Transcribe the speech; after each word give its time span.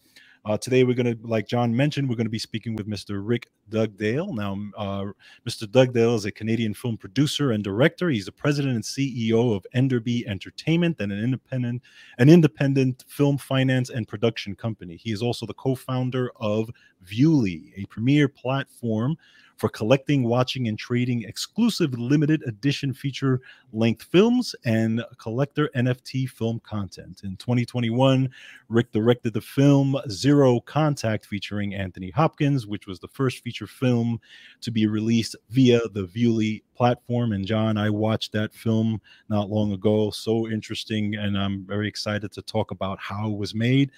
Uh, 0.49 0.57
today, 0.57 0.83
we're 0.83 0.95
going 0.95 1.05
to, 1.05 1.27
like 1.27 1.47
John 1.47 1.75
mentioned, 1.75 2.09
we're 2.09 2.15
going 2.15 2.25
to 2.25 2.31
be 2.31 2.39
speaking 2.39 2.75
with 2.75 2.87
Mr. 2.87 3.21
Rick 3.23 3.51
Dugdale. 3.69 4.33
Now, 4.33 4.57
uh, 4.77 5.11
Mr. 5.47 5.65
Dugdale 5.65 6.15
is 6.15 6.25
a 6.25 6.31
Canadian 6.31 6.73
film 6.73 6.97
producer 6.97 7.51
and 7.51 7.63
director. 7.63 8.09
He's 8.09 8.25
the 8.25 8.31
president 8.31 8.75
and 8.75 8.83
CEO 8.83 9.55
of 9.55 9.65
Enderby 9.73 10.27
Entertainment 10.27 10.97
and 10.99 11.11
an 11.11 11.23
independent, 11.23 11.81
an 12.17 12.29
independent 12.29 13.05
film 13.07 13.37
finance 13.37 13.89
and 13.89 14.07
production 14.07 14.55
company. 14.55 14.95
He 14.95 15.11
is 15.11 15.21
also 15.21 15.45
the 15.45 15.53
co-founder 15.53 16.31
of 16.37 16.69
Viewly, 17.05 17.73
a 17.77 17.85
premier 17.85 18.27
platform 18.27 19.17
for 19.59 19.67
collecting, 19.67 20.23
watching, 20.23 20.69
and 20.69 20.79
trading 20.79 21.23
exclusive 21.23 21.93
limited 21.99 22.41
edition 22.47 22.93
feature 22.93 23.41
length 23.73 24.03
films 24.03 24.55
and 24.63 25.03
collector 25.17 25.69
NFT 25.75 26.29
film 26.29 26.61
content. 26.61 27.21
In 27.25 27.35
2021, 27.35 28.29
Rick 28.69 28.93
directed 28.93 29.33
the 29.33 29.41
film 29.41 29.97
Zero 30.09 30.61
Contact 30.61 31.25
featuring 31.25 31.75
Anthony 31.75 32.09
Hopkins, 32.09 32.67
which 32.67 32.87
was 32.87 32.99
the 32.99 33.09
first 33.09 33.43
feature 33.43 33.58
film 33.67 34.19
to 34.61 34.71
be 34.71 34.87
released 34.87 35.35
via 35.49 35.79
the 35.93 36.05
Viewly 36.07 36.63
platform. 36.75 37.33
And 37.33 37.45
John, 37.45 37.77
I 37.77 37.89
watched 37.89 38.31
that 38.33 38.53
film 38.53 39.01
not 39.29 39.49
long 39.49 39.71
ago. 39.71 40.09
So 40.11 40.47
interesting. 40.47 41.15
And 41.15 41.37
I'm 41.37 41.65
very 41.65 41.87
excited 41.87 42.31
to 42.33 42.41
talk 42.41 42.71
about 42.71 42.99
how 42.99 43.29
it 43.31 43.37
was 43.37 43.53
made. 43.55 43.91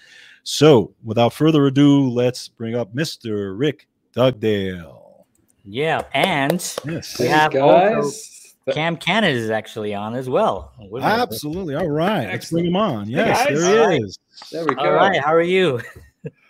So 0.44 0.94
without 1.04 1.34
further 1.34 1.66
ado, 1.68 2.10
let's 2.10 2.48
bring 2.48 2.76
up 2.76 2.94
Mr. 2.94 3.58
Rick 3.58 3.88
Dugdale. 4.16 5.26
Yeah, 5.64 6.02
and 6.14 6.54
Yes. 6.86 7.20
we 7.20 7.26
Hey, 7.26 7.32
have 7.32 7.56
also 7.56 8.02
guys. 8.02 8.38
Cam 8.72 8.96
Cannon 8.98 9.36
is 9.36 9.50
actually 9.50 9.94
on 9.94 10.16
as 10.16 10.30
well. 10.30 10.72
We're 10.80 11.02
Absolutely. 11.02 11.76
All 11.76 11.90
right. 11.90 12.28
Let's 12.28 12.50
bring 12.50 12.66
him 12.66 12.76
on. 12.76 13.06
Hey, 13.06 13.14
Yes, 13.14 13.46
guys. 13.48 13.60
there 13.62 13.92
he 13.92 13.98
is. 13.98 14.20
There 14.52 14.66
we 14.66 14.76
go. 14.76 14.82
All 14.82 14.94
right, 14.94 15.20
how 15.22 15.34
are 15.34 15.42
you? 15.42 15.82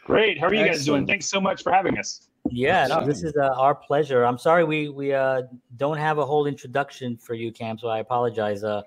Great. 0.06 0.40
How 0.40 0.48
are 0.48 0.54
you 0.54 0.66
guys 0.66 0.84
doing? 0.86 1.06
Thanks 1.08 1.26
so 1.26 1.40
much 1.40 1.64
for 1.64 1.72
having 1.72 1.98
us. 1.98 2.28
Yeah, 2.52 2.88
no, 2.88 3.06
this 3.06 3.24
is 3.24 3.34
uh, 3.36 3.54
our 3.58 3.74
pleasure. 3.74 4.24
I'm 4.24 4.38
sorry 4.38 4.64
we 4.64 4.90
we 4.90 5.14
uh, 5.14 5.44
don't 5.78 5.98
have 5.98 6.18
a 6.18 6.26
whole 6.26 6.46
introduction 6.48 7.18
for 7.18 7.34
you, 7.34 7.52
Cam. 7.52 7.78
So 7.78 7.88
I 7.88 8.00
apologize. 8.00 8.64
Uh, 8.64 8.82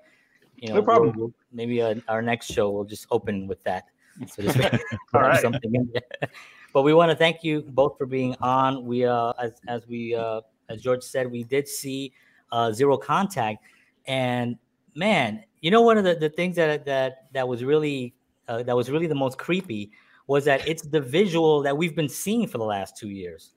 you 0.57 0.69
know, 0.69 0.75
No 0.75 0.81
problem. 0.83 1.09
we'll- 1.15 1.27
we'll- 1.27 1.33
maybe 1.51 1.81
uh, 1.81 1.95
our 2.07 2.21
next 2.21 2.47
show 2.51 2.69
we'll 2.69 2.83
just 2.85 3.07
open 3.11 3.47
with 3.47 3.63
that. 3.63 3.85
So 4.27 4.43
just 4.43 4.57
All 5.13 5.21
right. 5.21 5.41
something 5.41 5.73
in 5.73 5.89
there. 5.93 6.29
But 6.73 6.81
we 6.83 6.93
want 6.93 7.09
to 7.09 7.15
thank 7.15 7.41
you 7.41 7.61
both 7.61 7.97
for 7.97 8.05
being 8.05 8.35
on. 8.41 8.85
We 8.85 9.05
uh, 9.05 9.31
as 9.41 9.53
as 9.67 9.87
we 9.87 10.13
uh, 10.13 10.41
as 10.67 10.81
George 10.81 11.03
said, 11.03 11.31
we 11.31 11.43
did 11.45 11.69
see 11.69 12.11
uh, 12.51 12.73
zero 12.73 12.97
contact, 12.97 13.63
and 14.07 14.57
man, 14.93 15.45
you 15.61 15.71
know 15.71 15.81
one 15.81 15.97
of 15.97 16.03
the, 16.03 16.15
the 16.15 16.27
things 16.27 16.57
that 16.57 16.83
that 16.85 17.31
that 17.31 17.47
was 17.47 17.63
really 17.63 18.13
uh, 18.49 18.61
that 18.63 18.75
was 18.75 18.91
really 18.91 19.07
the 19.07 19.15
most 19.15 19.37
creepy 19.37 19.89
was 20.27 20.43
that 20.43 20.67
it's 20.67 20.81
the 20.81 20.99
visual 20.99 21.61
that 21.63 21.77
we've 21.77 21.95
been 21.95 22.09
seeing 22.09 22.45
for 22.45 22.57
the 22.57 22.65
last 22.65 22.97
two 22.97 23.09
years 23.09 23.54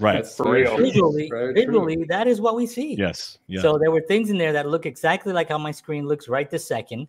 Right. 0.00 0.14
That's 0.16 0.36
For 0.36 0.52
real. 0.52 0.76
visually, 0.76 1.30
visually, 1.54 2.04
that 2.08 2.26
is 2.28 2.40
what 2.40 2.54
we 2.54 2.66
see. 2.66 2.94
Yes. 2.94 3.38
Yeah. 3.48 3.62
So 3.62 3.78
there 3.78 3.90
were 3.90 4.02
things 4.02 4.30
in 4.30 4.38
there 4.38 4.52
that 4.52 4.68
look 4.68 4.86
exactly 4.86 5.32
like 5.32 5.48
how 5.48 5.58
my 5.58 5.72
screen 5.72 6.06
looks 6.06 6.28
right 6.28 6.48
this 6.48 6.66
second, 6.66 7.08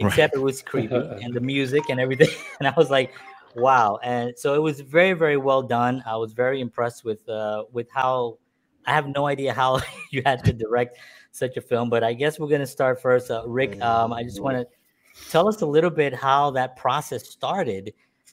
Right. 0.00 0.08
except 0.08 0.34
it 0.34 0.38
was 0.40 0.62
creepy 0.62 0.94
and 1.22 1.34
the 1.34 1.40
music 1.40 1.84
and 1.90 2.00
everything. 2.00 2.30
And 2.58 2.66
I 2.68 2.72
was 2.76 2.88
like, 2.90 3.12
wow. 3.56 3.98
And 4.02 4.32
so 4.38 4.54
it 4.54 4.62
was 4.62 4.80
very, 4.80 5.12
very 5.12 5.36
well 5.36 5.62
done. 5.62 6.02
I 6.06 6.16
was 6.16 6.32
very 6.32 6.60
impressed 6.60 7.04
with 7.04 7.28
uh 7.28 7.64
with 7.72 7.88
how 7.92 8.38
I 8.86 8.92
have 8.94 9.06
no 9.06 9.26
idea 9.26 9.52
how 9.52 9.80
you 10.10 10.22
had 10.24 10.42
to 10.44 10.52
direct 10.54 10.96
such 11.32 11.56
a 11.58 11.60
film, 11.60 11.90
but 11.90 12.02
I 12.02 12.14
guess 12.14 12.38
we're 12.40 12.48
gonna 12.48 12.66
start 12.66 13.02
first. 13.02 13.30
Uh, 13.30 13.42
Rick, 13.46 13.80
um, 13.82 14.12
I 14.14 14.22
just 14.22 14.40
want 14.40 14.56
to 14.56 14.66
tell 15.30 15.46
us 15.48 15.60
a 15.60 15.66
little 15.66 15.90
bit 15.90 16.14
how 16.14 16.50
that 16.52 16.76
process 16.76 17.28
started. 17.28 17.92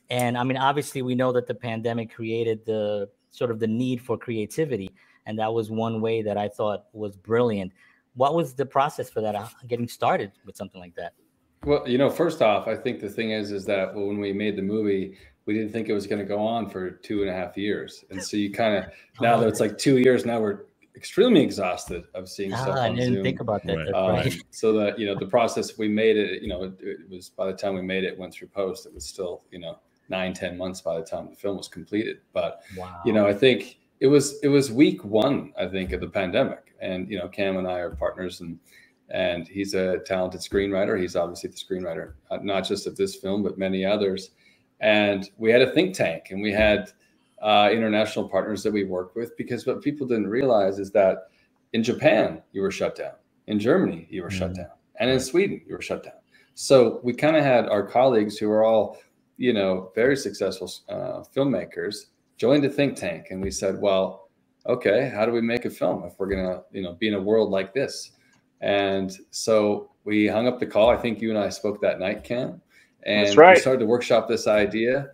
And 0.10 0.38
I 0.38 0.44
mean, 0.44 0.56
obviously, 0.58 1.02
we 1.02 1.14
know 1.16 1.34
that 1.34 1.48
the 1.48 1.54
pandemic 1.54 2.14
created 2.16 2.66
the 2.66 3.10
sort 3.38 3.52
of 3.52 3.60
the 3.60 3.68
need 3.68 4.02
for 4.02 4.18
creativity, 4.18 4.90
and 5.28 5.38
that 5.38 5.54
was 5.54 5.70
one 5.70 6.02
way 6.02 6.22
that 6.24 6.38
I 6.38 6.48
thought 6.48 6.86
was 6.94 7.16
brilliant. 7.16 7.72
What 8.16 8.34
was 8.34 8.56
the 8.56 8.66
process 8.66 9.10
for 9.10 9.22
that, 9.22 9.36
uh, 9.36 9.48
getting 9.68 9.88
started 9.88 10.32
with 10.46 10.56
something 10.56 10.82
like 10.82 10.96
that? 10.96 11.14
Well, 11.64 11.88
you 11.88 11.98
know, 12.00 12.10
first 12.10 12.42
off, 12.42 12.68
I 12.68 12.76
think 12.76 13.00
the 13.00 13.10
thing 13.10 13.32
is, 13.32 13.52
is 13.52 13.64
that 13.66 13.94
when 13.94 14.20
we 14.20 14.34
made 14.34 14.56
the 14.56 14.62
movie, 14.64 15.18
we 15.46 15.54
didn't 15.54 15.72
think 15.72 15.88
it 15.88 15.94
was 15.94 16.08
going 16.08 16.20
to 16.20 16.26
go 16.26 16.40
on 16.40 16.70
for 16.70 16.90
two 16.92 17.22
and 17.22 17.30
a 17.30 17.34
half 17.34 17.56
years, 17.58 18.04
and 18.10 18.22
so 18.22 18.38
you 18.38 18.52
kind 18.52 18.76
of 18.76 18.86
now 19.22 19.40
that 19.40 19.48
it's 19.48 19.60
like 19.60 19.78
two 19.78 19.98
years, 20.00 20.26
now 20.26 20.40
we're 20.40 20.66
extremely 20.96 21.42
exhausted 21.42 22.04
of 22.16 22.28
seeing 22.28 22.50
stuff 22.50 22.70
Ah, 22.72 22.82
I 22.86 22.90
didn't 22.90 23.14
Zoom. 23.14 23.24
think 23.24 23.40
about 23.40 23.64
that. 23.66 23.78
Right. 23.78 23.94
Um, 23.94 24.12
right. 24.16 24.36
so 24.50 24.74
that 24.74 24.98
you 24.98 25.06
know 25.06 25.14
the 25.14 25.28
process 25.28 25.78
we 25.78 25.88
made 25.88 26.18
it 26.18 26.42
you 26.42 26.48
know 26.48 26.64
it, 26.64 26.74
it 26.82 26.98
was 27.08 27.30
by 27.30 27.46
the 27.46 27.54
time 27.54 27.76
we 27.76 27.84
made 27.84 28.04
it 28.04 28.18
went 28.18 28.34
through 28.34 28.48
post 28.48 28.88
it 28.88 28.94
was 28.96 29.06
still 29.06 29.44
you 29.52 29.60
know 29.60 29.78
nine 30.10 30.34
ten 30.34 30.58
months 30.58 30.82
by 30.82 30.98
the 30.98 31.06
time 31.06 31.30
the 31.30 31.36
film 31.36 31.58
was 31.58 31.68
completed. 31.68 32.18
But 32.34 32.62
Wow. 32.78 33.02
you 33.06 33.14
know 33.14 33.28
i 33.28 33.34
think 33.34 33.78
it 34.00 34.08
was 34.08 34.40
it 34.44 34.48
was 34.48 34.72
week 34.72 35.04
one 35.04 35.54
i 35.60 35.66
think 35.68 35.92
of 35.94 36.02
the 36.02 36.08
pandemic. 36.10 36.74
And 36.80 37.10
you 37.10 37.18
know 37.18 37.28
cam 37.28 37.58
and 37.58 37.68
i 37.68 37.80
are 37.80 37.90
partners 37.96 38.42
and 38.42 38.60
and 39.10 39.48
he's 39.48 39.74
a 39.74 40.00
talented 40.00 40.42
screenwriter. 40.42 41.00
He's 41.00 41.16
obviously 41.16 41.50
the 41.50 41.56
screenwriter 41.56 42.14
uh, 42.30 42.40
not 42.44 42.68
just 42.68 42.88
of 42.88 42.96
this 42.98 43.16
film 43.16 43.42
but 43.44 43.58
many 43.58 43.86
others. 43.86 44.32
And 44.82 45.30
we 45.38 45.50
had 45.50 45.62
a 45.62 45.72
think 45.72 45.96
tank 45.96 46.28
and 46.32 46.42
we 46.42 46.52
had 46.52 46.92
uh, 47.42 47.70
international 47.72 48.28
partners 48.28 48.64
that 48.64 48.74
we 48.74 48.84
worked 48.84 49.16
with 49.16 49.36
because 49.38 49.66
what 49.66 49.82
people 49.82 50.06
didn't 50.08 50.28
realize 50.28 50.78
is 50.80 50.92
that 50.92 51.30
in 51.74 51.84
japan 51.84 52.42
you 52.52 52.62
were 52.62 52.72
shut 52.72 52.96
down. 52.96 53.14
In 53.48 53.60
germany 53.60 54.08
you 54.10 54.24
were 54.24 54.30
shut 54.32 54.52
Mhm. 54.52 54.56
down. 54.58 54.72
And 55.00 55.10
in 55.10 55.20
sweden 55.20 55.62
you 55.68 55.74
were 55.76 55.82
shut 55.82 56.04
down. 56.04 56.14
So 56.56 57.00
we 57.04 57.14
kind 57.14 57.36
of 57.38 57.44
had 57.44 57.68
our 57.70 57.86
colleagues 57.86 58.38
who 58.38 58.50
were 58.50 58.64
all 58.64 58.98
you 59.38 59.54
know 59.54 59.92
very 59.96 60.18
successful 60.18 60.72
uh, 60.90 61.24
filmmakers 61.36 62.08
joined 62.38 62.66
a 62.66 62.70
think 62.70 62.96
tank 62.96 63.28
and 63.30 63.42
we 63.42 63.52
said 63.52 63.80
well 63.80 64.30
okay 64.68 65.12
how 65.14 65.26
do 65.26 65.32
we 65.32 65.42
make 65.42 65.66
a 65.66 65.70
film 65.70 66.04
if 66.04 66.14
we're 66.18 66.28
gonna 66.28 66.62
you 66.72 66.82
know 66.82 66.94
be 66.94 67.08
in 67.08 67.14
a 67.14 67.22
world 67.22 67.50
like 67.50 67.74
this? 67.74 68.12
And 68.60 69.16
so 69.30 69.92
we 70.04 70.26
hung 70.26 70.48
up 70.48 70.60
the 70.60 70.66
call. 70.66 70.90
I 70.90 70.98
think 70.98 71.22
you 71.22 71.30
and 71.30 71.38
i 71.38 71.50
spoke 71.50 71.80
that 71.82 72.00
night 72.00 72.24
cam 72.24 72.62
and 73.04 73.36
right. 73.38 73.56
we 73.56 73.62
started 73.62 73.80
to 73.80 73.86
workshop 73.86 74.28
this 74.28 74.48
idea. 74.48 75.12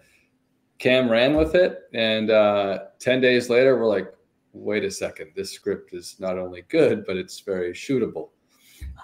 Cam 0.80 1.10
ran 1.10 1.36
with 1.36 1.56
it 1.56 1.84
and 1.94 2.30
uh, 2.32 2.86
10 3.00 3.22
days 3.22 3.50
later 3.50 3.78
we're 3.78 3.88
like 3.88 4.14
wait 4.54 4.84
a 4.84 4.92
second 4.92 5.32
this 5.36 5.52
script 5.52 5.94
is 5.94 6.16
not 6.20 6.38
only 6.38 6.64
good 6.70 7.06
but 7.06 7.18
it's 7.18 7.40
very 7.40 7.74
shootable. 7.74 8.30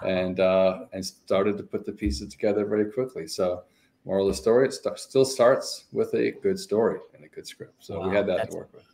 And 0.02 0.40
uh, 0.40 0.86
and 0.92 1.04
started 1.04 1.56
to 1.58 1.62
put 1.62 1.84
the 1.84 1.92
pieces 1.92 2.32
together 2.32 2.64
very 2.64 2.90
quickly. 2.90 3.26
So 3.26 3.64
moral 4.10 4.28
of 4.28 4.34
the 4.34 4.42
story 4.42 4.66
it 4.66 4.74
st- 4.74 4.98
still 4.98 5.24
starts 5.24 5.84
with 5.92 6.12
a 6.14 6.32
good 6.42 6.58
story 6.58 6.98
and 7.14 7.24
a 7.24 7.28
good 7.28 7.46
script 7.46 7.74
so 7.78 8.08
we 8.08 8.14
had 8.14 8.26
that 8.26 8.50
to 8.50 8.56
work 8.56 8.70
with 8.74 8.90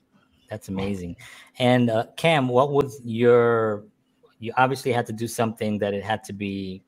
That's 0.49 0.69
amazing. 0.69 1.17
And 1.59 1.91
uh, 1.91 2.07
Cam, 2.17 2.49
what 2.49 2.73
was 2.73 3.01
your? 3.05 3.85
You 4.39 4.53
obviously 4.57 4.93
had 4.93 5.07
to 5.07 5.13
do 5.13 5.27
something 5.27 5.79
that 5.79 5.95
it 5.95 6.05
had 6.05 6.23
to 6.25 6.33
be 6.33 6.83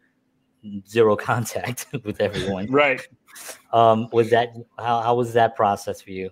zero 0.86 1.16
contact 1.30 1.86
with 2.04 2.20
everyone. 2.20 2.70
Right. 2.70 3.06
Um, 3.72 4.08
was 4.12 4.30
that 4.30 4.54
how, 4.78 5.00
how 5.00 5.14
was 5.14 5.32
that 5.32 5.56
process 5.56 6.00
for 6.00 6.10
you? 6.10 6.30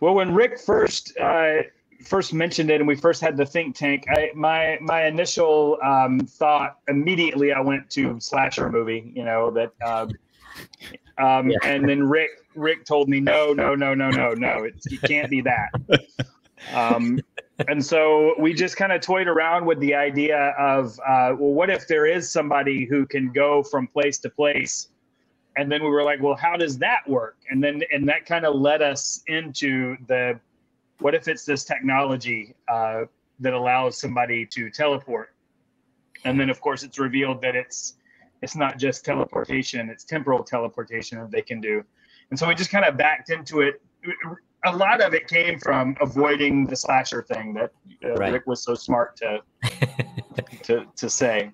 Well, 0.00 0.14
when 0.14 0.34
Rick 0.34 0.58
first 0.58 1.16
uh, 1.18 1.62
first 2.04 2.32
mentioned 2.32 2.70
it, 2.70 2.80
and 2.80 2.88
we 2.88 2.96
first 2.96 3.20
had 3.20 3.36
the 3.36 3.46
think 3.46 3.76
tank, 3.76 4.04
I, 4.08 4.30
my 4.34 4.78
my 4.80 5.06
initial 5.06 5.78
um, 5.82 6.20
thought 6.20 6.78
immediately 6.88 7.52
I 7.52 7.60
went 7.60 7.88
to 7.90 8.18
slasher 8.20 8.70
movie. 8.70 9.12
You 9.14 9.24
know 9.24 9.50
that, 9.52 9.72
um, 9.84 10.10
um, 11.18 11.50
Yeah. 11.50 11.58
and 11.64 11.88
then 11.88 12.02
Rick 12.04 12.30
Rick 12.54 12.84
told 12.84 13.08
me 13.08 13.20
no, 13.20 13.52
no, 13.52 13.74
no, 13.74 13.94
no, 13.94 14.10
no, 14.10 14.34
no, 14.34 14.64
it 14.64 14.74
can't 15.04 15.30
be 15.30 15.40
that. 15.42 15.70
Um, 16.72 17.18
and 17.68 17.84
so 17.84 18.34
we 18.38 18.54
just 18.54 18.76
kind 18.76 18.92
of 18.92 19.00
toyed 19.00 19.26
around 19.26 19.66
with 19.66 19.80
the 19.80 19.94
idea 19.94 20.54
of, 20.58 20.98
uh, 21.00 21.34
well, 21.38 21.52
what 21.52 21.70
if 21.70 21.88
there 21.88 22.06
is 22.06 22.30
somebody 22.30 22.84
who 22.84 23.06
can 23.06 23.32
go 23.32 23.62
from 23.62 23.86
place 23.86 24.18
to 24.18 24.30
place? 24.30 24.88
And 25.56 25.70
then 25.70 25.82
we 25.82 25.90
were 25.90 26.02
like, 26.02 26.22
well, 26.22 26.34
how 26.34 26.56
does 26.56 26.78
that 26.78 27.08
work? 27.08 27.36
And 27.50 27.62
then, 27.62 27.82
and 27.92 28.08
that 28.08 28.26
kind 28.26 28.46
of 28.46 28.54
led 28.54 28.80
us 28.80 29.22
into 29.26 29.96
the, 30.06 30.38
what 31.00 31.14
if 31.14 31.28
it's 31.28 31.44
this 31.44 31.64
technology 31.64 32.54
uh, 32.68 33.02
that 33.40 33.52
allows 33.52 34.00
somebody 34.00 34.46
to 34.46 34.70
teleport? 34.70 35.34
And 36.24 36.38
then, 36.38 36.48
of 36.48 36.60
course, 36.60 36.82
it's 36.84 36.98
revealed 36.98 37.42
that 37.42 37.56
it's, 37.56 37.94
it's 38.42 38.56
not 38.56 38.78
just 38.78 39.04
teleportation; 39.04 39.88
it's 39.88 40.04
temporal 40.04 40.44
teleportation 40.44 41.18
that 41.20 41.30
they 41.30 41.42
can 41.42 41.60
do. 41.60 41.82
And 42.30 42.38
so 42.38 42.48
we 42.48 42.54
just 42.54 42.70
kind 42.70 42.84
of 42.84 42.96
backed 42.96 43.30
into 43.30 43.60
it 43.60 43.80
a 44.64 44.76
lot 44.76 45.00
of 45.00 45.14
it 45.14 45.26
came 45.26 45.58
from 45.58 45.96
avoiding 46.00 46.66
the 46.66 46.76
slasher 46.76 47.22
thing 47.22 47.52
that 47.54 47.72
uh, 48.04 48.14
right. 48.14 48.32
Rick 48.32 48.46
was 48.46 48.62
so 48.62 48.74
smart 48.74 49.16
to 49.16 49.42
to 50.62 50.86
to 50.96 51.10
say. 51.10 51.50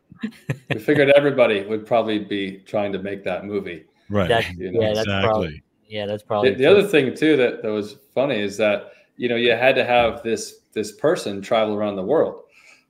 We 0.68 0.78
figured 0.78 1.10
everybody 1.10 1.64
would 1.64 1.86
probably 1.86 2.18
be 2.18 2.58
trying 2.66 2.92
to 2.92 2.98
make 2.98 3.24
that 3.24 3.44
movie. 3.44 3.84
Right. 4.10 4.28
That's, 4.28 4.50
you 4.54 4.72
know? 4.72 4.80
Yeah, 4.80 4.88
that's 4.88 5.00
exactly. 5.00 5.28
probably. 5.28 5.62
Yeah, 5.88 6.06
that's 6.06 6.22
probably. 6.22 6.50
The, 6.50 6.56
the 6.56 6.66
other 6.66 6.86
thing 6.86 7.14
too 7.14 7.36
that, 7.36 7.62
that 7.62 7.70
was 7.70 7.96
funny 8.14 8.40
is 8.40 8.56
that 8.58 8.92
you 9.16 9.28
know 9.28 9.36
you 9.36 9.52
had 9.52 9.74
to 9.76 9.84
have 9.84 10.22
this 10.22 10.60
this 10.72 10.92
person 10.92 11.40
travel 11.40 11.74
around 11.74 11.96
the 11.96 12.02
world 12.02 12.42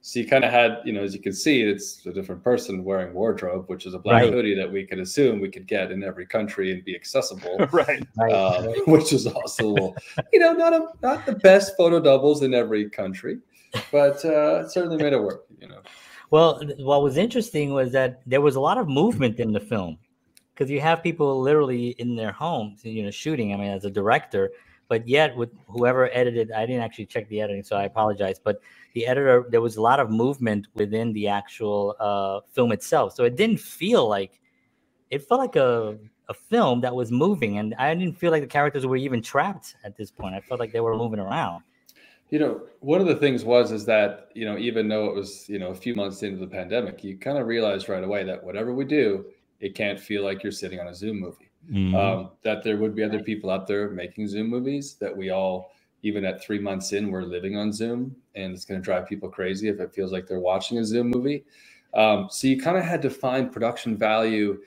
so 0.08 0.20
you 0.20 0.26
kind 0.26 0.42
of 0.42 0.50
had, 0.50 0.78
you 0.86 0.94
know, 0.94 1.02
as 1.02 1.12
you 1.12 1.20
can 1.20 1.34
see, 1.34 1.60
it's 1.60 2.06
a 2.06 2.12
different 2.14 2.42
person 2.42 2.82
wearing 2.82 3.12
wardrobe, 3.12 3.68
which 3.68 3.84
is 3.84 3.92
a 3.92 3.98
black 3.98 4.22
right. 4.22 4.32
hoodie 4.32 4.54
that 4.54 4.72
we 4.72 4.86
could 4.86 4.98
assume 4.98 5.38
we 5.38 5.50
could 5.50 5.66
get 5.66 5.92
in 5.92 6.02
every 6.02 6.24
country 6.24 6.72
and 6.72 6.82
be 6.82 6.96
accessible, 6.96 7.58
right? 7.72 8.02
Uh, 8.18 8.68
which 8.86 9.12
is 9.12 9.26
also, 9.26 9.94
you 10.32 10.38
know, 10.38 10.54
not 10.54 10.72
a 10.72 10.86
not 11.02 11.26
the 11.26 11.34
best 11.34 11.76
photo 11.76 12.00
doubles 12.00 12.42
in 12.42 12.54
every 12.54 12.88
country, 12.88 13.36
but 13.92 14.24
uh, 14.24 14.66
certainly 14.66 14.96
made 14.96 15.12
it 15.12 15.22
work. 15.22 15.44
You 15.60 15.68
know. 15.68 15.82
Well, 16.30 16.62
what 16.78 17.02
was 17.02 17.18
interesting 17.18 17.74
was 17.74 17.92
that 17.92 18.22
there 18.24 18.40
was 18.40 18.56
a 18.56 18.60
lot 18.60 18.78
of 18.78 18.88
movement 18.88 19.38
in 19.38 19.52
the 19.52 19.60
film 19.60 19.98
because 20.54 20.70
you 20.70 20.80
have 20.80 21.02
people 21.02 21.38
literally 21.38 21.88
in 21.98 22.16
their 22.16 22.32
homes, 22.32 22.82
you 22.82 23.02
know, 23.02 23.10
shooting. 23.10 23.52
I 23.52 23.58
mean, 23.58 23.72
as 23.72 23.84
a 23.84 23.90
director, 23.90 24.52
but 24.88 25.06
yet 25.06 25.36
with 25.36 25.50
whoever 25.66 26.08
edited, 26.14 26.50
I 26.50 26.64
didn't 26.64 26.80
actually 26.80 27.06
check 27.06 27.28
the 27.28 27.42
editing, 27.42 27.62
so 27.62 27.76
I 27.76 27.84
apologize. 27.84 28.40
But 28.42 28.62
the 28.94 29.06
editor, 29.06 29.46
there 29.50 29.60
was 29.60 29.76
a 29.76 29.82
lot 29.82 30.00
of 30.00 30.10
movement 30.10 30.68
within 30.74 31.12
the 31.12 31.28
actual 31.28 31.96
uh, 32.00 32.40
film 32.52 32.72
itself, 32.72 33.14
so 33.14 33.24
it 33.24 33.36
didn't 33.36 33.60
feel 33.60 34.08
like 34.08 34.40
it 35.10 35.26
felt 35.26 35.40
like 35.40 35.56
a 35.56 35.98
a 36.30 36.34
film 36.34 36.82
that 36.82 36.94
was 36.94 37.10
moving, 37.10 37.58
and 37.58 37.74
I 37.78 37.94
didn't 37.94 38.18
feel 38.18 38.30
like 38.30 38.42
the 38.42 38.48
characters 38.48 38.86
were 38.86 38.96
even 38.96 39.22
trapped 39.22 39.76
at 39.82 39.96
this 39.96 40.10
point. 40.10 40.34
I 40.34 40.40
felt 40.40 40.60
like 40.60 40.72
they 40.72 40.80
were 40.80 40.94
moving 40.94 41.20
around. 41.20 41.62
You 42.28 42.38
know, 42.38 42.60
one 42.80 43.00
of 43.00 43.06
the 43.06 43.16
things 43.16 43.44
was 43.44 43.72
is 43.72 43.86
that 43.86 44.28
you 44.34 44.44
know 44.44 44.58
even 44.58 44.88
though 44.88 45.06
it 45.06 45.14
was 45.14 45.48
you 45.48 45.58
know 45.58 45.68
a 45.68 45.74
few 45.74 45.94
months 45.94 46.22
into 46.22 46.38
the 46.38 46.46
pandemic, 46.46 47.02
you 47.02 47.16
kind 47.16 47.38
of 47.38 47.46
realized 47.46 47.88
right 47.88 48.04
away 48.04 48.24
that 48.24 48.42
whatever 48.42 48.74
we 48.74 48.84
do, 48.84 49.24
it 49.60 49.74
can't 49.74 49.98
feel 49.98 50.22
like 50.22 50.42
you're 50.42 50.52
sitting 50.52 50.80
on 50.80 50.88
a 50.88 50.94
Zoom 50.94 51.20
movie 51.20 51.48
mm-hmm. 51.70 51.94
um, 51.94 52.30
that 52.42 52.62
there 52.62 52.76
would 52.76 52.94
be 52.94 53.02
other 53.02 53.22
people 53.22 53.50
out 53.50 53.66
there 53.66 53.90
making 53.90 54.28
Zoom 54.28 54.48
movies 54.48 54.94
that 54.94 55.16
we 55.16 55.30
all, 55.30 55.72
even 56.02 56.24
at 56.24 56.42
three 56.42 56.58
months 56.58 56.92
in, 56.92 57.10
we're 57.10 57.22
living 57.22 57.56
on 57.56 57.72
Zoom, 57.72 58.14
and 58.34 58.54
it's 58.54 58.64
going 58.64 58.80
to 58.80 58.84
drive 58.84 59.08
people 59.08 59.28
crazy 59.28 59.68
if 59.68 59.80
it 59.80 59.94
feels 59.94 60.12
like 60.12 60.26
they're 60.26 60.40
watching 60.40 60.78
a 60.78 60.84
Zoom 60.84 61.10
movie. 61.10 61.44
Um, 61.94 62.28
so 62.30 62.46
you 62.46 62.60
kind 62.60 62.76
of 62.76 62.84
had 62.84 63.02
to 63.02 63.10
find 63.10 63.50
production 63.50 63.96
value 63.96 64.60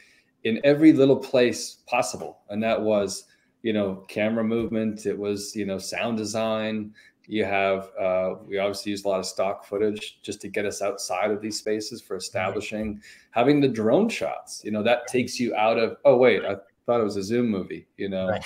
in 0.44 0.60
every 0.64 0.92
little 0.92 1.18
place 1.18 1.78
possible, 1.88 2.40
and 2.50 2.62
that 2.64 2.82
was, 2.82 3.26
you 3.62 3.74
know, 3.74 4.04
camera 4.08 4.44
movement. 4.44 5.06
It 5.06 5.18
was, 5.18 5.56
you 5.56 5.66
know, 5.66 5.78
sound 5.78 6.18
design. 6.18 6.94
You 7.28 7.46
have, 7.46 7.92
uh, 7.98 8.34
we 8.46 8.58
obviously 8.58 8.90
used 8.90 9.06
a 9.06 9.08
lot 9.08 9.20
of 9.20 9.26
stock 9.26 9.64
footage 9.64 10.20
just 10.22 10.42
to 10.42 10.50
get 10.50 10.66
us 10.66 10.82
outside 10.82 11.32
of 11.32 11.42
these 11.42 11.60
spaces 11.60 12.02
for 12.02 12.18
establishing. 12.18 13.00
Having 13.30 13.62
the 13.62 13.70
drone 13.70 14.10
shots, 14.10 14.62
you 14.66 14.72
know, 14.72 14.84
that 14.84 15.08
takes 15.08 15.40
you 15.40 15.56
out 15.56 15.78
of, 15.78 15.98
oh, 16.04 16.18
wait, 16.18 16.44
I 16.44 16.56
thought 16.86 17.00
it 17.00 17.04
was 17.04 17.18
a 17.18 17.24
Zoom 17.24 17.48
movie. 17.48 17.88
You 17.96 18.10
know, 18.10 18.30
right. 18.30 18.44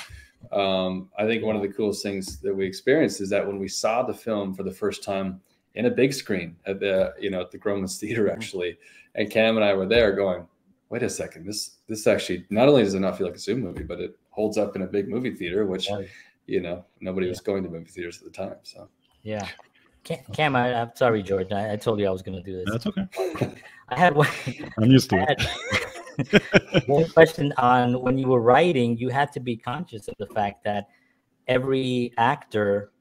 Um, 0.51 1.09
I 1.17 1.25
think 1.25 1.43
one 1.43 1.55
of 1.55 1.61
the 1.61 1.69
coolest 1.69 2.03
things 2.03 2.39
that 2.39 2.53
we 2.53 2.65
experienced 2.65 3.21
is 3.21 3.29
that 3.29 3.45
when 3.45 3.59
we 3.59 3.67
saw 3.67 4.03
the 4.03 4.13
film 4.13 4.53
for 4.53 4.63
the 4.63 4.71
first 4.71 5.03
time 5.03 5.41
in 5.75 5.85
a 5.85 5.89
big 5.89 6.13
screen 6.13 6.55
at 6.65 6.79
the 6.79 7.13
you 7.19 7.29
know 7.29 7.41
at 7.41 7.51
the 7.51 7.57
Grauman's 7.57 7.97
Theater 7.99 8.25
mm-hmm. 8.25 8.35
actually, 8.35 8.77
and 9.15 9.29
Cam 9.29 9.55
and 9.55 9.65
I 9.65 9.73
were 9.73 9.85
there 9.85 10.13
going, 10.13 10.47
wait 10.89 11.03
a 11.03 11.09
second, 11.09 11.45
this 11.45 11.77
this 11.87 12.07
actually 12.07 12.45
not 12.49 12.67
only 12.67 12.83
does 12.83 12.93
it 12.93 12.99
not 12.99 13.17
feel 13.17 13.27
like 13.27 13.35
a 13.35 13.39
Zoom 13.39 13.61
movie, 13.61 13.83
but 13.83 13.99
it 13.99 14.17
holds 14.29 14.57
up 14.57 14.75
in 14.75 14.81
a 14.81 14.87
big 14.87 15.07
movie 15.07 15.33
theater, 15.33 15.65
which 15.65 15.89
right. 15.89 16.07
you 16.47 16.61
know 16.61 16.85
nobody 17.01 17.27
yeah. 17.27 17.31
was 17.31 17.41
going 17.41 17.63
to 17.63 17.69
movie 17.69 17.89
theaters 17.89 18.17
at 18.19 18.25
the 18.25 18.31
time. 18.31 18.57
So 18.63 18.87
yeah. 19.23 19.47
Cam, 20.33 20.55
I, 20.55 20.69
am 20.69 20.91
sorry, 20.93 21.23
George. 21.23 21.51
I, 21.51 21.73
I, 21.73 21.75
told 21.77 21.99
you 21.99 22.05
I 22.05 22.11
was 22.11 22.21
going 22.21 22.37
to 22.37 22.43
do 22.43 22.63
this. 22.63 22.65
That's 22.71 22.85
okay. 22.85 23.55
I 23.89 23.99
had 23.99 24.15
one. 24.15 24.27
I'm 24.77 24.91
used 24.91 25.09
to 25.09 25.25
it. 25.27 25.41
one 26.87 27.07
question 27.09 27.53
on 27.57 28.01
when 28.01 28.17
you 28.17 28.27
were 28.27 28.41
writing, 28.41 28.97
you 28.97 29.09
had 29.09 29.31
to 29.33 29.39
be 29.39 29.55
conscious 29.55 30.07
of 30.07 30.15
the 30.17 30.27
fact 30.27 30.63
that 30.63 30.87
every 31.47 32.13
actor 32.17 32.91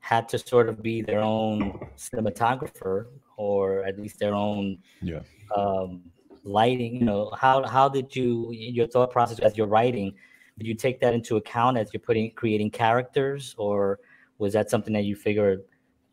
had 0.00 0.28
to 0.28 0.38
sort 0.38 0.68
of 0.68 0.82
be 0.82 1.00
their 1.00 1.20
own 1.20 1.88
cinematographer 1.96 3.06
or 3.36 3.82
at 3.84 3.98
least 3.98 4.18
their 4.18 4.34
own 4.34 4.78
yeah. 5.00 5.20
um, 5.56 6.02
lighting. 6.44 6.96
You 6.96 7.04
know, 7.04 7.32
how 7.38 7.66
how 7.66 7.88
did 7.88 8.14
you 8.14 8.50
your 8.52 8.86
thought 8.86 9.10
process 9.10 9.38
as 9.38 9.56
you're 9.56 9.66
writing? 9.66 10.14
Did 10.58 10.66
you 10.66 10.74
take 10.74 11.00
that 11.00 11.14
into 11.14 11.36
account 11.36 11.78
as 11.78 11.92
you're 11.92 12.00
putting 12.00 12.30
creating 12.32 12.70
characters, 12.70 13.54
or 13.58 13.98
was 14.38 14.52
that 14.52 14.70
something 14.70 14.92
that 14.92 15.04
you 15.04 15.16
figured 15.16 15.62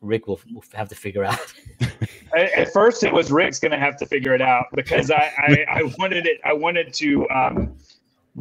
Rick 0.02 0.28
will, 0.28 0.40
will 0.54 0.64
have 0.74 0.90
to 0.90 0.96
figure 0.96 1.24
out. 1.24 1.40
at 2.36 2.74
first, 2.74 3.04
it 3.04 3.14
was 3.14 3.32
Rick's 3.32 3.60
going 3.60 3.72
to 3.72 3.80
have 3.80 3.98
to 3.98 4.06
figure 4.06 4.34
it 4.34 4.42
out 4.42 4.66
because 4.74 5.12
I, 5.12 5.32
I, 5.38 5.66
I 5.70 5.94
wanted 6.00 6.26
it. 6.26 6.40
I 6.44 6.54
wanted 6.54 6.94
to 6.96 7.30
um, 7.30 7.76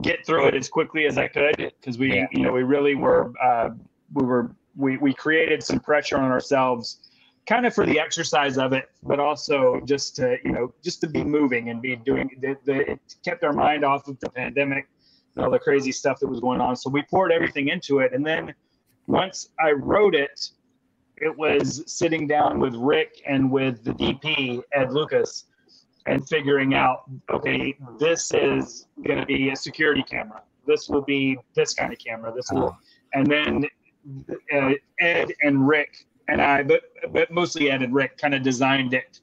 get 0.00 0.24
through 0.24 0.46
it 0.46 0.54
as 0.54 0.68
quickly 0.68 1.06
as 1.06 1.18
I 1.18 1.28
could 1.28 1.56
because 1.56 1.98
we, 1.98 2.14
yeah. 2.14 2.26
you 2.32 2.42
know, 2.42 2.52
we 2.52 2.62
really 2.62 2.94
were, 2.94 3.32
uh, 3.42 3.70
we 4.14 4.24
were, 4.24 4.50
we, 4.76 4.96
we 4.96 5.12
created 5.12 5.62
some 5.62 5.80
pressure 5.80 6.16
on 6.16 6.30
ourselves 6.30 7.10
kind 7.46 7.66
of 7.66 7.74
for 7.74 7.84
the 7.84 7.98
exercise 7.98 8.58
of 8.58 8.72
it, 8.72 8.90
but 9.02 9.18
also 9.18 9.80
just 9.84 10.16
to, 10.16 10.36
you 10.44 10.52
know, 10.52 10.72
just 10.82 11.00
to 11.00 11.08
be 11.08 11.24
moving 11.24 11.70
and 11.70 11.82
be 11.82 11.96
doing 11.96 12.30
the, 12.40 12.56
the 12.64 12.92
it 12.92 13.00
kept 13.24 13.42
our 13.44 13.52
mind 13.52 13.84
off 13.84 14.08
of 14.08 14.18
the 14.20 14.30
pandemic 14.30 14.88
and 15.34 15.44
all 15.44 15.50
the 15.50 15.58
crazy 15.58 15.92
stuff 15.92 16.20
that 16.20 16.28
was 16.28 16.40
going 16.40 16.60
on. 16.60 16.76
So 16.76 16.88
we 16.88 17.02
poured 17.02 17.32
everything 17.32 17.68
into 17.68 17.98
it. 17.98 18.12
And 18.12 18.24
then 18.24 18.54
once 19.06 19.48
I 19.58 19.72
wrote 19.72 20.14
it, 20.14 20.50
it 21.20 21.36
was 21.36 21.82
sitting 21.86 22.26
down 22.26 22.58
with 22.58 22.74
Rick 22.74 23.22
and 23.26 23.50
with 23.50 23.84
the 23.84 23.92
DP 23.92 24.62
Ed 24.72 24.92
Lucas 24.92 25.44
and 26.06 26.26
figuring 26.28 26.74
out 26.74 27.02
okay 27.30 27.76
this 27.98 28.32
is 28.32 28.86
going 29.06 29.20
to 29.20 29.26
be 29.26 29.50
a 29.50 29.56
security 29.56 30.02
camera. 30.02 30.42
This 30.66 30.88
will 30.88 31.02
be 31.02 31.38
this 31.54 31.74
kind 31.74 31.92
of 31.92 31.98
camera. 31.98 32.32
This 32.34 32.50
will 32.50 32.76
and 33.12 33.26
then 33.26 33.66
uh, 34.52 34.72
Ed 35.00 35.32
and 35.42 35.66
Rick 35.68 36.06
and 36.28 36.40
I 36.40 36.62
but 36.62 36.82
but 37.12 37.30
mostly 37.30 37.70
Ed 37.70 37.82
and 37.82 37.94
Rick 37.94 38.16
kind 38.18 38.34
of 38.34 38.42
designed 38.42 38.94
it 38.94 39.20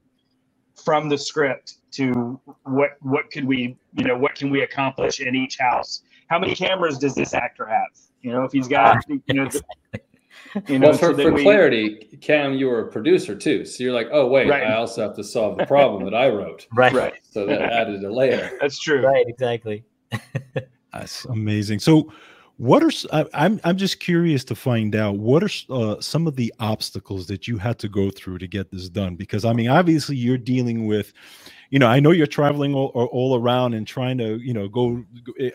from 0.84 1.10
the 1.10 1.18
script 1.18 1.76
to 1.92 2.40
what 2.64 2.92
what 3.02 3.32
could 3.32 3.46
we 3.46 3.78
you 3.94 4.04
know 4.04 4.18
what 4.18 4.36
can 4.36 4.50
we 4.50 4.62
accomplish 4.62 5.20
in 5.20 5.36
each 5.36 5.58
house? 5.58 6.04
How 6.30 6.38
many 6.38 6.54
cameras 6.56 6.98
does 7.00 7.16
this 7.16 7.34
actor 7.34 7.66
have? 7.66 7.88
You 8.22 8.32
know 8.32 8.44
if 8.44 8.52
he's 8.52 8.68
got 8.68 9.04
you 9.08 9.34
know 9.34 9.50
You 10.68 10.80
know, 10.80 10.90
well, 10.90 10.98
for, 10.98 11.16
so 11.16 11.24
for 11.24 11.34
we, 11.34 11.44
clarity, 11.44 12.18
Cam, 12.22 12.54
you 12.54 12.68
were 12.68 12.88
a 12.88 12.92
producer 12.92 13.36
too. 13.36 13.66
So 13.66 13.84
you're 13.84 13.94
like, 13.94 14.08
oh, 14.12 14.28
wait, 14.28 14.50
right. 14.50 14.64
I 14.64 14.76
also 14.76 15.02
have 15.02 15.16
to 15.16 15.24
solve 15.24 15.58
the 15.58 15.66
problem 15.66 16.04
that 16.06 16.16
I 16.16 16.30
wrote. 16.30 16.68
Right. 16.74 16.94
Right. 16.94 17.14
So 17.24 17.46
that 17.46 17.62
added 17.62 18.04
a 18.04 18.14
layer. 18.14 18.52
That's 18.62 18.80
true. 18.80 19.06
Right. 19.06 19.26
Exactly. 19.28 19.84
That's 20.94 21.26
amazing. 21.26 21.80
So, 21.80 22.12
what 22.58 22.84
are 22.84 22.92
I, 23.12 23.26
I'm 23.34 23.60
I'm 23.64 23.78
just 23.78 24.00
curious 24.00 24.44
to 24.46 24.56
find 24.56 24.96
out 24.96 25.18
what 25.18 25.44
are 25.44 25.50
uh, 25.70 26.02
some 26.02 26.28
of 26.28 26.36
the 26.36 26.54
obstacles 26.60 27.28
that 27.28 27.48
you 27.48 27.58
had 27.58 27.78
to 27.80 27.90
go 27.90 28.10
through 28.10 28.40
to 28.40 28.48
get 28.48 28.72
this 28.72 28.90
done? 28.90 29.16
Because 29.16 29.46
I 29.46 29.54
mean, 29.54 29.70
obviously, 29.70 30.16
you're 30.16 30.38
dealing 30.38 30.88
with 30.88 31.14
you 31.70 31.80
know, 31.80 31.88
I 31.88 32.00
know 32.00 32.12
you're 32.12 32.28
traveling 32.28 32.74
all, 32.74 32.88
all 32.88 33.36
around 33.36 33.74
and 33.74 33.86
trying 33.86 34.18
to, 34.20 34.38
you 34.38 34.54
know, 34.54 34.68
go. 34.68 35.04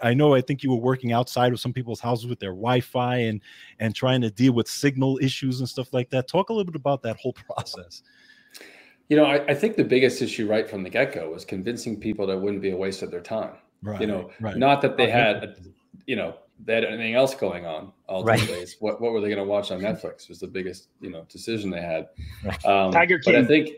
I 0.02 0.14
know. 0.14 0.34
I 0.34 0.40
think 0.40 0.62
you 0.62 0.70
were 0.70 0.76
working 0.76 1.12
outside 1.12 1.52
of 1.52 1.60
some 1.60 1.72
people's 1.72 2.00
houses 2.00 2.26
with 2.26 2.38
their 2.38 2.50
Wi-Fi 2.50 3.16
and 3.16 3.40
and 3.78 3.94
trying 3.94 4.20
to 4.22 4.30
deal 4.30 4.52
with 4.52 4.68
signal 4.68 5.18
issues 5.22 5.60
and 5.60 5.68
stuff 5.68 5.92
like 5.92 6.10
that. 6.10 6.28
Talk 6.28 6.50
a 6.50 6.52
little 6.52 6.70
bit 6.70 6.76
about 6.76 7.02
that 7.02 7.16
whole 7.16 7.32
process. 7.48 8.02
You 9.08 9.16
know, 9.16 9.24
I, 9.24 9.44
I 9.46 9.54
think 9.54 9.76
the 9.76 9.84
biggest 9.84 10.22
issue 10.22 10.46
right 10.48 10.68
from 10.68 10.82
the 10.82 10.90
get-go 10.90 11.30
was 11.30 11.44
convincing 11.44 12.00
people 12.00 12.26
that 12.28 12.34
it 12.34 12.40
wouldn't 12.40 12.62
be 12.62 12.70
a 12.70 12.76
waste 12.76 13.02
of 13.02 13.10
their 13.10 13.20
time. 13.20 13.56
Right. 13.82 14.00
You 14.00 14.06
know, 14.06 14.30
right. 14.40 14.56
not 14.56 14.80
that 14.82 14.96
they 14.96 15.10
had, 15.10 15.56
you 16.06 16.16
know, 16.16 16.36
they 16.64 16.74
had 16.74 16.84
anything 16.84 17.14
else 17.14 17.34
going 17.34 17.66
on 17.66 17.92
all 18.06 18.24
right. 18.24 18.46
days. 18.46 18.76
What 18.78 19.00
what 19.00 19.12
were 19.12 19.20
they 19.20 19.28
going 19.28 19.38
to 19.38 19.44
watch 19.44 19.70
on 19.70 19.80
Netflix 19.80 20.28
was 20.28 20.38
the 20.38 20.46
biggest, 20.46 20.88
you 21.00 21.10
know, 21.10 21.26
decision 21.28 21.70
they 21.70 21.80
had. 21.80 22.08
Um, 22.64 22.92
Tiger 22.92 23.18
King. 23.18 23.34
But 23.34 23.42
I 23.42 23.44
think 23.44 23.70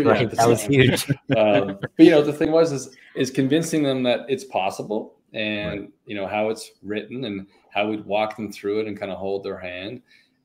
right, 0.00 0.30
that 0.30 0.48
was 0.48 0.62
huge. 0.62 1.08
um, 1.36 1.78
but 1.80 1.90
you 1.98 2.10
know, 2.10 2.22
the 2.22 2.32
thing 2.32 2.52
was 2.52 2.72
is 2.72 2.96
is 3.16 3.30
convincing 3.30 3.82
them 3.82 4.02
that 4.02 4.20
it's 4.28 4.44
possible, 4.44 5.16
and 5.32 5.80
right. 5.80 5.90
you 6.06 6.14
know 6.14 6.26
how 6.26 6.50
it's 6.50 6.70
written, 6.82 7.24
and 7.24 7.46
how 7.70 7.88
we'd 7.88 8.04
walk 8.04 8.36
them 8.36 8.52
through 8.52 8.80
it, 8.80 8.86
and 8.86 8.98
kind 8.98 9.10
of 9.10 9.18
hold 9.18 9.44
their 9.44 9.58
hand. 9.58 10.02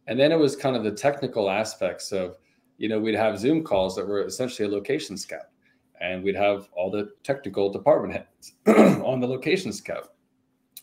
And 0.08 0.20
then 0.20 0.32
it 0.32 0.40
was 0.40 0.56
kind 0.56 0.76
of 0.76 0.84
the 0.84 0.92
technical 0.92 1.50
aspects 1.50 2.12
of, 2.12 2.38
you 2.78 2.90
know, 2.90 3.00
we'd 3.00 3.16
have 3.16 3.40
Zoom 3.40 3.64
calls 3.64 3.96
that 3.96 4.08
were 4.08 4.26
essentially 4.26 4.68
a 4.68 4.72
location 4.72 5.18
scout, 5.18 5.48
and 6.02 6.24
we'd 6.24 6.36
have 6.36 6.68
all 6.76 6.92
the 6.92 7.12
technical 7.24 7.72
department 7.72 8.14
heads 8.14 8.54
on 9.02 9.20
the 9.20 9.28
location 9.28 9.72
scout, 9.72 10.14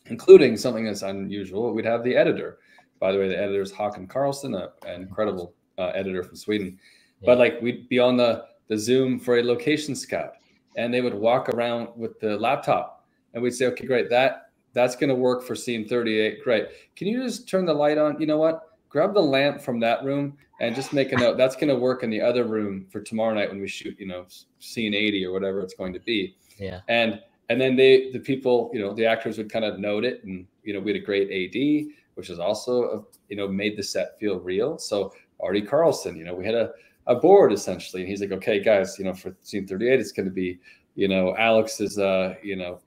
including 0.06 0.56
something 0.56 0.84
that's 0.84 1.02
unusual. 1.02 1.72
We'd 1.74 1.84
have 1.84 2.02
the 2.02 2.16
editor. 2.16 2.58
By 2.98 3.12
the 3.12 3.18
way, 3.18 3.28
the 3.28 3.38
editor 3.38 3.62
is 3.62 3.72
Håkan 3.72 4.08
Carlson, 4.08 4.54
an 4.54 4.70
incredible 5.02 5.54
uh, 5.78 5.88
editor 5.88 6.22
from 6.22 6.36
Sweden. 6.36 6.78
Yeah. 7.20 7.26
But 7.26 7.38
like 7.38 7.60
we'd 7.62 7.88
be 7.88 7.98
on 7.98 8.16
the 8.16 8.44
the 8.68 8.78
Zoom 8.78 9.18
for 9.18 9.38
a 9.38 9.42
location 9.42 9.94
scout, 9.94 10.34
and 10.76 10.92
they 10.94 11.00
would 11.00 11.14
walk 11.14 11.48
around 11.48 11.88
with 11.96 12.18
the 12.20 12.36
laptop, 12.36 13.04
and 13.34 13.42
we'd 13.42 13.54
say, 13.54 13.66
okay, 13.66 13.86
great, 13.86 14.08
that 14.10 14.50
that's 14.72 14.96
going 14.96 15.08
to 15.08 15.16
work 15.16 15.42
for 15.42 15.54
scene 15.54 15.86
38. 15.86 16.44
Great. 16.44 16.68
Can 16.94 17.08
you 17.08 17.22
just 17.22 17.48
turn 17.48 17.64
the 17.64 17.74
light 17.74 17.98
on? 17.98 18.20
You 18.20 18.26
know 18.26 18.38
what? 18.38 18.68
Grab 18.88 19.14
the 19.14 19.22
lamp 19.22 19.60
from 19.60 19.80
that 19.80 20.04
room 20.04 20.36
and 20.60 20.74
just 20.74 20.92
make 20.92 21.12
a 21.12 21.16
note. 21.16 21.36
That's 21.36 21.56
going 21.56 21.68
to 21.68 21.76
work 21.76 22.02
in 22.02 22.10
the 22.10 22.20
other 22.20 22.44
room 22.44 22.86
for 22.90 23.00
tomorrow 23.00 23.34
night 23.34 23.50
when 23.50 23.60
we 23.60 23.68
shoot, 23.68 23.98
you 23.98 24.06
know, 24.06 24.26
scene 24.58 24.94
80 24.94 25.26
or 25.26 25.32
whatever 25.32 25.60
it's 25.60 25.74
going 25.74 25.92
to 25.92 26.00
be. 26.00 26.36
Yeah. 26.58 26.80
And 26.88 27.20
and 27.48 27.60
then 27.60 27.74
they, 27.74 28.12
the 28.12 28.20
people, 28.20 28.70
you 28.72 28.80
know, 28.80 28.94
the 28.94 29.06
actors 29.06 29.36
would 29.36 29.50
kind 29.50 29.64
of 29.64 29.80
note 29.80 30.04
it, 30.04 30.22
and 30.22 30.46
you 30.62 30.72
know, 30.72 30.78
we 30.78 30.92
had 30.92 31.02
a 31.02 31.04
great 31.04 31.28
AD, 31.30 31.92
which 32.14 32.30
is 32.30 32.38
also, 32.38 32.84
a, 32.84 33.02
you 33.28 33.36
know, 33.36 33.48
made 33.48 33.76
the 33.76 33.82
set 33.82 34.16
feel 34.20 34.38
real. 34.38 34.78
So 34.78 35.12
Artie 35.40 35.62
Carlson, 35.62 36.14
you 36.14 36.24
know, 36.24 36.34
we 36.34 36.44
had 36.44 36.54
a 36.54 36.70
a 37.10 37.14
board 37.14 37.52
essentially, 37.52 38.02
and 38.02 38.08
he's 38.08 38.22
like, 38.22 38.32
okay, 38.32 38.62
guys, 38.62 38.98
you 38.98 39.04
know, 39.04 39.12
for 39.12 39.36
scene 39.42 39.66
38, 39.66 40.00
it's 40.00 40.12
going 40.12 40.26
to 40.26 40.32
be, 40.32 40.58
you 40.94 41.08
know, 41.08 41.34
Aleks's, 41.38 41.98
uh, 41.98 42.34
you 42.42 42.56
know, 42.56 42.80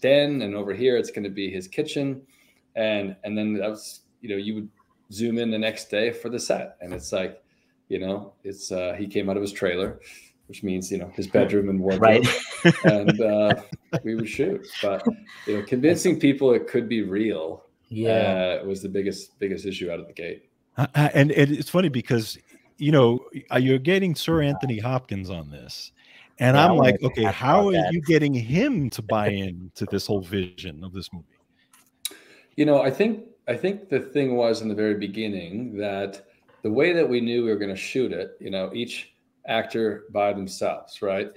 den, 0.00 0.42
and 0.42 0.54
over 0.54 0.74
here 0.74 0.96
it's 0.96 1.10
going 1.10 1.24
to 1.24 1.30
be 1.30 1.50
his 1.50 1.68
kitchen, 1.68 2.22
and 2.74 3.16
and 3.24 3.36
then 3.36 3.54
that 3.54 3.68
was 3.68 4.00
you 4.20 4.28
know 4.28 4.36
you 4.36 4.54
would 4.54 4.68
zoom 5.12 5.38
in 5.38 5.50
the 5.50 5.58
next 5.58 5.90
day 5.90 6.10
for 6.10 6.28
the 6.28 6.38
set, 6.38 6.76
and 6.80 6.92
it's 6.92 7.12
like 7.12 7.42
you 7.88 7.98
know 7.98 8.32
it's 8.44 8.72
uh, 8.72 8.94
he 8.98 9.06
came 9.06 9.28
out 9.28 9.36
of 9.36 9.42
his 9.42 9.52
trailer, 9.52 10.00
which 10.46 10.62
means 10.62 10.90
you 10.90 10.98
know 10.98 11.10
his 11.14 11.26
bedroom 11.26 11.68
and 11.68 11.80
wardrobe, 11.80 12.02
right. 12.02 12.84
and 12.84 13.20
uh, 13.20 13.54
we 14.04 14.14
would 14.14 14.28
shoot. 14.28 14.66
But 14.82 15.04
you 15.46 15.58
know, 15.58 15.64
convincing 15.64 16.18
people 16.20 16.52
it 16.52 16.68
could 16.68 16.88
be 16.88 17.02
real, 17.02 17.64
yeah, 17.88 18.58
uh, 18.62 18.64
was 18.64 18.82
the 18.82 18.88
biggest 18.88 19.38
biggest 19.38 19.66
issue 19.66 19.90
out 19.90 20.00
of 20.00 20.06
the 20.06 20.14
gate. 20.14 20.48
Uh, 20.76 20.86
uh 20.94 21.08
and, 21.14 21.32
and 21.32 21.50
it's 21.50 21.70
funny 21.70 21.88
because 21.88 22.38
you 22.78 22.92
know 22.92 23.20
Uh, 23.52 23.58
you're 23.58 23.78
getting 23.78 24.14
Sir 24.14 24.42
Anthony 24.42 24.78
Hopkins 24.78 25.30
on 25.30 25.50
this, 25.50 25.92
and 26.38 26.56
yeah, 26.56 26.66
I'm 26.66 26.76
like, 26.76 27.02
okay, 27.02 27.24
how 27.24 27.68
are 27.68 27.72
that. 27.72 27.92
you 27.92 28.00
getting 28.02 28.34
him 28.34 28.90
to 28.90 29.02
buy 29.10 29.28
into 29.28 29.86
this 29.86 30.06
whole 30.06 30.22
vision 30.22 30.84
of 30.84 30.92
this 30.92 31.12
movie? 31.12 31.26
You 32.56 32.64
know, 32.64 32.82
I 32.82 32.90
think 32.90 33.24
I 33.48 33.56
think 33.56 33.88
the 33.88 34.00
thing 34.00 34.36
was 34.36 34.62
in 34.62 34.68
the 34.68 34.74
very 34.74 34.94
beginning 34.94 35.76
that 35.76 36.26
the 36.62 36.70
way 36.70 36.92
that 36.92 37.08
we 37.08 37.20
knew 37.20 37.44
we 37.44 37.50
were 37.50 37.58
going 37.58 37.74
to 37.74 37.80
shoot 37.80 38.12
it, 38.12 38.36
you 38.40 38.50
know, 38.50 38.70
each 38.74 39.14
actor 39.46 40.04
by 40.10 40.32
themselves, 40.32 41.00
right? 41.00 41.30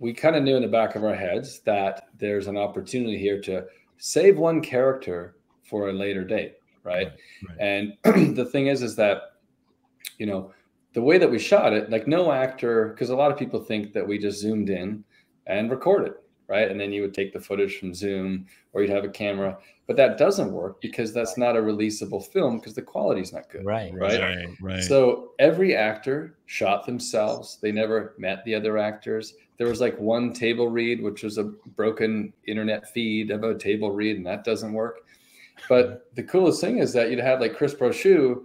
We 0.00 0.12
kind 0.12 0.36
of 0.36 0.42
knew 0.42 0.56
in 0.56 0.62
the 0.62 0.68
back 0.68 0.96
of 0.96 1.04
our 1.04 1.14
heads 1.14 1.60
that 1.60 2.08
there's 2.16 2.46
an 2.46 2.56
opportunity 2.56 3.18
here 3.18 3.40
to 3.42 3.66
save 3.98 4.38
one 4.38 4.60
character 4.60 5.36
for 5.62 5.90
a 5.90 5.92
later 5.92 6.24
date, 6.24 6.56
right? 6.82 7.08
right, 7.08 7.12
right. 7.48 7.58
And 8.04 8.36
the 8.36 8.44
thing 8.44 8.68
is, 8.68 8.82
is 8.82 8.96
that 8.96 9.34
you 10.18 10.26
know 10.26 10.52
the 10.98 11.04
way 11.04 11.16
that 11.16 11.30
we 11.30 11.38
shot 11.38 11.72
it, 11.72 11.88
like 11.90 12.08
no 12.08 12.32
actor, 12.32 12.88
because 12.88 13.10
a 13.10 13.14
lot 13.14 13.30
of 13.30 13.38
people 13.38 13.60
think 13.60 13.92
that 13.92 14.04
we 14.04 14.18
just 14.18 14.40
zoomed 14.40 14.68
in 14.68 15.04
and 15.46 15.70
recorded, 15.70 16.14
right? 16.48 16.68
And 16.68 16.80
then 16.80 16.92
you 16.92 17.02
would 17.02 17.14
take 17.14 17.32
the 17.32 17.38
footage 17.38 17.78
from 17.78 17.94
Zoom 17.94 18.46
or 18.72 18.82
you'd 18.82 18.90
have 18.90 19.04
a 19.04 19.08
camera, 19.08 19.56
but 19.86 19.94
that 19.94 20.18
doesn't 20.18 20.50
work 20.50 20.80
because 20.80 21.14
that's 21.14 21.38
not 21.38 21.56
a 21.56 21.60
releasable 21.60 22.26
film 22.26 22.58
because 22.58 22.74
the 22.74 22.82
quality 22.82 23.20
is 23.20 23.32
not 23.32 23.48
good. 23.48 23.64
Right, 23.64 23.94
right. 23.94 24.20
Right. 24.20 24.48
Right. 24.60 24.82
So 24.82 25.34
every 25.38 25.76
actor 25.76 26.36
shot 26.46 26.84
themselves. 26.84 27.58
They 27.62 27.70
never 27.70 28.16
met 28.18 28.44
the 28.44 28.56
other 28.56 28.76
actors. 28.76 29.34
There 29.56 29.68
was 29.68 29.80
like 29.80 29.96
one 30.00 30.32
table 30.32 30.66
read, 30.66 31.00
which 31.00 31.22
was 31.22 31.38
a 31.38 31.44
broken 31.76 32.32
internet 32.48 32.92
feed 32.92 33.30
of 33.30 33.44
a 33.44 33.56
table 33.56 33.92
read, 33.92 34.16
and 34.16 34.26
that 34.26 34.42
doesn't 34.42 34.72
work. 34.72 35.02
But 35.68 36.12
the 36.16 36.24
coolest 36.24 36.60
thing 36.60 36.78
is 36.78 36.92
that 36.94 37.08
you'd 37.08 37.20
have 37.20 37.40
like 37.40 37.54
Chris 37.54 37.72
Brochu, 37.72 38.42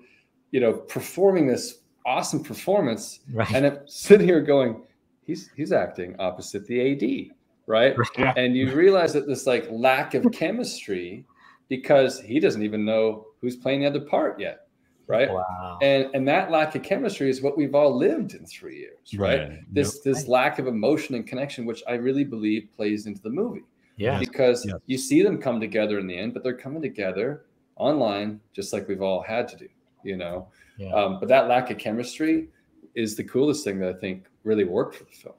you 0.51 0.59
know, 0.59 0.73
performing 0.73 1.47
this 1.47 1.79
awesome 2.05 2.43
performance, 2.43 3.19
right. 3.31 3.51
and 3.53 3.65
I'm 3.65 3.79
sitting 3.85 4.27
here 4.27 4.41
going, 4.41 4.81
he's 5.25 5.49
he's 5.55 5.71
acting 5.71 6.15
opposite 6.19 6.65
the 6.67 6.91
AD, 6.91 7.35
right? 7.67 7.95
Yeah. 8.17 8.33
And 8.35 8.55
you 8.55 8.73
realize 8.73 9.13
that 9.13 9.27
this 9.27 9.47
like 9.47 9.67
lack 9.69 10.13
of 10.13 10.25
chemistry 10.31 11.25
because 11.69 12.19
he 12.19 12.39
doesn't 12.39 12.63
even 12.63 12.85
know 12.85 13.27
who's 13.41 13.55
playing 13.55 13.81
the 13.81 13.87
other 13.87 14.01
part 14.01 14.39
yet, 14.39 14.67
right? 15.07 15.29
Wow. 15.31 15.79
And 15.81 16.09
and 16.13 16.27
that 16.27 16.51
lack 16.51 16.75
of 16.75 16.83
chemistry 16.83 17.29
is 17.29 17.41
what 17.41 17.57
we've 17.57 17.75
all 17.75 17.95
lived 17.95 18.33
in 18.33 18.45
three 18.45 18.77
years, 18.77 19.17
right? 19.17 19.39
right. 19.39 19.59
This 19.71 19.95
yep. 19.95 20.03
this 20.03 20.27
lack 20.27 20.59
of 20.59 20.67
emotion 20.67 21.15
and 21.15 21.25
connection, 21.25 21.65
which 21.65 21.83
I 21.87 21.93
really 21.93 22.23
believe 22.23 22.69
plays 22.75 23.05
into 23.05 23.21
the 23.21 23.29
movie. 23.29 23.63
Yeah. 23.95 24.19
Because 24.19 24.71
you 24.87 24.97
see 24.97 25.21
them 25.21 25.37
come 25.37 25.59
together 25.59 25.99
in 25.99 26.07
the 26.07 26.17
end, 26.17 26.33
but 26.33 26.43
they're 26.43 26.57
coming 26.57 26.81
together 26.81 27.45
online 27.75 28.39
just 28.51 28.73
like 28.73 28.87
we've 28.87 29.01
all 29.01 29.21
had 29.21 29.47
to 29.49 29.55
do, 29.55 29.67
you 30.03 30.17
know. 30.17 30.49
Yeah. 30.77 30.93
Um, 30.93 31.19
but 31.19 31.29
that 31.29 31.47
lack 31.47 31.69
of 31.71 31.77
chemistry 31.77 32.49
is 32.95 33.15
the 33.15 33.23
coolest 33.23 33.63
thing 33.63 33.79
that 33.79 33.89
I 33.89 33.99
think 33.99 34.25
really 34.43 34.63
worked 34.63 34.95
for 34.95 35.03
the 35.05 35.11
film. 35.11 35.35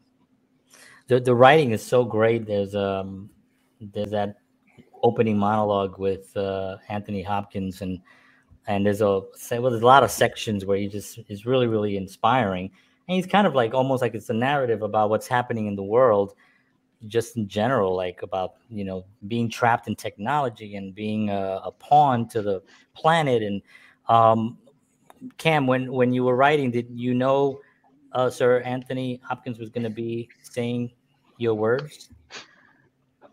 The 1.06 1.21
the 1.21 1.35
writing 1.35 1.73
is 1.73 1.85
so 1.85 2.04
great. 2.04 2.47
There's 2.47 2.75
um 2.75 3.30
there's 3.80 4.11
that 4.11 4.37
opening 5.02 5.37
monologue 5.37 5.99
with 5.99 6.35
uh, 6.37 6.78
Anthony 6.88 7.23
Hopkins 7.23 7.83
and 7.83 8.00
and 8.66 8.87
there's 8.87 9.02
a 9.02 9.21
well, 9.50 9.71
there's 9.71 9.83
a 9.83 9.87
lot 9.87 10.02
of 10.02 10.11
sections 10.11 10.64
where 10.64 10.78
he 10.78 10.88
just 10.88 11.21
is 11.28 11.44
really 11.44 11.66
really 11.66 11.97
inspiring 11.97 12.71
and 13.06 13.16
he's 13.16 13.26
kind 13.26 13.47
of 13.47 13.54
like 13.54 13.75
almost 13.75 14.00
like 14.00 14.14
it's 14.14 14.30
a 14.30 14.35
narrative 14.35 14.83
about 14.83 15.11
what's 15.11 15.28
happening 15.28 15.66
in 15.66 15.76
the 15.76 15.83
world 15.83 16.35
just 17.06 17.37
in 17.37 17.47
general 17.47 17.94
like 17.94 18.23
about 18.23 18.54
you 18.71 18.85
know 18.85 19.04
being 19.28 19.50
trapped 19.50 19.87
in 19.88 19.94
technology 19.94 20.76
and 20.76 20.94
being 20.94 21.28
a, 21.28 21.61
a 21.64 21.71
pawn 21.71 22.26
to 22.26 22.40
the 22.40 22.62
planet 22.94 23.42
and 23.42 23.61
um, 24.08 24.58
Cam, 25.38 25.66
when 25.66 25.92
when 25.92 26.12
you 26.12 26.25
were 26.25 26.37
writing, 26.37 26.70
did 26.70 26.88
you 26.90 27.14
know 27.14 27.61
uh, 28.12 28.30
Sir 28.30 28.61
Anthony 28.61 29.20
Hopkins 29.25 29.58
was 29.58 29.70
going 29.70 29.84
to 29.84 29.90
be 29.90 30.28
saying 30.42 30.92
your 31.38 31.54
words? 31.54 32.11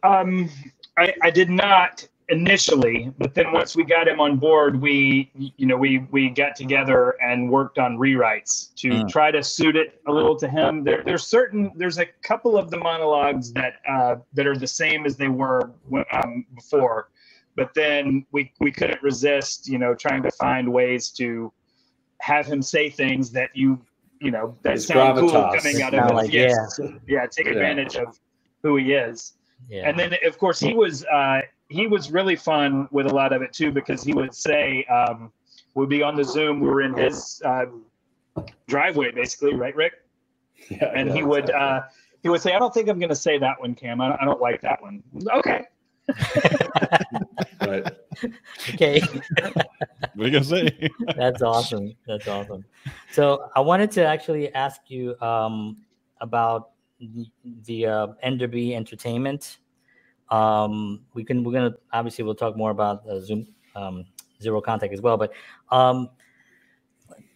Um, 0.04 0.50
I, 0.98 1.14
I 1.22 1.30
did 1.30 1.50
not 1.50 2.08
initially, 2.30 3.14
but 3.18 3.34
then 3.34 3.52
once 3.52 3.76
we 3.76 3.84
got 3.84 4.08
him 4.08 4.20
on 4.20 4.38
board, 4.38 4.82
we 4.82 5.32
you 5.58 5.66
know 5.68 5.78
we 5.78 6.00
we 6.12 6.30
got 6.30 6.56
together 6.56 7.16
and 7.22 7.50
worked 7.50 7.78
on 7.78 7.98
rewrites 7.98 8.74
to 8.76 8.90
mm. 8.90 9.10
try 9.10 9.32
to 9.32 9.44
suit 9.44 9.76
it 9.76 10.02
a 10.08 10.12
little 10.12 10.36
to 10.38 10.48
him. 10.48 10.84
There, 10.84 11.04
there's 11.04 11.28
certain 11.28 11.72
there's 11.76 12.00
a 12.00 12.06
couple 12.24 12.58
of 12.58 12.72
the 12.72 12.78
monologues 12.78 13.52
that 13.54 13.76
uh, 13.88 14.16
that 14.34 14.48
are 14.48 14.58
the 14.58 14.68
same 14.68 15.06
as 15.06 15.18
they 15.18 15.28
were 15.28 15.72
um, 16.12 16.46
before, 16.56 17.10
but 17.56 17.74
then 17.74 18.26
we 18.32 18.52
we 18.60 18.72
couldn't 18.72 19.02
resist 19.02 19.68
you 19.68 19.78
know 19.78 19.94
trying 19.94 20.24
to 20.24 20.32
find 20.32 20.72
ways 20.72 21.10
to 21.10 21.52
have 22.22 22.46
him 22.46 22.62
say 22.62 22.90
things 22.90 23.32
that 23.32 23.50
you 23.54 23.80
you 24.22 24.32
know 24.32 24.56
that 24.62 24.74
His 24.74 24.88
sound 24.88 25.18
gravitas. 25.18 25.32
cool 25.32 25.60
coming 25.60 25.82
out 25.82 25.94
of 25.94 26.10
him. 26.10 26.16
Like, 26.16 26.32
yes. 26.32 26.80
yeah. 26.82 26.90
yeah, 27.08 27.26
take 27.26 27.48
advantage 27.48 27.96
yeah. 27.96 28.04
of 28.04 28.20
who 28.62 28.78
he 28.78 28.94
is. 28.94 29.34
Yeah. 29.70 29.90
And 29.90 30.00
then 30.00 30.16
of 30.26 30.38
course 30.38 30.60
he 30.60 30.74
was 30.74 31.04
uh, 31.06 31.42
he 31.70 31.88
was 31.88 32.12
really 32.12 32.36
fun 32.36 32.88
with 32.92 33.08
a 33.08 33.14
lot 33.14 33.34
of 33.34 33.42
it 33.42 33.54
too 33.54 33.72
because 33.72 34.04
he 34.04 34.14
would 34.14 34.34
say 34.34 34.86
um, 34.86 35.32
we'd 35.74 35.90
be 35.90 36.04
on 36.04 36.16
the 36.16 36.24
Zoom. 36.24 36.60
We 36.60 36.68
were 36.68 36.82
in 36.82 36.96
his 36.96 37.42
uh, 37.44 37.66
driveway 38.68 39.12
basically, 39.12 39.56
right, 39.56 39.76
Rick? 39.76 39.94
Yeah. 40.70 40.92
And 40.96 41.10
yeah, 41.10 41.16
he 41.16 41.24
would 41.24 41.50
exactly. 41.50 41.68
uh, 41.68 41.82
he 42.22 42.30
would 42.30 42.42
say, 42.42 42.54
"I 42.54 42.60
don't 42.60 42.72
think 42.72 42.88
I'm 42.88 43.00
going 43.00 43.10
to 43.10 43.16
say 43.16 43.40
that 43.40 43.60
one, 43.60 43.74
Cam. 43.74 44.00
I 44.00 44.10
don't, 44.10 44.22
I 44.22 44.26
don't 44.26 44.42
like 44.42 44.62
that 44.62 44.80
one." 44.82 45.02
Okay. 45.38 45.66
right. 47.62 47.88
Okay. 48.70 49.02
what 49.42 49.64
are 50.20 50.28
you 50.28 50.32
gonna 50.32 50.44
say? 50.44 50.90
That's 51.18 51.42
awesome. 51.42 51.94
That's 52.08 52.28
awesome. 52.28 52.66
So 53.12 53.50
I 53.56 53.60
wanted 53.60 53.92
to 53.92 54.06
actually 54.06 54.54
ask 54.54 54.82
you 54.88 55.20
um, 55.22 55.78
about 56.20 56.72
the, 57.00 57.28
the 57.66 57.86
uh, 57.86 58.08
Enderby 58.24 58.76
Entertainment. 58.76 59.60
Um, 60.30 61.02
we 61.14 61.24
can. 61.24 61.44
We're 61.44 61.54
gonna 61.54 61.76
obviously 61.92 62.24
we'll 62.24 62.36
talk 62.36 62.56
more 62.56 62.72
about 62.72 63.08
uh, 63.08 63.20
Zoom 63.20 63.48
um, 63.76 64.06
Zero 64.42 64.62
Contact 64.62 64.94
as 64.94 65.02
well, 65.02 65.18
but 65.18 65.32
um, 65.72 66.10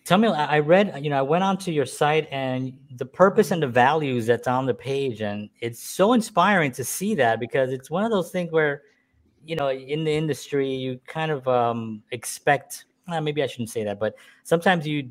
tell 0.06 0.20
me 0.20 0.28
i 0.28 0.60
read 0.60 0.94
you 1.04 1.10
know 1.10 1.18
i 1.18 1.22
went 1.22 1.44
onto 1.44 1.72
your 1.72 1.86
site 1.86 2.28
and 2.32 2.78
the 2.98 3.06
purpose 3.06 3.52
and 3.52 3.62
the 3.62 3.68
values 3.68 4.26
that's 4.28 4.48
on 4.48 4.66
the 4.66 4.74
page 4.74 5.22
and 5.22 5.50
it's 5.60 5.82
so 5.82 6.14
inspiring 6.14 6.72
to 6.72 6.84
see 6.84 7.16
that 7.16 7.40
because 7.40 7.74
it's 7.74 7.90
one 7.90 8.04
of 8.04 8.12
those 8.12 8.32
things 8.32 8.52
where 8.52 8.84
you 9.44 9.56
know 9.56 9.70
in 9.70 10.04
the 10.04 10.12
industry 10.12 10.74
you 10.74 11.00
kind 11.08 11.32
of 11.32 11.48
um, 11.48 12.02
expect 12.12 12.86
well, 13.08 13.20
maybe 13.20 13.44
i 13.44 13.48
shouldn't 13.48 13.70
say 13.70 13.84
that 13.84 14.00
but 14.00 14.16
sometimes 14.44 14.88
you 14.88 15.10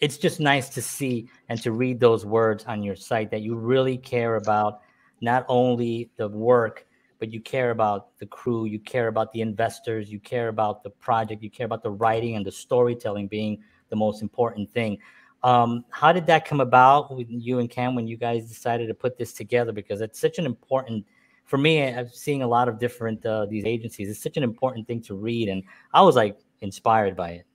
it's 0.00 0.18
just 0.18 0.40
nice 0.40 0.68
to 0.70 0.82
see 0.82 1.28
and 1.48 1.62
to 1.62 1.72
read 1.72 2.00
those 2.00 2.26
words 2.26 2.64
on 2.64 2.82
your 2.82 2.96
site 2.96 3.30
that 3.30 3.42
you 3.42 3.54
really 3.54 3.96
care 3.96 4.36
about 4.36 4.80
not 5.20 5.44
only 5.48 6.10
the 6.16 6.28
work 6.28 6.86
but 7.18 7.32
you 7.32 7.40
care 7.40 7.70
about 7.70 8.18
the 8.18 8.26
crew, 8.26 8.66
you 8.66 8.78
care 8.78 9.08
about 9.08 9.32
the 9.32 9.40
investors, 9.40 10.10
you 10.10 10.20
care 10.20 10.48
about 10.48 10.82
the 10.82 10.90
project, 10.90 11.42
you 11.42 11.50
care 11.50 11.66
about 11.66 11.82
the 11.82 11.90
writing 11.90 12.36
and 12.36 12.44
the 12.44 12.52
storytelling 12.52 13.28
being 13.28 13.62
the 13.88 13.96
most 13.96 14.22
important 14.22 14.70
thing. 14.70 14.98
Um, 15.42 15.84
how 15.90 16.12
did 16.12 16.26
that 16.26 16.44
come 16.44 16.60
about 16.60 17.14
with 17.14 17.28
you 17.30 17.58
and 17.60 17.70
Cam 17.70 17.94
when 17.94 18.06
you 18.06 18.16
guys 18.16 18.48
decided 18.48 18.88
to 18.88 18.94
put 18.94 19.16
this 19.16 19.32
together? 19.32 19.72
Because 19.72 20.00
it's 20.00 20.20
such 20.20 20.38
an 20.38 20.46
important, 20.46 21.04
for 21.44 21.58
me, 21.58 21.82
I'm 21.82 22.08
seeing 22.08 22.42
a 22.42 22.48
lot 22.48 22.68
of 22.68 22.78
different 22.78 23.24
uh, 23.24 23.46
these 23.46 23.64
agencies. 23.64 24.08
It's 24.08 24.22
such 24.22 24.36
an 24.36 24.42
important 24.42 24.86
thing 24.86 25.02
to 25.02 25.14
read, 25.14 25.48
and 25.48 25.62
I 25.94 26.02
was 26.02 26.16
like 26.16 26.38
inspired 26.60 27.14
by 27.16 27.30
it. 27.30 27.46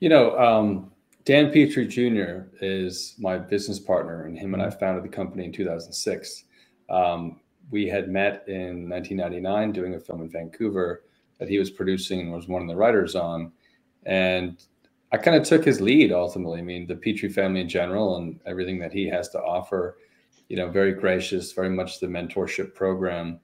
You 0.00 0.08
know, 0.08 0.38
um, 0.38 0.90
Dan 1.24 1.52
Petrie 1.52 1.86
Jr. 1.86 2.48
is 2.60 3.14
my 3.18 3.38
business 3.38 3.78
partner, 3.78 4.24
and 4.24 4.38
him 4.38 4.54
and 4.54 4.62
I 4.62 4.70
founded 4.70 5.04
the 5.04 5.14
company 5.14 5.44
in 5.44 5.52
2006. 5.52 6.44
Um, 6.90 7.40
we 7.70 7.88
had 7.88 8.08
met 8.08 8.44
in 8.46 8.88
1999 8.88 9.72
doing 9.72 9.94
a 9.94 10.00
film 10.00 10.22
in 10.22 10.30
Vancouver 10.30 11.04
that 11.38 11.48
he 11.48 11.58
was 11.58 11.70
producing 11.70 12.20
and 12.20 12.32
was 12.32 12.48
one 12.48 12.62
of 12.62 12.68
the 12.68 12.76
writers 12.76 13.14
on. 13.14 13.52
And 14.06 14.62
I 15.12 15.16
kind 15.16 15.36
of 15.36 15.46
took 15.46 15.64
his 15.64 15.80
lead 15.80 16.12
ultimately. 16.12 16.60
I 16.60 16.62
mean, 16.62 16.86
the 16.86 16.96
Petrie 16.96 17.28
family 17.28 17.60
in 17.60 17.68
general 17.68 18.16
and 18.16 18.40
everything 18.46 18.78
that 18.80 18.92
he 18.92 19.06
has 19.08 19.28
to 19.30 19.42
offer, 19.42 19.98
you 20.48 20.56
know, 20.56 20.68
very 20.68 20.92
gracious, 20.92 21.52
very 21.52 21.70
much 21.70 22.00
the 22.00 22.06
mentorship 22.06 22.74
program. 22.74 23.40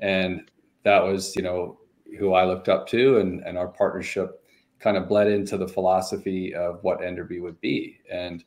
And 0.00 0.50
that 0.84 1.02
was, 1.02 1.34
you 1.36 1.42
know, 1.42 1.78
who 2.18 2.34
I 2.34 2.44
looked 2.44 2.68
up 2.68 2.86
to 2.88 3.18
and, 3.18 3.42
and 3.44 3.58
our 3.58 3.68
partnership 3.68 4.42
kind 4.78 4.96
of 4.96 5.08
bled 5.08 5.28
into 5.28 5.56
the 5.56 5.68
philosophy 5.68 6.54
of 6.54 6.78
what 6.82 7.02
Enderby 7.02 7.40
would 7.40 7.60
be. 7.60 8.00
And 8.10 8.44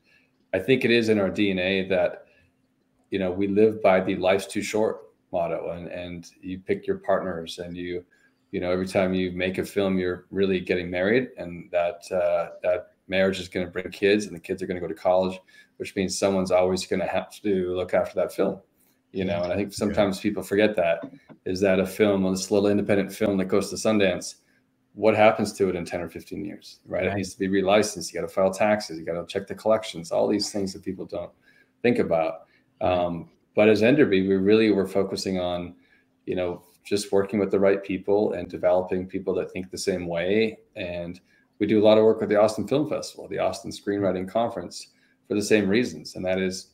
I 0.54 0.58
think 0.58 0.84
it 0.84 0.90
is 0.90 1.08
in 1.08 1.18
our 1.18 1.30
DNA 1.30 1.88
that, 1.88 2.26
you 3.10 3.18
know, 3.18 3.30
we 3.30 3.48
live 3.48 3.82
by 3.82 4.00
the 4.00 4.16
life's 4.16 4.46
too 4.46 4.62
short 4.62 5.07
motto 5.32 5.70
and, 5.70 5.88
and 5.88 6.30
you 6.40 6.58
pick 6.58 6.86
your 6.86 6.98
partners 6.98 7.58
and 7.58 7.76
you, 7.76 8.04
you 8.50 8.60
know, 8.60 8.70
every 8.70 8.86
time 8.86 9.14
you 9.14 9.30
make 9.32 9.58
a 9.58 9.64
film, 9.64 9.98
you're 9.98 10.26
really 10.30 10.60
getting 10.60 10.90
married 10.90 11.28
and 11.36 11.68
that, 11.70 12.00
uh, 12.12 12.50
that 12.62 12.92
marriage 13.08 13.40
is 13.40 13.48
going 13.48 13.66
to 13.66 13.72
bring 13.72 13.90
kids 13.90 14.26
and 14.26 14.34
the 14.34 14.40
kids 14.40 14.62
are 14.62 14.66
going 14.66 14.80
to 14.80 14.86
go 14.86 14.92
to 14.92 15.00
college, 15.00 15.38
which 15.76 15.94
means 15.96 16.18
someone's 16.18 16.50
always 16.50 16.86
going 16.86 17.00
to 17.00 17.06
have 17.06 17.30
to 17.30 17.74
look 17.74 17.94
after 17.94 18.14
that 18.14 18.32
film 18.32 18.60
you 19.12 19.24
know 19.24 19.42
and 19.42 19.50
i 19.50 19.56
think 19.56 19.72
sometimes 19.72 20.18
yeah. 20.18 20.22
people 20.24 20.42
forget 20.42 20.76
that 20.76 21.00
is 21.46 21.60
that 21.60 21.80
a 21.80 21.86
film 21.86 22.30
this 22.30 22.50
little 22.50 22.68
independent 22.68 23.10
film 23.10 23.38
that 23.38 23.46
goes 23.46 23.70
to 23.70 23.76
sundance 23.76 24.34
what 24.98 25.14
happens 25.14 25.52
to 25.52 25.68
it 25.68 25.76
in 25.76 25.84
10 25.84 26.00
or 26.00 26.08
15 26.08 26.44
years, 26.44 26.80
right? 26.84 27.02
right. 27.02 27.12
It 27.12 27.14
needs 27.14 27.32
to 27.32 27.38
be 27.38 27.48
relicensed. 27.48 28.12
You 28.12 28.20
got 28.20 28.26
to 28.26 28.34
file 28.34 28.52
taxes. 28.52 28.98
You 28.98 29.04
got 29.04 29.12
to 29.12 29.24
check 29.26 29.46
the 29.46 29.54
collections, 29.54 30.10
all 30.10 30.26
these 30.26 30.50
things 30.50 30.72
that 30.72 30.82
people 30.82 31.06
don't 31.06 31.30
think 31.82 32.00
about. 32.00 32.48
Um, 32.80 33.30
but 33.54 33.68
as 33.68 33.82
Enderby, 33.82 34.28
we 34.28 34.36
really 34.36 34.70
were 34.70 34.86
focusing 34.86 35.38
on, 35.38 35.74
you 36.26 36.36
know, 36.36 36.62
just 36.84 37.12
working 37.12 37.38
with 37.38 37.50
the 37.50 37.60
right 37.60 37.82
people 37.82 38.32
and 38.32 38.48
developing 38.48 39.06
people 39.06 39.34
that 39.34 39.50
think 39.52 39.70
the 39.70 39.78
same 39.78 40.06
way. 40.06 40.58
And 40.76 41.20
we 41.58 41.66
do 41.66 41.82
a 41.82 41.84
lot 41.84 41.98
of 41.98 42.04
work 42.04 42.20
with 42.20 42.30
the 42.30 42.40
Austin 42.40 42.66
Film 42.66 42.88
Festival, 42.88 43.28
the 43.28 43.38
Austin 43.38 43.70
Screenwriting 43.70 44.28
Conference 44.28 44.88
for 45.26 45.34
the 45.34 45.42
same 45.42 45.68
reasons. 45.68 46.14
And 46.14 46.24
that 46.24 46.38
is, 46.38 46.68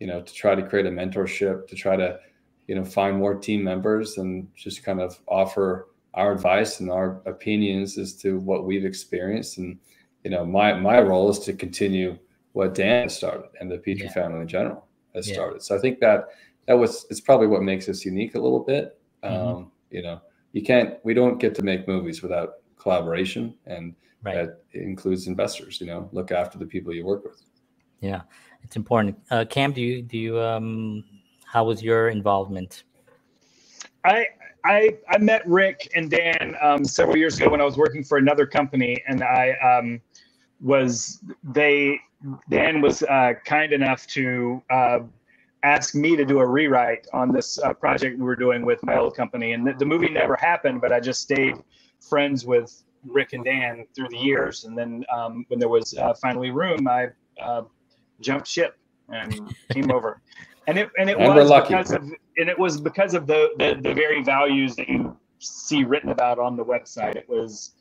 you 0.00 0.06
know, 0.06 0.22
to 0.22 0.32
try 0.32 0.54
to 0.54 0.66
create 0.66 0.86
a 0.86 0.90
mentorship, 0.90 1.66
to 1.68 1.74
try 1.74 1.96
to, 1.96 2.18
you 2.66 2.74
know, 2.74 2.84
find 2.84 3.18
more 3.18 3.34
team 3.34 3.62
members 3.62 4.16
and 4.16 4.48
just 4.54 4.84
kind 4.84 5.00
of 5.00 5.18
offer 5.26 5.88
our 6.14 6.32
advice 6.32 6.80
and 6.80 6.90
our 6.90 7.20
opinions 7.26 7.98
as 7.98 8.14
to 8.14 8.38
what 8.38 8.64
we've 8.64 8.84
experienced. 8.84 9.58
And 9.58 9.78
you 10.24 10.30
know, 10.30 10.44
my 10.44 10.72
my 10.72 11.00
role 11.00 11.30
is 11.30 11.38
to 11.40 11.52
continue 11.52 12.18
what 12.52 12.74
Dan 12.74 13.04
has 13.04 13.16
started 13.16 13.50
and 13.60 13.70
the 13.70 13.78
Petrie 13.78 14.04
yeah. 14.04 14.12
family 14.12 14.40
in 14.40 14.48
general 14.48 14.87
has 15.18 15.28
yeah. 15.28 15.34
started. 15.34 15.62
So 15.62 15.76
I 15.76 15.78
think 15.78 16.00
that 16.00 16.28
that 16.66 16.74
was 16.74 17.06
it's 17.10 17.20
probably 17.20 17.46
what 17.46 17.62
makes 17.62 17.88
us 17.88 18.04
unique 18.04 18.34
a 18.34 18.40
little 18.40 18.60
bit. 18.60 18.98
Mm-hmm. 19.22 19.48
Um, 19.48 19.72
you 19.90 20.02
know, 20.02 20.20
you 20.52 20.62
can't 20.62 20.94
we 21.04 21.14
don't 21.14 21.38
get 21.38 21.54
to 21.56 21.62
make 21.62 21.86
movies 21.86 22.22
without 22.22 22.54
collaboration, 22.78 23.54
and 23.66 23.94
right. 24.22 24.34
that 24.34 24.62
includes 24.72 25.26
investors. 25.26 25.80
You 25.80 25.88
know, 25.88 26.08
look 26.12 26.30
after 26.30 26.58
the 26.58 26.66
people 26.66 26.94
you 26.94 27.04
work 27.04 27.24
with. 27.24 27.42
Yeah, 28.00 28.22
it's 28.62 28.76
important. 28.76 29.18
Uh, 29.30 29.44
Cam, 29.48 29.72
do 29.72 29.82
you 29.82 30.02
do 30.02 30.18
you 30.18 30.40
um, 30.40 31.04
how 31.44 31.64
was 31.64 31.82
your 31.82 32.08
involvement? 32.08 32.84
I 34.04 34.26
I 34.64 34.98
I 35.08 35.18
met 35.18 35.46
Rick 35.46 35.90
and 35.94 36.10
Dan 36.10 36.54
um, 36.60 36.84
several 36.84 37.16
years 37.16 37.38
ago 37.38 37.50
when 37.50 37.60
I 37.60 37.64
was 37.64 37.76
working 37.76 38.04
for 38.04 38.18
another 38.18 38.46
company, 38.46 39.02
and 39.08 39.22
I 39.24 39.52
um, 39.62 40.00
was 40.60 41.20
they 41.42 42.00
Dan 42.48 42.80
was 42.80 43.02
uh, 43.02 43.34
kind 43.44 43.72
enough 43.72 44.06
to 44.08 44.62
uh, 44.70 45.00
ask 45.62 45.94
me 45.94 46.16
to 46.16 46.24
do 46.24 46.40
a 46.40 46.46
rewrite 46.46 47.06
on 47.12 47.32
this 47.32 47.58
uh, 47.58 47.72
project 47.72 48.18
we 48.18 48.24
were 48.24 48.36
doing 48.36 48.64
with 48.64 48.82
my 48.84 48.96
old 48.96 49.16
company, 49.16 49.52
and 49.52 49.66
the, 49.66 49.72
the, 49.74 49.86
movie 49.86 50.08
never 50.08 50.36
happened, 50.36 50.80
but 50.80 50.92
I 50.92 51.00
just 51.00 51.20
stayed 51.20 51.54
friends 52.00 52.44
with 52.44 52.82
Rick 53.06 53.32
and 53.32 53.44
Dan 53.44 53.86
through 53.94 54.08
the 54.10 54.18
years, 54.18 54.64
and 54.64 54.76
then 54.76 55.04
um, 55.14 55.44
when 55.48 55.60
there 55.60 55.68
was 55.68 55.96
uh, 55.96 56.14
finally 56.14 56.50
room, 56.50 56.88
I 56.88 57.08
uh, 57.40 57.62
jumped 58.20 58.48
ship 58.48 58.76
and 59.08 59.54
came 59.72 59.90
over 59.90 60.20
and 60.68 60.78
it 60.78 60.90
and 60.98 61.08
it 61.10 61.18
and 61.18 61.34
was 61.34 61.50
because 61.50 61.92
of 61.92 62.02
and 62.02 62.48
it 62.48 62.58
was 62.58 62.80
because 62.80 63.14
of 63.14 63.26
the, 63.26 63.50
the 63.58 63.80
the 63.80 63.94
very 63.94 64.22
values 64.22 64.76
that 64.76 64.88
you 64.88 65.16
see 65.38 65.82
written 65.82 66.10
about 66.10 66.38
on 66.38 66.56
the 66.56 66.64
website. 66.64 67.16
It 67.16 67.28
was, 67.28 67.72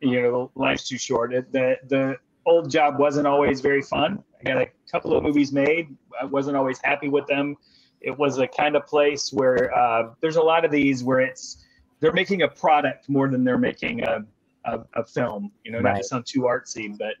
you 0.00 0.20
know, 0.20 0.50
life's 0.56 0.88
too 0.88 0.98
short. 0.98 1.32
It, 1.32 1.52
the 1.52 1.76
the 1.88 2.16
old 2.46 2.70
job 2.70 2.98
wasn't 2.98 3.26
always 3.26 3.60
very 3.60 3.82
fun. 3.82 4.22
I 4.40 4.48
got 4.48 4.62
a 4.62 4.68
couple 4.90 5.16
of 5.16 5.22
movies 5.22 5.52
made. 5.52 5.96
I 6.20 6.24
wasn't 6.24 6.56
always 6.56 6.80
happy 6.82 7.08
with 7.08 7.26
them. 7.26 7.56
It 8.00 8.16
was 8.16 8.38
a 8.38 8.48
kind 8.48 8.76
of 8.76 8.86
place 8.86 9.32
where 9.32 9.76
uh, 9.76 10.10
there's 10.20 10.36
a 10.36 10.42
lot 10.42 10.64
of 10.64 10.70
these 10.70 11.04
where 11.04 11.20
it's 11.20 11.64
they're 12.00 12.12
making 12.12 12.42
a 12.42 12.48
product 12.48 13.08
more 13.08 13.28
than 13.28 13.44
they're 13.44 13.58
making 13.58 14.02
a 14.02 14.24
a, 14.64 14.80
a 14.94 15.04
film. 15.04 15.52
You 15.64 15.72
know, 15.72 15.78
right. 15.78 15.92
not 15.92 15.98
to 15.98 16.04
sound 16.04 16.26
too 16.26 16.42
artsy, 16.42 16.96
but 16.98 17.14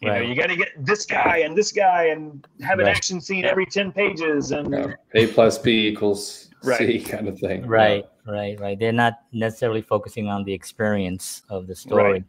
you 0.00 0.10
right. 0.10 0.22
know, 0.22 0.28
you 0.28 0.34
got 0.34 0.48
to 0.48 0.56
get 0.56 0.68
this 0.84 1.06
guy 1.06 1.38
and 1.38 1.56
this 1.56 1.70
guy 1.70 2.06
and 2.06 2.46
have 2.60 2.80
an 2.80 2.86
right. 2.86 2.96
action 2.96 3.20
scene 3.20 3.44
every 3.44 3.64
10 3.64 3.92
pages 3.92 4.50
and 4.50 4.72
yeah. 4.72 4.94
A 5.14 5.28
plus 5.28 5.58
B 5.58 5.86
equals 5.86 6.50
right. 6.64 6.78
C 6.78 6.98
kind 7.00 7.28
of 7.28 7.38
thing. 7.38 7.64
Right, 7.66 8.04
yeah. 8.26 8.32
right, 8.32 8.60
right. 8.60 8.78
They're 8.78 8.92
not 8.92 9.20
necessarily 9.32 9.80
focusing 9.80 10.26
on 10.26 10.44
the 10.44 10.52
experience 10.52 11.42
of 11.48 11.68
the 11.68 11.76
story. 11.76 12.24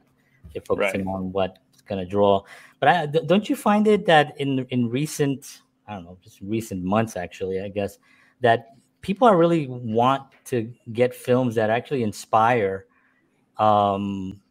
They're 0.53 0.61
focusing 0.61 1.07
on 1.07 1.31
what's 1.31 1.57
to 1.87 2.05
draw. 2.05 2.43
But 2.79 2.89
I, 2.89 3.05
don't 3.05 3.49
you 3.49 3.55
find 3.55 3.87
it 3.87 4.05
that 4.05 4.39
in 4.39 4.65
in 4.69 4.89
recent, 4.89 5.61
I 5.87 5.93
don't 5.93 6.05
know, 6.05 6.17
just 6.23 6.41
recent 6.41 6.83
months 6.83 7.15
actually, 7.15 7.61
I 7.61 7.69
guess, 7.69 7.97
that 8.41 8.75
people 9.01 9.27
are 9.27 9.37
really 9.37 9.67
want 9.67 10.23
to 10.45 10.73
get 10.91 11.13
films 11.13 11.55
that 11.55 11.69
actually 11.69 12.03
inspire 12.03 12.85
um 13.57 14.41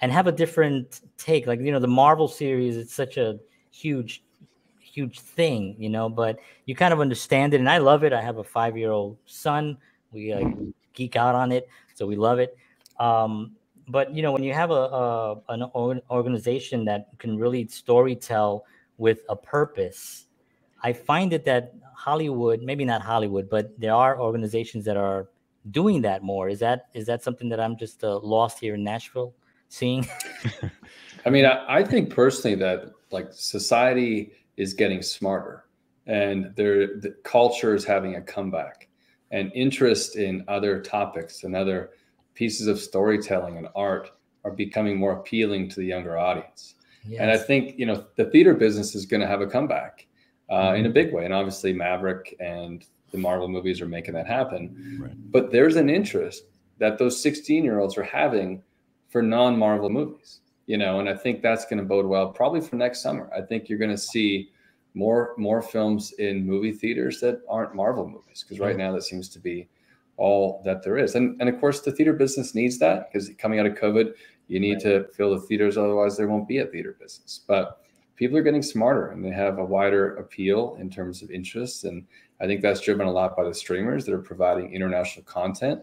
and 0.00 0.10
have 0.10 0.26
a 0.26 0.32
different 0.32 1.00
take. 1.16 1.46
Like 1.46 1.60
you 1.60 1.72
know, 1.72 1.78
the 1.78 1.88
Marvel 1.88 2.28
series, 2.28 2.76
it's 2.76 2.94
such 2.94 3.16
a 3.16 3.38
huge, 3.70 4.22
huge 4.80 5.20
thing, 5.20 5.76
you 5.78 5.90
know. 5.90 6.08
But 6.08 6.38
you 6.66 6.74
kind 6.74 6.92
of 6.92 7.00
understand 7.00 7.54
it, 7.54 7.60
and 7.60 7.68
I 7.68 7.78
love 7.78 8.02
it. 8.04 8.12
I 8.12 8.20
have 8.22 8.38
a 8.38 8.44
five-year-old 8.44 9.18
son. 9.26 9.76
We 10.12 10.32
uh, 10.32 10.48
geek 10.94 11.16
out 11.16 11.34
on 11.34 11.52
it, 11.52 11.68
so 11.94 12.06
we 12.06 12.16
love 12.16 12.38
it. 12.38 12.56
Um, 12.98 13.56
but 13.90 14.14
you 14.14 14.22
know, 14.22 14.32
when 14.32 14.42
you 14.42 14.54
have 14.54 14.70
a, 14.70 14.74
a 14.74 15.42
an 15.48 16.00
organization 16.10 16.84
that 16.86 17.08
can 17.18 17.38
really 17.38 17.66
story 17.68 18.16
tell 18.16 18.64
with 18.98 19.20
a 19.28 19.36
purpose, 19.36 20.26
I 20.82 20.92
find 20.92 21.32
it 21.32 21.44
that 21.44 21.74
Hollywood, 21.94 22.62
maybe 22.62 22.84
not 22.84 23.02
Hollywood, 23.02 23.50
but 23.50 23.78
there 23.78 23.94
are 23.94 24.20
organizations 24.20 24.84
that 24.86 24.96
are 24.96 25.28
doing 25.70 26.02
that 26.02 26.22
more. 26.22 26.48
Is 26.48 26.60
that 26.60 26.86
is 26.94 27.06
that 27.06 27.22
something 27.22 27.48
that 27.50 27.60
I'm 27.60 27.76
just 27.76 28.02
uh, 28.04 28.18
lost 28.18 28.58
here 28.58 28.74
in 28.74 28.84
Nashville? 28.84 29.34
seeing? 29.70 30.06
I 31.24 31.30
mean, 31.30 31.46
I, 31.46 31.78
I, 31.78 31.84
think 31.84 32.10
personally 32.10 32.56
that 32.56 32.90
like 33.10 33.32
society 33.32 34.32
is 34.56 34.74
getting 34.74 35.00
smarter 35.00 35.64
and 36.06 36.54
their 36.56 36.98
the 36.98 37.14
culture 37.24 37.74
is 37.74 37.84
having 37.84 38.16
a 38.16 38.20
comeback 38.20 38.88
and 39.30 39.50
interest 39.54 40.16
in 40.16 40.44
other 40.48 40.82
topics 40.82 41.44
and 41.44 41.56
other 41.56 41.90
pieces 42.40 42.68
of 42.68 42.80
storytelling 42.80 43.58
and 43.58 43.68
art 43.76 44.12
are 44.44 44.50
becoming 44.50 44.96
more 44.96 45.12
appealing 45.12 45.68
to 45.68 45.76
the 45.76 45.84
younger 45.84 46.16
audience. 46.16 46.74
Yes. 47.06 47.20
And 47.20 47.30
I 47.30 47.36
think, 47.36 47.78
you 47.78 47.84
know, 47.84 48.06
the 48.16 48.24
theater 48.30 48.54
business 48.54 48.94
is 48.94 49.04
going 49.04 49.20
to 49.20 49.26
have 49.26 49.42
a 49.42 49.46
comeback 49.46 50.06
uh, 50.48 50.54
mm-hmm. 50.54 50.76
in 50.76 50.86
a 50.86 50.88
big 50.88 51.12
way. 51.12 51.26
And 51.26 51.34
obviously 51.34 51.74
Maverick 51.74 52.34
and 52.40 52.82
the 53.12 53.18
Marvel 53.18 53.46
movies 53.46 53.82
are 53.82 53.86
making 53.86 54.14
that 54.14 54.26
happen. 54.26 54.98
Right. 55.02 55.12
But 55.30 55.52
there's 55.52 55.76
an 55.76 55.90
interest 55.90 56.44
that 56.78 56.96
those 56.96 57.22
16 57.22 57.62
year 57.62 57.78
olds 57.78 57.98
are 57.98 58.02
having 58.02 58.62
for 59.10 59.20
non-Marvel 59.20 59.90
movies, 59.90 60.40
you 60.64 60.78
know, 60.78 60.98
and 60.98 61.10
I 61.10 61.16
think 61.16 61.42
that's 61.42 61.66
going 61.66 61.78
to 61.78 61.84
bode 61.84 62.06
well 62.06 62.30
probably 62.30 62.62
for 62.62 62.76
next 62.76 63.02
summer. 63.02 63.30
I 63.36 63.42
think 63.42 63.68
you're 63.68 63.78
going 63.78 63.90
to 63.90 63.98
see 63.98 64.50
more 64.94 65.34
more 65.36 65.60
films 65.60 66.12
in 66.12 66.46
movie 66.46 66.72
theaters 66.72 67.20
that 67.20 67.42
aren't 67.50 67.74
Marvel 67.74 68.08
movies 68.08 68.42
because 68.42 68.58
right 68.60 68.78
now 68.78 68.92
that 68.92 69.02
seems 69.02 69.28
to 69.28 69.38
be 69.38 69.68
all 70.20 70.62
that 70.64 70.82
there 70.82 70.98
is. 70.98 71.14
And 71.14 71.40
and 71.40 71.48
of 71.48 71.58
course 71.58 71.80
the 71.80 71.92
theater 71.92 72.12
business 72.12 72.54
needs 72.54 72.78
that 72.78 73.10
because 73.10 73.30
coming 73.38 73.58
out 73.58 73.66
of 73.66 73.74
COVID, 73.74 74.12
you 74.46 74.60
need 74.60 74.80
to 74.80 75.06
fill 75.16 75.34
the 75.34 75.40
theaters 75.40 75.76
otherwise 75.76 76.16
there 76.16 76.28
won't 76.28 76.46
be 76.46 76.58
a 76.58 76.66
theater 76.66 76.96
business. 77.00 77.40
But 77.46 77.80
people 78.16 78.36
are 78.36 78.42
getting 78.42 78.62
smarter 78.62 79.08
and 79.12 79.24
they 79.24 79.30
have 79.30 79.58
a 79.58 79.64
wider 79.64 80.16
appeal 80.16 80.76
in 80.78 80.90
terms 80.90 81.22
of 81.22 81.30
interests. 81.30 81.84
And 81.84 82.06
I 82.40 82.46
think 82.46 82.60
that's 82.60 82.82
driven 82.82 83.06
a 83.06 83.10
lot 83.10 83.34
by 83.34 83.44
the 83.44 83.54
streamers 83.54 84.04
that 84.04 84.12
are 84.12 84.20
providing 84.20 84.74
international 84.74 85.24
content. 85.24 85.80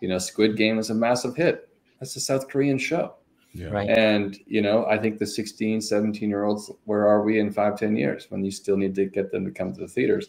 You 0.00 0.08
know, 0.08 0.18
Squid 0.18 0.56
Game 0.56 0.78
is 0.78 0.90
a 0.90 0.94
massive 0.94 1.34
hit. 1.34 1.68
That's 1.98 2.14
a 2.14 2.20
South 2.20 2.48
Korean 2.48 2.78
show. 2.78 3.16
Yeah. 3.52 3.70
Right. 3.70 3.90
And, 3.90 4.38
you 4.46 4.62
know, 4.62 4.86
I 4.86 4.96
think 4.96 5.18
the 5.18 5.26
16, 5.26 5.80
17 5.80 6.28
year 6.28 6.44
olds, 6.44 6.70
where 6.84 7.08
are 7.08 7.24
we 7.24 7.40
in 7.40 7.50
five, 7.50 7.76
10 7.76 7.96
years 7.96 8.26
when 8.30 8.44
you 8.44 8.52
still 8.52 8.76
need 8.76 8.94
to 8.94 9.06
get 9.06 9.32
them 9.32 9.44
to 9.44 9.50
come 9.50 9.72
to 9.72 9.80
the 9.80 9.88
theaters? 9.88 10.28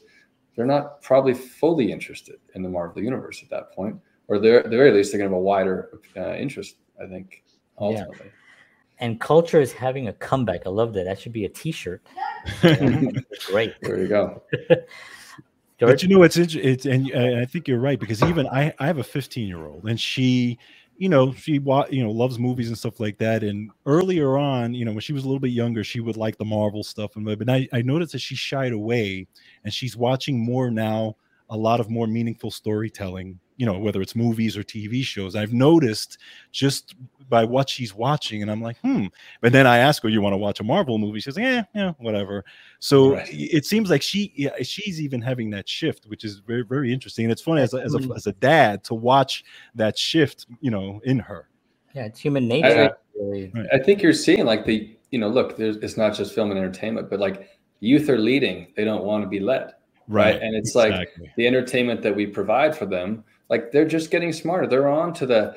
They're 0.56 0.66
not 0.66 1.02
probably 1.02 1.34
fully 1.34 1.92
interested 1.92 2.40
in 2.56 2.62
the 2.62 2.70
Marvel 2.70 3.02
universe 3.02 3.42
at 3.42 3.50
that 3.50 3.72
point, 3.74 3.96
or 4.28 4.40
they're 4.40 4.60
at 4.60 4.70
the 4.70 4.78
very 4.78 4.92
least, 4.92 5.12
they're 5.12 5.20
going 5.20 5.30
to 5.30 5.36
have 5.36 5.42
a 5.42 5.44
wider 5.44 6.00
uh, 6.18 6.36
interest, 6.36 6.76
I 7.02 7.08
think, 7.08 7.44
ultimately. 7.78 8.32
And 9.00 9.20
culture 9.20 9.60
is 9.60 9.74
having 9.74 10.10
a 10.10 10.14
comeback. 10.14 10.68
I 10.68 10.70
love 10.70 10.94
that. 10.94 11.06
That 11.06 11.20
should 11.20 11.34
be 11.34 11.46
a 11.46 11.50
T-shirt. 11.50 12.02
Great. 13.48 13.74
There 13.82 14.00
you 14.00 14.08
go. 14.08 14.44
But 15.82 15.88
George? 15.98 16.04
you 16.04 16.10
know, 16.10 16.22
it's 16.22 16.38
inter- 16.38 16.60
it's 16.62 16.86
and 16.86 17.12
I 17.16 17.42
I 17.42 17.46
think 17.46 17.68
you're 17.68 17.80
right 17.80 18.00
because 18.00 18.22
even 18.22 18.46
I 18.48 18.72
I 18.78 18.86
have 18.86 19.00
a 19.00 19.04
15 19.04 19.48
year 19.48 19.66
old 19.66 19.86
and 19.86 20.00
she, 20.00 20.60
you 21.02 21.10
know, 21.10 21.34
she 21.34 21.54
you 21.54 22.04
know 22.04 22.12
loves 22.12 22.38
movies 22.38 22.68
and 22.68 22.78
stuff 22.78 23.00
like 23.00 23.18
that. 23.18 23.42
And 23.42 23.72
earlier 23.88 24.38
on, 24.38 24.76
you 24.76 24.86
know, 24.86 24.92
when 24.92 25.00
she 25.00 25.14
was 25.14 25.24
a 25.24 25.26
little 25.26 25.40
bit 25.40 25.50
younger, 25.50 25.84
she 25.84 26.00
would 26.00 26.16
like 26.16 26.38
the 26.38 26.46
Marvel 26.46 26.84
stuff 26.84 27.16
and 27.16 27.26
but 27.26 27.50
I 27.50 27.68
I 27.74 27.82
noticed 27.82 28.12
that 28.12 28.20
she 28.20 28.36
shied 28.36 28.72
away 28.72 29.26
and 29.64 29.74
she's 29.74 29.98
watching 29.98 30.40
more 30.40 30.70
now 30.70 31.16
a 31.50 31.58
lot 31.58 31.80
of 31.80 31.90
more 31.90 32.06
meaningful 32.06 32.52
storytelling 32.52 33.40
you 33.62 33.66
know 33.68 33.78
whether 33.86 34.02
it's 34.02 34.16
movies 34.16 34.58
or 34.58 34.64
tv 34.64 35.04
shows 35.04 35.36
i've 35.36 35.54
noticed 35.54 36.18
just 36.52 36.96
by 37.30 37.44
what 37.44 37.70
she's 37.70 37.94
watching 37.94 38.42
and 38.42 38.50
i'm 38.50 38.62
like 38.62 38.78
hmm 38.80 39.06
but 39.42 39.52
then 39.52 39.68
i 39.68 39.78
ask 39.78 40.02
her 40.02 40.10
you 40.10 40.20
want 40.22 40.34
to 40.34 40.38
watch 40.48 40.60
a 40.60 40.64
marvel 40.64 40.98
movie 40.98 41.20
she's 41.20 41.36
like 41.38 41.46
yeah 41.46 41.64
yeah 41.76 41.92
whatever 42.00 42.44
so 42.80 43.14
Right. 43.14 43.28
it 43.32 43.66
seems 43.66 43.90
like 43.92 44.02
she 44.02 44.34
yeah, 44.36 44.50
she's 44.64 45.00
even 45.00 45.22
having 45.22 45.52
that 45.52 45.70
shift 45.70 46.06
which 46.08 46.24
is 46.26 46.40
very 46.40 46.64
very 46.64 46.92
interesting 46.92 47.26
and 47.26 47.32
it's 47.32 47.42
funny 47.50 47.62
as 47.62 47.74
a, 47.76 47.78
as 47.88 47.94
a, 47.94 48.00
as 48.16 48.26
a 48.28 48.34
dad 48.34 48.84
to 48.86 48.96
watch 48.96 49.44
that 49.76 49.96
shift 49.98 50.48
you 50.60 50.72
know 50.72 51.00
in 51.04 51.20
her 51.20 51.48
Yeah, 51.94 52.06
it's 52.06 52.20
human 52.20 52.48
nature. 52.48 52.90
I- 52.90 53.20
really. 53.22 53.52
I 53.72 53.78
think 53.86 54.02
you're 54.02 54.14
seeing 54.28 54.46
like 54.46 54.66
the, 54.66 54.78
you 55.12 55.20
know, 55.20 55.28
look, 55.38 55.50
there's 55.58 55.76
it's 55.86 55.98
not 55.98 56.16
just 56.16 56.34
film 56.34 56.50
and 56.52 56.58
entertainment, 56.60 57.10
but 57.12 57.20
like 57.20 57.38
youth 57.82 58.10
are 58.10 58.18
leading, 58.18 58.58
they 58.76 58.86
don't 58.90 59.04
want 59.04 59.24
to 59.26 59.30
be 59.30 59.40
led. 59.40 59.74
Right. 60.08 60.42
And 60.42 60.56
it's 60.56 60.74
like 60.74 61.10
the 61.38 61.46
entertainment 61.48 62.02
that 62.02 62.16
we 62.16 62.26
provide 62.26 62.76
for 62.76 62.86
them, 62.86 63.24
like 63.52 63.72
they're 63.72 63.86
just 63.86 64.10
getting 64.10 64.32
smarter. 64.32 64.66
They're 64.66 64.88
on 64.88 65.14
to 65.16 65.26
the, 65.28 65.56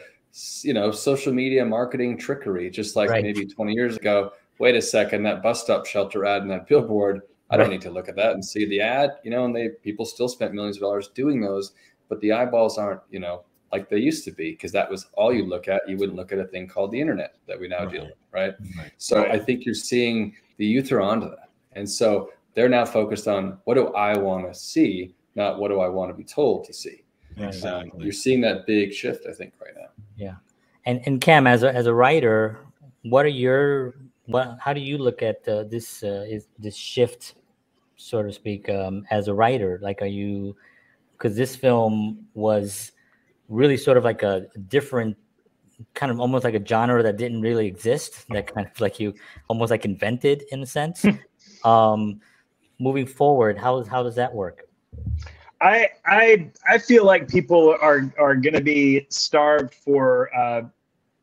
you 0.63 0.75
know, 0.75 0.91
social 0.91 1.33
media 1.33 1.65
marketing 1.65 2.19
trickery, 2.19 2.69
just 2.69 2.97
like 2.97 3.09
Right. 3.09 3.23
maybe 3.23 3.47
20 3.47 3.73
years 3.73 3.97
ago. 3.97 4.33
Wait 4.59 4.75
a 4.75 4.83
second, 4.83 5.23
that 5.23 5.43
bus 5.43 5.63
stop 5.63 5.87
shelter 5.87 6.25
ad 6.27 6.43
and 6.43 6.51
that 6.51 6.67
billboard, 6.67 7.23
I 7.51 7.57
don't 7.57 7.67
Right. 7.67 7.75
need 7.75 7.83
to 7.83 7.91
look 7.91 8.09
at 8.09 8.17
that 8.17 8.33
and 8.33 8.45
see 8.45 8.67
the 8.67 8.81
ad, 8.81 9.13
you 9.23 9.31
know, 9.31 9.45
and 9.45 9.55
they 9.55 9.69
people 9.83 10.05
still 10.05 10.29
spent 10.29 10.53
millions 10.53 10.77
of 10.77 10.83
dollars 10.83 11.09
doing 11.09 11.41
those, 11.41 11.73
but 12.09 12.21
the 12.21 12.33
eyeballs 12.33 12.79
aren't, 12.79 13.01
you 13.11 13.21
know, 13.21 13.45
like 13.73 13.89
they 13.89 13.99
used 13.99 14.25
to 14.25 14.33
be, 14.33 14.51
because 14.51 14.73
that 14.73 14.91
was 14.91 15.07
all 15.15 15.33
you 15.33 15.45
look 15.45 15.69
at. 15.69 15.89
You 15.89 15.97
wouldn't 15.97 16.17
look 16.17 16.33
at 16.33 16.39
a 16.41 16.47
thing 16.47 16.67
called 16.67 16.91
the 16.91 17.01
internet 17.01 17.37
that 17.47 17.59
we 17.59 17.69
now 17.69 17.85
deal 17.85 18.07
with, 18.07 18.15
right? 18.33 18.55
Right. 18.77 18.93
So 18.99 19.19
Right. 19.19 19.33
I 19.33 19.39
think 19.39 19.65
you're 19.65 19.75
seeing 19.75 20.35
the 20.57 20.67
youth 20.67 20.91
are 20.91 21.01
onto 21.01 21.29
that. 21.29 21.51
And 21.73 21.89
so 21.89 22.31
they're 22.55 22.69
now 22.69 22.85
focused 22.85 23.29
on 23.29 23.59
what 23.65 23.75
do 23.75 23.87
I 23.89 24.17
want 24.17 24.53
to 24.53 24.55
see, 24.59 25.15
not 25.37 25.61
what 25.61 25.69
do 25.69 25.81
I 25.81 25.89
want 25.89 26.11
to 26.11 26.15
be 26.15 26.25
told 26.25 26.65
to 26.65 26.73
see. 26.73 27.04
Exactly 27.37 28.05
you're 28.05 28.13
seeing 28.13 28.41
that 28.43 28.67
big 28.67 28.93
shift, 28.93 29.27
I 29.29 29.33
think, 29.33 29.55
right 29.61 29.75
now. 29.77 29.89
Yeah. 30.17 30.35
And 30.87 31.01
and 31.07 31.21
Cam, 31.21 31.47
as 31.47 31.63
a 31.63 31.75
as 31.75 31.87
a 31.87 31.95
writer, 31.95 32.59
what 33.03 33.25
are 33.25 33.29
your 33.29 33.95
what? 34.27 34.59
How 34.61 34.73
do 34.73 34.81
you 34.81 34.99
look 34.99 35.23
at 35.23 35.47
uh, 35.49 35.65
this 35.65 36.03
uh, 36.03 36.25
is 36.29 36.49
this 36.59 36.77
shift, 36.77 37.35
so 37.97 38.23
to 38.23 38.33
speak, 38.33 38.69
um, 38.69 39.07
as 39.11 39.29
a 39.29 39.35
writer? 39.35 39.79
Like, 39.83 40.03
are 40.03 40.07
you 40.07 40.57
because 41.13 41.37
this 41.37 41.57
film 41.57 42.27
was 42.35 42.93
really 43.49 43.77
sort 43.77 43.97
of 43.97 44.05
like 44.05 44.23
a 44.23 44.47
different 44.69 45.17
kind 45.95 46.13
of 46.13 46.21
almost 46.21 46.45
like 46.45 46.55
a 46.55 46.65
genre 46.65 47.03
that 47.03 47.17
didn't 47.17 47.41
really 47.41 47.67
exist 47.67 48.27
that 48.29 48.53
kind 48.53 48.67
of 48.67 48.81
like 48.81 49.01
you 49.01 49.13
almost 49.49 49.71
like 49.71 49.85
invented 49.85 50.45
in 50.53 50.63
a 50.63 50.67
sense 50.67 51.05
um 51.65 52.21
moving 52.79 53.07
forward 53.07 53.59
how 53.59 53.83
how 53.85 54.03
does 54.03 54.15
that 54.15 54.33
work 54.33 54.69
I 55.61 55.89
I 56.07 56.51
I 56.69 56.79
feel 56.79 57.05
like 57.05 57.29
people 57.29 57.77
are 57.81 58.13
are 58.19 58.35
going 58.35 58.55
to 58.55 58.61
be 58.63 59.07
starved 59.11 59.75
for. 59.75 60.35
Uh, 60.37 60.63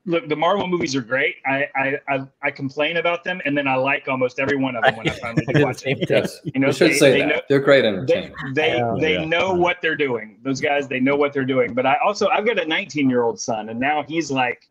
look, 0.05 0.27
the 0.29 0.35
Marvel 0.35 0.67
movies 0.67 0.95
are 0.95 1.01
great. 1.01 1.35
I, 1.45 1.67
I 1.75 1.99
I 2.09 2.19
I 2.41 2.51
complain 2.51 2.97
about 2.97 3.23
them, 3.23 3.39
and 3.45 3.55
then 3.57 3.67
I 3.67 3.75
like 3.75 4.07
almost 4.07 4.39
every 4.39 4.57
one 4.57 4.75
of 4.75 4.83
them 4.83 4.95
when 4.95 5.07
I 5.09 5.11
finally 5.11 5.45
do 5.45 5.53
do 5.53 5.65
watch 5.65 5.79
same 5.81 5.97
it. 6.01 6.09
Yes, 6.09 6.39
You 6.43 6.59
know, 6.59 6.67
you 6.67 6.73
should 6.73 6.91
they- 6.91 6.95
say 6.97 7.11
they 7.11 7.19
that. 7.19 7.27
know- 7.27 7.41
They're 7.49 7.59
great 7.59 7.81
They 7.81 7.87
entertainment. 7.89 8.35
they 8.55 8.77
Yeah. 8.77 8.95
they 8.99 9.13
Yeah. 9.15 9.25
know 9.25 9.53
what 9.53 9.77
they're 9.81 9.95
doing. 9.97 10.37
Those 10.43 10.59
guys, 10.61 10.87
they 10.87 10.99
know 10.99 11.15
what 11.15 11.33
they're 11.33 11.45
doing. 11.45 11.73
But 11.73 11.85
I 11.85 11.97
also 12.03 12.27
I've 12.29 12.45
got 12.45 12.59
a 12.59 12.65
19 12.65 13.09
year 13.09 13.23
old 13.23 13.39
son, 13.39 13.69
and 13.69 13.79
now 13.79 14.03
he's 14.07 14.31
like, 14.31 14.67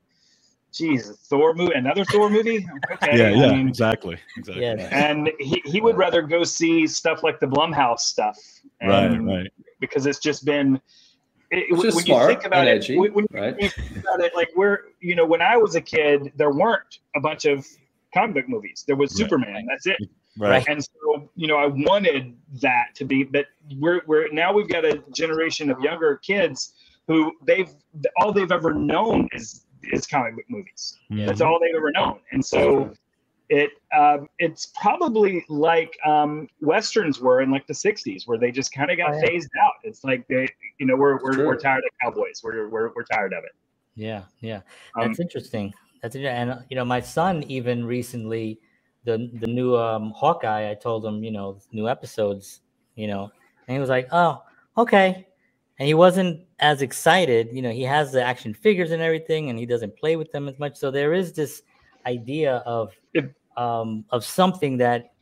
"Geez, 0.73 1.11
Thor 1.25 1.55
movie, 1.55 1.73
another 1.75 2.05
Thor 2.05 2.31
movie." 2.31 2.67
Okay, 2.93 3.17
yeah 3.19 3.27
I 3.27 3.31
yeah 3.31 3.53
mean, 3.53 3.69
exactly 3.69 4.19
exactly 4.37 4.63
Yeah. 4.65 4.89
and 4.93 5.31
he, 5.39 5.61
he 5.65 5.81
would 5.81 5.97
rather 5.97 6.23
go 6.23 6.45
see 6.45 6.87
stuff 6.87 7.23
like 7.23 7.41
the 7.41 7.47
Blumhouse 7.47 8.01
stuff. 8.01 8.37
right 8.83 9.11
And- 9.11 9.27
right 9.27 9.53
because 9.81 10.07
it's 10.07 10.19
just 10.19 10.45
been 10.45 10.81
it, 11.51 11.77
Which 11.77 11.95
when 11.95 12.05
smart 12.05 12.23
you 12.23 12.29
think 12.29 12.45
about 12.47 12.61
and 12.61 12.69
it 12.69 12.73
edgy, 12.85 12.99
when, 12.99 13.13
when 13.13 13.27
right? 13.33 13.57
you 13.61 13.69
think 13.71 13.97
about 13.97 14.21
it 14.21 14.35
like 14.37 14.51
we're 14.57 14.79
you 15.01 15.15
know 15.17 15.27
when 15.27 15.43
i 15.43 15.57
was 15.57 15.75
a 15.75 15.81
kid 15.81 16.33
there 16.37 16.51
weren't 16.53 17.01
a 17.17 17.21
bunch 17.21 17.45
of 17.45 17.67
comic 18.15 18.35
book 18.37 18.49
movies 18.49 18.85
there 18.87 18.95
was 18.97 19.11
Right. 19.13 19.19
superman 19.19 19.67
that's 19.69 19.87
it 19.87 19.99
right 20.39 20.65
and 20.69 20.83
so 20.85 21.29
you 21.35 21.49
know 21.49 21.57
i 21.57 21.67
wanted 21.67 22.37
that 22.63 22.95
to 22.95 23.05
be 23.05 23.25
but 23.25 23.47
we're 23.79 24.03
we're 24.07 24.29
now 24.33 24.53
we've 24.53 24.69
got 24.69 24.85
a 24.85 25.03
generation 25.13 25.71
of 25.71 25.81
younger 25.81 26.17
kids 26.19 26.75
who 27.09 27.33
they've 27.45 27.71
all 28.19 28.33
they've 28.33 28.53
ever 28.53 28.73
known 28.73 29.27
is 29.33 29.67
is 29.93 30.07
comic 30.07 30.37
book 30.37 30.45
movies. 30.49 30.99
Mhm. 31.11 31.27
that's 31.27 31.41
all 31.41 31.59
they've 31.61 31.75
ever 31.75 31.91
known. 31.93 32.21
And 32.33 32.45
so 32.45 32.93
it 33.49 33.71
um, 33.97 34.29
it's 34.39 34.67
probably 34.81 35.45
like 35.49 35.99
um, 36.07 36.49
westerns 36.61 37.21
were 37.21 37.41
in 37.41 37.51
like 37.51 37.67
the 37.67 37.75
60s 37.75 38.27
where 38.27 38.39
they 38.39 38.53
just 38.53 38.73
kind 38.73 38.91
of 38.91 38.97
got 38.97 39.11
Oh, 39.11 39.15
yeah. 39.17 39.27
phased 39.27 39.51
out. 39.63 39.73
It's 39.83 40.05
like 40.05 40.27
they 40.29 40.49
you 40.79 40.87
know 40.87 40.95
we're 40.97 41.21
we're, 41.23 41.47
we're 41.47 41.57
tired 41.57 41.83
of 41.85 41.91
cowboys. 42.03 42.41
We're, 42.45 42.69
we're 42.69 42.93
we're 42.95 43.03
tired 43.05 43.33
of 43.33 43.43
it. 43.45 43.53
Yeah 43.97 44.23
yeah. 44.41 44.61
Um, 44.97 45.09
that's 45.09 45.19
interesting. 45.21 45.75
That's 46.01 46.15
interesting. 46.15 46.49
and 46.51 46.65
you 46.71 46.77
know 46.77 46.85
my 46.85 47.01
son 47.01 47.43
even 47.45 47.85
recently 47.85 48.61
the 49.05 49.31
the 49.41 49.47
new 49.47 49.77
um 49.77 50.13
hawkeye 50.15 50.71
i 50.71 50.75
told 50.75 51.05
him 51.05 51.25
you 51.25 51.31
know 51.31 51.59
new 51.73 51.89
episodes 51.89 52.61
you 52.97 53.07
know 53.07 53.31
and 53.67 53.75
he 53.75 53.81
was 53.81 53.89
like 53.89 54.07
oh 54.13 54.43
okay 54.77 55.27
and 55.81 55.87
he 55.89 55.95
wasn't 55.95 56.39
as 56.61 56.83
excited 56.83 57.49
you 57.53 57.63
know 57.63 57.71
he 57.73 57.83
has 57.83 58.13
the 58.13 58.23
action 58.23 58.53
figures 58.55 58.91
and 58.93 59.03
everything 59.03 59.49
and 59.51 59.59
he 59.59 59.65
doesn't 59.67 59.97
play 59.97 60.15
with 60.17 60.31
them 60.31 60.47
as 60.49 60.59
much. 60.61 60.77
So 60.77 60.91
there 60.93 61.13
is 61.15 61.33
this 61.33 61.63
idea 62.07 62.57
of 62.67 62.93
If- 63.15 63.33
um 63.57 64.05
of 64.11 64.25
something 64.25 64.77
that 64.79 65.13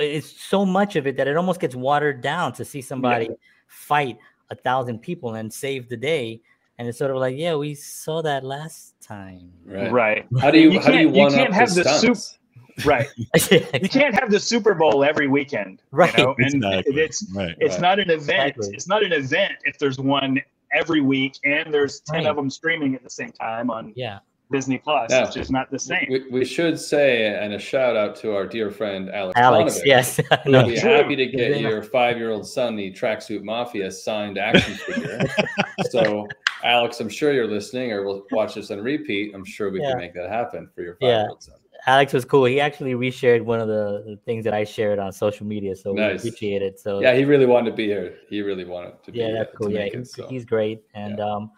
it's 0.00 0.30
so 0.52 0.66
much 0.66 0.96
of 0.96 1.06
it 1.06 1.16
that 1.18 1.28
it 1.28 1.36
almost 1.36 1.60
gets 1.60 1.74
watered 1.76 2.20
down 2.22 2.52
to 2.54 2.64
see 2.64 2.82
somebody 2.82 3.28
fight 3.68 4.16
a 4.50 4.54
thousand 4.56 4.98
people 5.00 5.34
and 5.36 5.52
save 5.52 5.88
the 5.88 5.96
day. 5.96 6.40
And 6.78 6.86
it's 6.88 6.98
sort 6.98 7.10
of 7.10 7.16
like 7.18 7.36
yeah 7.38 7.54
we 7.54 7.74
saw 7.74 8.20
that 8.22 8.42
last 8.44 8.94
time. 9.00 9.50
Right. 9.64 9.90
right. 9.92 10.26
How 10.42 10.50
do 10.50 10.58
you, 10.58 10.72
You 10.72 10.80
how 10.80 10.90
do 10.90 10.98
you 10.98 11.04
can't- 11.06 11.16
you 11.16 11.22
one 11.22 11.32
can't 11.32 11.54
have 11.54 11.74
the 11.74 11.82
the 11.84 11.98
soup- 11.98 12.16
stunts? 12.16 12.38
Right 12.84 13.08
you 13.50 13.88
can't 13.88 14.14
have 14.14 14.30
the 14.30 14.38
super 14.40 14.74
bowl 14.74 15.02
every 15.04 15.28
weekend 15.28 15.80
Right. 15.92 16.16
you 16.16 16.24
know? 16.24 16.34
and 16.38 16.54
exactly 16.54 17.00
it's 17.00 17.26
right 17.34 17.56
it's 17.58 17.74
Right. 17.74 17.80
not 17.80 17.98
an 17.98 18.10
event 18.10 18.48
Exactly. 18.56 18.68
it's 18.74 18.88
not 18.88 19.02
an 19.04 19.12
event 19.12 19.52
if 19.64 19.78
there's 19.78 19.98
one 19.98 20.40
every 20.72 21.00
week 21.00 21.38
and 21.44 21.72
there's 21.72 22.00
10 22.00 22.16
Right. 22.16 22.26
of 22.26 22.36
them 22.36 22.50
streaming 22.50 22.94
at 22.94 23.02
the 23.02 23.10
same 23.10 23.32
time 23.32 23.70
on 23.70 23.92
yeah 23.96 24.18
disney 24.52 24.78
plus 24.78 25.10
Yeah. 25.10 25.24
it's 25.24 25.34
just 25.34 25.50
not 25.50 25.70
the 25.70 25.78
same 25.78 26.06
We, 26.10 26.24
we 26.30 26.44
should 26.44 26.78
say, 26.78 27.26
and 27.34 27.52
a 27.54 27.58
shout 27.58 27.96
out 27.96 28.14
to 28.16 28.34
our 28.34 28.46
dear 28.46 28.70
friend 28.70 29.08
Aleks. 29.08 29.32
aleks 29.34 29.64
Paunovic. 29.78 29.82
yes 29.84 30.20
We'll 30.46 30.66
be 30.66 30.78
True. 30.78 30.90
happy 30.90 31.16
to 31.16 31.26
get 31.26 31.50
Yeah. 31.60 31.68
your 31.68 31.82
five-year-old 31.82 32.46
son 32.46 32.76
the 32.76 32.92
Tracksuit 32.92 33.42
Mafia 33.42 33.90
signed 33.90 34.38
action 34.38 34.74
figure. 34.74 35.20
so, 35.90 36.28
Aleks, 36.64 37.00
I'm 37.00 37.08
sure 37.08 37.32
you're 37.32 37.46
listening, 37.48 37.92
or 37.92 38.02
will 38.04 38.24
watch 38.32 38.54
this 38.54 38.70
on 38.70 38.80
repeat. 38.80 39.34
I'm 39.34 39.44
sure 39.44 39.70
we 39.70 39.80
Yeah. 39.80 39.90
can 39.90 39.98
make 39.98 40.14
that 40.14 40.28
happen 40.30 40.68
for 40.74 40.82
your 40.82 40.96
Yeah. 41.00 41.08
five-year-old 41.26 41.42
son. 41.42 41.54
Aleks 41.86 42.12
was 42.12 42.24
cool. 42.24 42.44
He 42.46 42.60
actually 42.60 42.94
reshared 42.94 43.42
one 43.42 43.60
of 43.60 43.68
the, 43.68 44.02
the 44.04 44.16
things 44.24 44.44
that 44.44 44.52
I 44.52 44.64
shared 44.64 44.98
on 44.98 45.12
social 45.12 45.46
media, 45.46 45.76
so 45.76 45.92
Nice. 45.92 46.22
we 46.22 46.30
appreciate 46.30 46.62
it. 46.62 46.80
So 46.80 47.00
Yeah, 47.00 47.14
he 47.14 47.24
really 47.24 47.46
wanted 47.46 47.70
to 47.70 47.76
be 47.76 47.86
here. 47.86 48.16
He 48.28 48.42
really 48.42 48.64
wanted 48.64 49.02
to 49.04 49.12
be 49.12 49.18
yeah, 49.18 49.26
here 49.26 49.36
that's 49.38 49.56
cool. 49.56 49.70
Yeah, 49.70 49.78
make 49.84 49.94
it, 49.94 49.98
he's, 49.98 50.14
so. 50.14 50.26
he's 50.28 50.44
great. 50.44 50.82
And 50.94 51.20
um, 51.20 51.50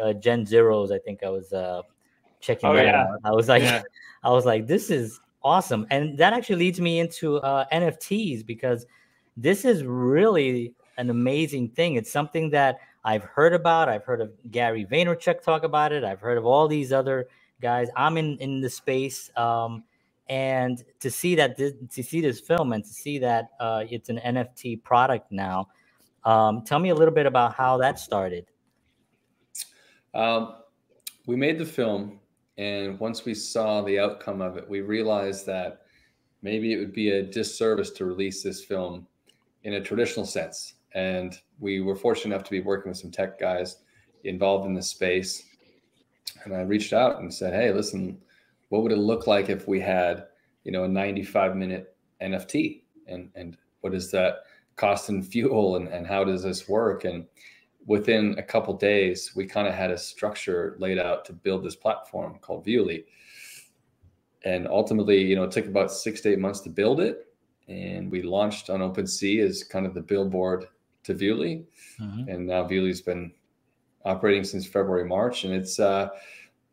uh, 0.00 0.12
Gen 0.12 0.44
Zeroes, 0.46 0.92
I 0.92 0.98
think 0.98 1.22
I 1.24 1.30
was 1.30 1.52
uh 1.52 1.82
checking 2.40 2.68
Oh, 2.70 2.74
that 2.74 2.84
yeah. 2.84 3.02
out. 3.02 3.18
I 3.24 3.32
was 3.32 3.48
like, 3.48 3.62
Yeah. 3.62 3.82
I 4.22 4.30
was 4.30 4.44
like, 4.44 4.66
this 4.66 4.90
is 4.90 5.20
awesome, 5.42 5.86
and 5.90 6.16
that 6.18 6.32
actually 6.32 6.56
leads 6.56 6.80
me 6.80 6.98
into 7.00 7.36
uh, 7.38 7.64
NFTs 7.72 8.44
because 8.44 8.86
this 9.36 9.64
is 9.64 9.84
really 9.84 10.74
an 10.98 11.10
amazing 11.10 11.68
thing. 11.70 11.94
It's 11.94 12.10
something 12.10 12.50
that 12.50 12.78
I've 13.04 13.22
heard 13.22 13.54
about. 13.54 13.88
I've 13.88 14.04
heard 14.04 14.20
of 14.20 14.32
Gary 14.50 14.84
Vaynerchuk 14.84 15.42
talk 15.42 15.62
about 15.62 15.92
it. 15.92 16.02
I've 16.04 16.20
heard 16.20 16.36
of 16.38 16.44
all 16.44 16.66
these 16.66 16.92
other 16.92 17.28
guys. 17.60 17.88
I'm 17.96 18.16
in 18.16 18.38
in 18.38 18.60
the 18.60 18.70
space, 18.70 19.30
um, 19.36 19.84
and 20.28 20.82
to 21.00 21.10
see 21.10 21.34
that 21.36 21.56
to 21.58 22.02
see 22.02 22.20
this 22.20 22.40
film 22.40 22.72
and 22.72 22.84
to 22.84 22.90
see 22.90 23.18
that 23.18 23.50
uh, 23.60 23.84
it's 23.88 24.08
an 24.08 24.18
NFT 24.18 24.82
product 24.82 25.30
now. 25.30 25.68
Um, 26.24 26.62
tell 26.64 26.78
me 26.78 26.90
a 26.90 26.94
little 26.94 27.14
bit 27.14 27.26
about 27.26 27.54
how 27.54 27.78
that 27.78 27.98
started. 27.98 28.46
Um, 30.14 30.56
we 31.26 31.36
made 31.36 31.58
the 31.58 31.66
film, 31.66 32.20
and 32.56 32.98
once 32.98 33.24
we 33.24 33.34
saw 33.34 33.82
the 33.82 33.98
outcome 33.98 34.40
of 34.40 34.56
it, 34.56 34.68
we 34.68 34.80
realized 34.80 35.46
that 35.46 35.82
maybe 36.42 36.72
it 36.72 36.78
would 36.78 36.92
be 36.92 37.10
a 37.10 37.22
disservice 37.22 37.90
to 37.90 38.04
release 38.04 38.42
this 38.42 38.64
film 38.64 39.06
in 39.64 39.74
a 39.74 39.80
traditional 39.80 40.26
sense. 40.26 40.74
And 40.94 41.38
we 41.58 41.80
were 41.80 41.96
fortunate 41.96 42.34
enough 42.34 42.44
to 42.44 42.50
be 42.50 42.60
working 42.60 42.90
with 42.90 42.98
some 42.98 43.10
tech 43.10 43.38
guys 43.38 43.76
involved 44.24 44.66
in 44.66 44.74
this 44.74 44.88
space. 44.88 45.44
And 46.44 46.54
I 46.54 46.62
reached 46.62 46.92
out 46.92 47.20
and 47.20 47.32
said, 47.32 47.54
"Hey, 47.54 47.72
listen, 47.72 48.20
what 48.68 48.82
would 48.82 48.92
it 48.92 48.98
look 48.98 49.26
like 49.26 49.48
if 49.48 49.66
we 49.66 49.80
had, 49.80 50.26
you 50.64 50.72
know, 50.72 50.84
a 50.84 50.88
95 50.88 51.56
minute 51.56 51.96
NFT? 52.20 52.82
And 53.06 53.30
and 53.34 53.56
what 53.80 53.94
is 53.94 54.10
that 54.10 54.44
cost 54.76 55.08
in 55.08 55.22
fuel 55.22 55.76
and, 55.76 55.88
and 55.88 56.06
how 56.06 56.24
does 56.24 56.42
this 56.42 56.68
work?" 56.68 57.04
And 57.04 57.26
within 57.88 58.38
a 58.38 58.42
couple 58.42 58.74
days, 58.74 59.32
we 59.34 59.46
kind 59.46 59.66
of 59.66 59.74
had 59.74 59.90
a 59.90 59.98
structure 59.98 60.76
laid 60.78 60.98
out 60.98 61.24
to 61.24 61.32
build 61.32 61.64
this 61.64 61.74
platform 61.74 62.38
called 62.40 62.66
Viewly. 62.66 63.04
And 64.44 64.68
ultimately, 64.68 65.22
you 65.22 65.34
know, 65.34 65.44
it 65.44 65.50
took 65.50 65.66
about 65.66 65.90
six 65.90 66.20
to 66.20 66.30
eight 66.30 66.38
months 66.38 66.60
to 66.60 66.70
build 66.70 67.00
it. 67.00 67.26
And 67.66 68.10
we 68.10 68.22
launched 68.22 68.70
on 68.70 68.80
OpenSea 68.80 69.42
as 69.42 69.64
kind 69.64 69.86
of 69.86 69.94
the 69.94 70.02
billboard 70.02 70.66
to 71.04 71.14
Viewly. 71.14 71.64
Mm-hmm. 71.98 72.28
And 72.28 72.46
now 72.46 72.64
Viewly's 72.64 73.00
been 73.00 73.32
operating 74.08 74.42
since 74.42 74.66
February, 74.66 75.04
March. 75.04 75.44
And 75.44 75.54
it's, 75.54 75.78
uh, 75.78 76.08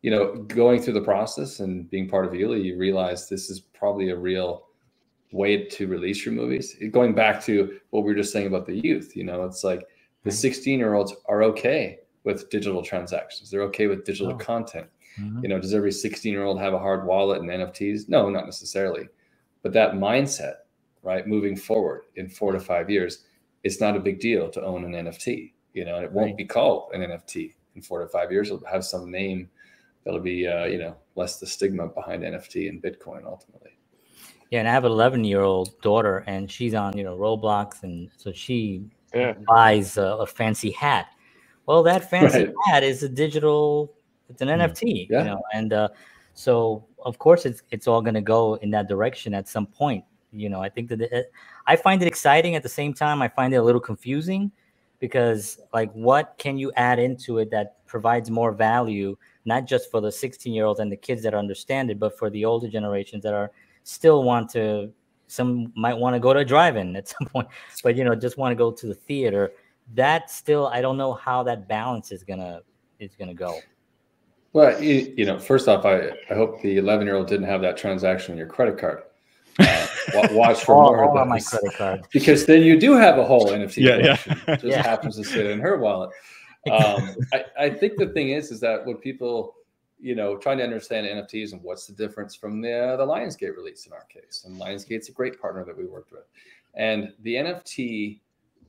you 0.02 0.10
know, 0.10 0.34
going 0.34 0.80
through 0.80 0.94
the 0.94 1.02
process 1.02 1.60
and 1.60 1.88
being 1.90 2.08
part 2.08 2.24
of 2.24 2.32
Viewly, 2.32 2.64
you 2.64 2.78
realize 2.78 3.28
this 3.28 3.50
is 3.50 3.60
probably 3.60 4.10
a 4.10 4.16
real 4.16 4.66
way 5.32 5.64
to 5.64 5.86
release 5.86 6.24
your 6.24 6.34
movies. 6.34 6.76
Going 6.90 7.14
back 7.14 7.44
to 7.44 7.78
what 7.90 8.04
we 8.04 8.12
were 8.12 8.18
just 8.18 8.32
saying 8.32 8.46
about 8.46 8.66
the 8.66 8.76
youth, 8.76 9.16
you 9.16 9.24
know, 9.24 9.44
it's 9.44 9.64
like 9.64 9.86
the 10.24 10.30
16 10.30 10.78
year 10.78 10.94
olds 10.94 11.14
are 11.26 11.42
okay 11.44 11.98
with 12.24 12.48
digital 12.50 12.82
transactions. 12.82 13.50
They're 13.50 13.62
okay 13.62 13.86
with 13.86 14.04
digital 14.04 14.32
oh. 14.32 14.36
content. 14.36 14.86
Mm-hmm. 15.20 15.42
You 15.42 15.48
know, 15.48 15.60
does 15.60 15.74
every 15.74 15.92
16 15.92 16.32
year 16.32 16.44
old 16.44 16.60
have 16.60 16.74
a 16.74 16.78
hard 16.78 17.06
wallet 17.06 17.40
and 17.40 17.50
NFTs? 17.50 18.08
No, 18.08 18.28
not 18.30 18.44
necessarily. 18.44 19.08
But 19.62 19.72
that 19.72 19.94
mindset, 19.94 20.54
right, 21.02 21.26
moving 21.26 21.56
forward 21.56 22.02
in 22.16 22.28
four 22.28 22.52
to 22.52 22.60
five 22.60 22.90
years, 22.90 23.24
it's 23.64 23.80
not 23.80 23.96
a 23.96 24.00
big 24.00 24.20
deal 24.20 24.48
to 24.50 24.62
own 24.62 24.84
an 24.84 25.06
NFT. 25.06 25.52
You 25.76 25.84
know, 25.84 25.96
and 25.96 26.04
it 26.06 26.10
won't 26.10 26.28
right. 26.28 26.36
be 26.36 26.46
called 26.46 26.90
an 26.94 27.02
NFT 27.02 27.52
in 27.74 27.82
four 27.82 28.00
to 28.00 28.08
five 28.08 28.32
years. 28.32 28.50
It'll 28.50 28.66
have 28.66 28.82
some 28.82 29.10
name 29.10 29.50
that'll 30.04 30.20
be, 30.20 30.48
uh, 30.48 30.64
you 30.64 30.78
know, 30.78 30.96
less 31.16 31.38
the 31.38 31.46
stigma 31.46 31.86
behind 31.88 32.22
NFT 32.22 32.70
and 32.70 32.82
Bitcoin 32.82 33.26
ultimately. 33.26 33.72
Yeah, 34.50 34.60
and 34.60 34.68
I 34.68 34.72
have 34.72 34.86
an 34.86 34.92
11 34.92 35.24
year 35.24 35.42
old 35.42 35.78
daughter, 35.82 36.24
and 36.26 36.50
she's 36.50 36.72
on, 36.72 36.96
you 36.96 37.04
know, 37.04 37.18
Roblox, 37.18 37.82
and 37.82 38.08
so 38.16 38.32
she 38.32 38.84
yeah. 39.14 39.34
buys 39.46 39.98
a, 39.98 40.02
a, 40.02 40.26
fancy 40.26 40.70
hat. 40.70 41.08
Well, 41.66 41.82
that 41.82 42.08
fancy 42.08 42.46
right. 42.46 42.54
hat 42.66 42.82
is 42.82 43.02
a 43.02 43.08
digital, 43.08 43.92
it's 44.30 44.40
an 44.40 44.48
NFT, 44.48 45.08
yeah. 45.10 45.18
you 45.18 45.24
know, 45.24 45.42
and 45.52 45.74
uh, 45.74 45.88
so 46.32 46.86
of 47.04 47.18
course 47.18 47.44
it's 47.44 47.62
it's 47.70 47.86
all 47.86 48.00
going 48.00 48.14
to 48.14 48.20
go 48.20 48.54
in 48.54 48.70
that 48.70 48.88
direction 48.88 49.34
at 49.34 49.46
some 49.48 49.66
point. 49.66 50.04
You 50.32 50.48
know, 50.48 50.60
I 50.62 50.68
think 50.68 50.88
that 50.88 51.00
it, 51.00 51.32
I 51.66 51.76
find 51.76 52.00
it 52.00 52.08
exciting 52.08 52.54
at 52.54 52.62
the 52.62 52.68
same 52.68 52.94
time. 52.94 53.20
I 53.20 53.28
find 53.28 53.52
it 53.52 53.58
a 53.58 53.62
little 53.62 53.80
confusing 53.80 54.52
because 54.98 55.58
like 55.72 55.92
what 55.92 56.34
can 56.38 56.58
you 56.58 56.72
add 56.76 56.98
into 56.98 57.38
it 57.38 57.50
that 57.50 57.84
provides 57.86 58.30
more 58.30 58.52
value 58.52 59.16
not 59.44 59.66
just 59.66 59.90
for 59.90 60.00
the 60.00 60.10
16 60.10 60.52
year 60.52 60.64
olds 60.64 60.80
and 60.80 60.90
the 60.90 60.96
kids 60.96 61.22
that 61.22 61.34
understand 61.34 61.90
it 61.90 61.98
but 61.98 62.16
for 62.18 62.30
the 62.30 62.44
older 62.44 62.68
generations 62.68 63.22
that 63.22 63.34
are 63.34 63.50
still 63.84 64.22
want 64.22 64.50
to 64.50 64.90
some 65.28 65.72
might 65.76 65.94
want 65.94 66.14
to 66.14 66.20
go 66.20 66.32
to 66.32 66.40
a 66.40 66.44
drive-in 66.44 66.94
at 66.96 67.08
some 67.18 67.26
point 67.28 67.48
but 67.82 67.96
you 67.96 68.04
know 68.04 68.14
just 68.14 68.38
want 68.38 68.52
to 68.52 68.56
go 68.56 68.70
to 68.70 68.86
the 68.86 68.94
theater. 68.94 69.52
That 69.94 70.30
still 70.30 70.66
i 70.68 70.80
don't 70.80 70.96
know 70.96 71.14
how 71.14 71.42
that 71.44 71.68
balance 71.68 72.10
is 72.10 72.24
gonna 72.24 72.62
is 72.98 73.14
gonna 73.16 73.34
go. 73.34 73.58
Well 74.52 74.82
you, 74.82 75.14
you 75.16 75.26
know 75.26 75.38
first 75.38 75.68
off 75.68 75.84
i 75.84 76.10
i 76.30 76.34
hope 76.34 76.60
the 76.62 76.78
11 76.78 77.06
year 77.06 77.16
old 77.16 77.28
didn't 77.28 77.46
have 77.46 77.60
that 77.62 77.76
transaction 77.76 78.32
on 78.32 78.38
your 78.38 78.48
credit 78.48 78.78
card 78.78 79.02
uh, 79.58 79.86
watch 80.32 80.64
for 80.64 80.74
all, 80.74 80.92
more 80.92 81.04
all 81.04 81.18
of 81.18 81.28
my 81.28 81.40
credit 81.40 81.74
card 81.74 82.06
because 82.12 82.46
then 82.46 82.62
you 82.62 82.78
do 82.78 82.92
have 82.92 83.18
a 83.18 83.24
whole 83.24 83.46
nft 83.46 83.76
yeah, 83.76 83.96
yeah. 83.96 84.56
just 84.56 84.64
yeah. 84.64 84.82
happens 84.82 85.16
to 85.16 85.24
sit 85.24 85.46
in 85.46 85.60
her 85.60 85.78
wallet 85.78 86.10
um, 86.70 87.14
I, 87.32 87.44
I 87.58 87.70
think 87.70 87.96
the 87.96 88.08
thing 88.08 88.30
is 88.30 88.50
is 88.50 88.60
that 88.60 88.84
what 88.84 89.00
people 89.00 89.56
you 89.98 90.14
know, 90.14 90.36
trying 90.36 90.58
to 90.58 90.64
understand 90.64 91.06
NFTs 91.06 91.52
and 91.52 91.62
what's 91.62 91.86
the 91.86 91.94
difference 91.94 92.34
from 92.34 92.60
the 92.60 92.72
uh, 92.72 92.96
the 92.96 93.06
Lionsgate 93.06 93.56
release 93.56 93.86
in 93.86 93.92
our 93.92 94.04
case. 94.04 94.44
And 94.46 94.60
Lionsgate's 94.60 95.08
a 95.08 95.12
great 95.12 95.40
partner 95.40 95.64
that 95.64 95.76
we 95.76 95.86
worked 95.86 96.12
with, 96.12 96.24
and 96.74 97.12
the 97.22 97.34
NFT 97.34 98.20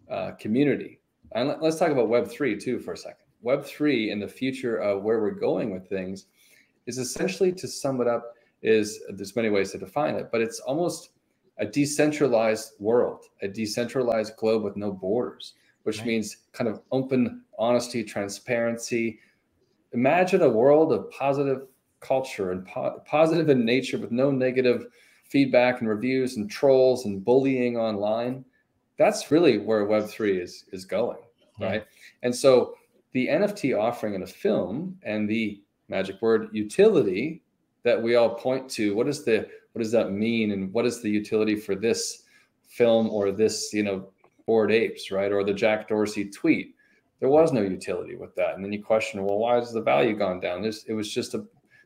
uh, 0.10 0.32
community. 0.40 1.00
And 1.34 1.50
let, 1.50 1.62
us 1.62 1.78
talk 1.78 1.92
about 1.92 2.08
Web 2.08 2.30
three 2.30 2.58
too 2.58 2.80
for 2.80 2.94
a 2.94 2.98
second. 2.98 3.26
Web 3.42 3.66
three 3.66 4.12
and 4.12 4.22
the 4.22 4.28
future 4.28 4.78
of 4.78 5.04
where 5.04 5.22
we're 5.22 5.32
going 5.32 5.72
with 5.72 5.88
things 5.90 6.28
is 6.86 6.98
essentially 6.98 7.52
to 7.52 7.68
sum 7.68 8.00
it 8.00 8.08
up 8.08 8.34
is 8.62 9.02
there's 9.10 9.36
many 9.36 9.50
ways 9.50 9.72
to 9.72 9.78
define 9.78 10.16
it, 10.16 10.30
but 10.32 10.42
it's 10.42 10.60
almost 10.60 11.12
a 11.60 11.66
decentralized 11.66 12.74
world, 12.80 13.26
a 13.42 13.48
decentralized 13.48 14.36
globe 14.38 14.64
with 14.64 14.76
no 14.76 14.92
borders, 14.92 15.54
which 15.84 16.00
right. 16.00 16.08
means 16.08 16.38
kind 16.54 16.70
of 16.70 16.82
open 16.92 17.44
honesty, 17.58 18.04
transparency, 18.04 19.20
imagine 19.94 20.42
a 20.42 20.50
world 20.50 20.92
of 20.92 21.10
positive 21.12 21.68
culture 22.00 22.52
and 22.52 22.66
po- 22.66 23.02
positive 23.06 23.50
in 23.50 23.66
nature 23.66 23.98
with 23.98 24.12
no 24.12 24.32
negative 24.32 24.88
feedback 25.24 25.80
and 25.80 25.90
reviews 25.90 26.38
and 26.38 26.50
trolls 26.50 27.06
and 27.06 27.26
bullying 27.26 27.78
online 27.78 28.46
that's 28.98 29.32
really 29.32 29.58
where 29.58 29.86
web3 29.86 30.42
is 30.42 30.66
is 30.72 30.86
going 30.86 31.18
yeah. 31.60 31.68
right 31.68 31.86
and 32.22 32.34
so 32.34 32.76
the 33.14 33.28
nft 33.28 33.78
offering 33.78 34.14
in 34.14 34.24
a 34.24 34.28
film 34.28 34.96
and 35.04 35.28
the 35.28 35.62
magic 35.90 36.22
word 36.22 36.50
utility 36.52 37.42
that 37.88 38.02
we 38.02 38.16
all 38.16 38.36
point 38.36 38.70
to 38.70 38.96
what 38.96 39.08
is 39.08 39.24
the 39.24 39.48
what 39.74 39.82
does 39.82 39.92
that 39.92 40.12
mean 40.12 40.52
and 40.52 40.72
what 40.74 40.86
is 40.86 41.02
the 41.02 41.10
utility 41.10 41.56
for 41.56 41.76
this 41.76 42.24
film 42.68 43.10
or 43.10 43.32
this 43.32 43.72
you 43.74 43.84
know 43.84 44.10
bored 44.46 44.72
apes 44.72 45.12
right 45.12 45.32
or 45.32 45.44
the 45.44 45.54
jack 45.54 45.88
dorsey 45.88 46.30
tweet 46.30 46.76
there 47.20 47.30
was 47.30 47.52
no 47.52 47.62
utility 47.62 48.16
with 48.16 48.36
that. 48.36 48.56
And 48.56 48.64
then 48.64 48.72
you 48.72 48.84
question, 48.84 49.24
well, 49.24 49.40
why 49.40 49.56
has 49.56 49.72
the 49.72 49.82
value 49.82 50.16
gone 50.16 50.40
down? 50.40 50.62
This 50.62 50.84
it 50.86 50.94
was 50.94 51.12
just 51.12 51.34
a 51.34 51.46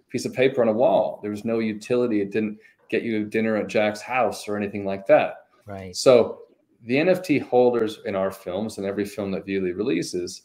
piece 0.09 0.25
of 0.25 0.33
paper 0.33 0.61
on 0.61 0.67
a 0.67 0.73
wall. 0.73 1.19
There 1.21 1.31
was 1.31 1.45
no 1.45 1.59
utility. 1.59 2.21
It 2.21 2.31
didn't 2.31 2.57
get 2.89 3.03
you 3.03 3.23
dinner 3.25 3.55
at 3.55 3.67
Jack's 3.67 4.01
house 4.01 4.47
or 4.47 4.57
anything 4.57 4.85
like 4.85 5.07
that. 5.07 5.45
Right. 5.65 5.95
So 5.95 6.39
the 6.83 6.95
NFT 6.95 7.47
holders 7.47 7.99
in 8.05 8.15
our 8.15 8.31
films 8.31 8.77
and 8.77 8.85
every 8.85 9.05
film 9.05 9.31
that 9.31 9.45
Viewly 9.45 9.75
releases, 9.75 10.43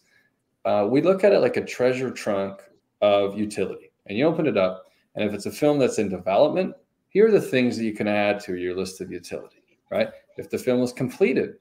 uh, 0.65 0.87
we 0.89 1.03
look 1.03 1.25
at 1.25 1.33
it 1.33 1.41
like 1.41 1.57
a 1.57 1.65
treasure 1.65 2.11
trunk 2.11 2.61
of 3.01 3.37
utility. 3.37 3.91
And 4.07 4.17
you 4.17 4.27
open 4.27 4.47
it 4.47 4.57
up, 4.57 4.86
and 5.17 5.29
if 5.29 5.35
it's 5.35 5.47
a 5.47 5.51
film 5.51 5.79
that's 5.79 5.99
in 5.99 6.09
development, 6.09 6.75
here 7.09 7.27
are 7.27 7.33
the 7.33 7.41
things 7.41 7.77
that 7.77 7.85
you 7.85 7.95
can 7.95 8.07
add 8.07 8.41
to 8.41 8.57
your 8.57 8.77
list 8.77 9.01
of 9.01 9.11
utility. 9.11 9.63
Right. 9.91 10.11
If 10.37 10.51
the 10.51 10.59
film 10.59 10.83
is 10.83 10.93
completed, 10.93 11.55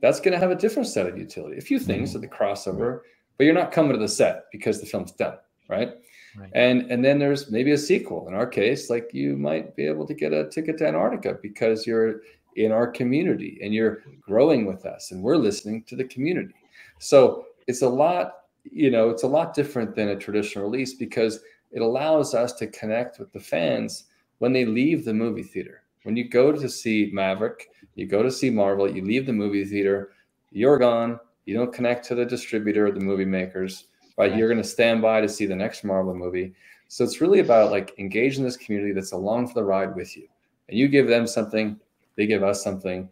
that's 0.00 0.20
going 0.20 0.32
to 0.32 0.38
have 0.38 0.50
a 0.50 0.56
different 0.56 0.88
set 0.88 1.06
of 1.06 1.16
utility. 1.16 1.58
A 1.58 1.62
few 1.62 1.78
things 1.78 2.10
mm-hmm. 2.10 2.24
at 2.24 2.30
the 2.30 2.36
crossover, 2.36 3.00
but 3.36 3.44
you're 3.44 3.54
not 3.54 3.72
coming 3.72 3.92
to 3.92 3.98
the 3.98 4.08
set 4.08 4.44
because 4.50 4.80
the 4.80 4.86
film's 4.86 5.12
done, 5.12 5.36
right? 5.68 5.94
right? 6.36 6.50
And 6.54 6.90
and 6.90 7.04
then 7.04 7.18
there's 7.18 7.50
maybe 7.50 7.72
a 7.72 7.78
sequel. 7.78 8.26
In 8.28 8.34
our 8.34 8.46
case, 8.46 8.90
like 8.90 9.10
you 9.12 9.36
might 9.36 9.76
be 9.76 9.86
able 9.86 10.06
to 10.06 10.14
get 10.14 10.32
a 10.32 10.48
ticket 10.48 10.78
to 10.78 10.88
Antarctica 10.88 11.38
because 11.40 11.86
you're 11.86 12.22
in 12.56 12.72
our 12.72 12.86
community 12.86 13.58
and 13.62 13.74
you're 13.74 14.02
growing 14.20 14.64
with 14.66 14.86
us 14.86 15.12
and 15.12 15.22
we're 15.22 15.36
listening 15.36 15.84
to 15.84 15.96
the 15.96 16.04
community. 16.04 16.54
So 16.98 17.46
it's 17.66 17.82
a 17.82 17.88
lot, 17.88 18.38
you 18.64 18.90
know, 18.90 19.10
it's 19.10 19.22
a 19.22 19.28
lot 19.28 19.54
different 19.54 19.94
than 19.94 20.08
a 20.08 20.16
traditional 20.16 20.64
release 20.64 20.94
because 20.94 21.40
it 21.72 21.82
allows 21.82 22.34
us 22.34 22.52
to 22.54 22.66
connect 22.66 23.18
with 23.18 23.32
the 23.32 23.40
fans 23.40 24.04
when 24.38 24.52
they 24.52 24.64
leave 24.64 25.04
the 25.04 25.14
movie 25.14 25.42
theater. 25.42 25.82
When 26.04 26.16
you 26.16 26.28
go 26.28 26.52
to 26.52 26.68
see 26.68 27.10
Maverick, 27.12 27.70
you 27.94 28.06
go 28.06 28.22
to 28.22 28.30
see 28.30 28.50
Marvel, 28.50 28.90
you 28.90 29.04
leave 29.04 29.26
the 29.26 29.32
movie 29.32 29.64
theater, 29.64 30.12
you're 30.52 30.78
gone. 30.78 31.18
You 31.44 31.54
don't 31.54 31.72
connect 31.72 32.04
to 32.06 32.14
the 32.14 32.24
distributor 32.24 32.86
or 32.86 32.92
the 32.92 33.00
movie 33.00 33.24
makers, 33.24 33.84
right? 34.16 34.34
You're 34.34 34.48
going 34.48 34.62
to 34.62 34.68
stand 34.68 35.00
by 35.00 35.20
to 35.20 35.28
see 35.28 35.46
the 35.46 35.54
next 35.54 35.84
Marvel 35.84 36.14
movie. 36.14 36.54
So 36.88 37.04
it's 37.04 37.20
really 37.20 37.40
about 37.40 37.70
like 37.70 37.94
engaging 37.98 38.44
this 38.44 38.56
community 38.56 38.92
that's 38.92 39.12
along 39.12 39.48
for 39.48 39.54
the 39.54 39.64
ride 39.64 39.94
with 39.94 40.16
you. 40.16 40.28
And 40.68 40.78
you 40.78 40.88
give 40.88 41.06
them 41.06 41.26
something, 41.26 41.78
they 42.16 42.26
give 42.26 42.42
us 42.42 42.64
something 42.64 43.08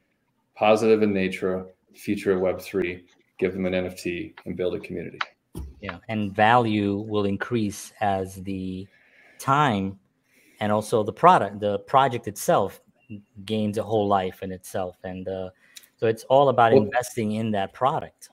positive 0.56 1.02
in 1.02 1.12
nature, 1.12 1.66
future 1.94 2.32
of 2.32 2.40
Web3, 2.40 3.02
give 3.38 3.52
them 3.52 3.66
an 3.66 3.72
NFT 3.72 4.34
and 4.46 4.56
build 4.56 4.74
a 4.74 4.80
community. 4.80 5.18
Yeah. 5.84 5.98
And 6.08 6.34
value 6.34 6.96
will 6.96 7.26
increase 7.26 7.92
as 8.00 8.36
the 8.36 8.86
time 9.38 9.98
and 10.60 10.72
also 10.72 11.02
the 11.02 11.12
product, 11.12 11.60
the 11.60 11.80
project 11.80 12.26
itself 12.26 12.80
gains 13.44 13.76
a 13.76 13.82
whole 13.82 14.08
life 14.08 14.42
in 14.42 14.50
itself. 14.50 14.96
And 15.04 15.28
uh, 15.28 15.50
so 15.96 16.06
it's 16.06 16.24
all 16.24 16.48
about 16.48 16.72
well, 16.72 16.84
investing 16.84 17.32
in 17.32 17.50
that 17.50 17.74
product. 17.74 18.30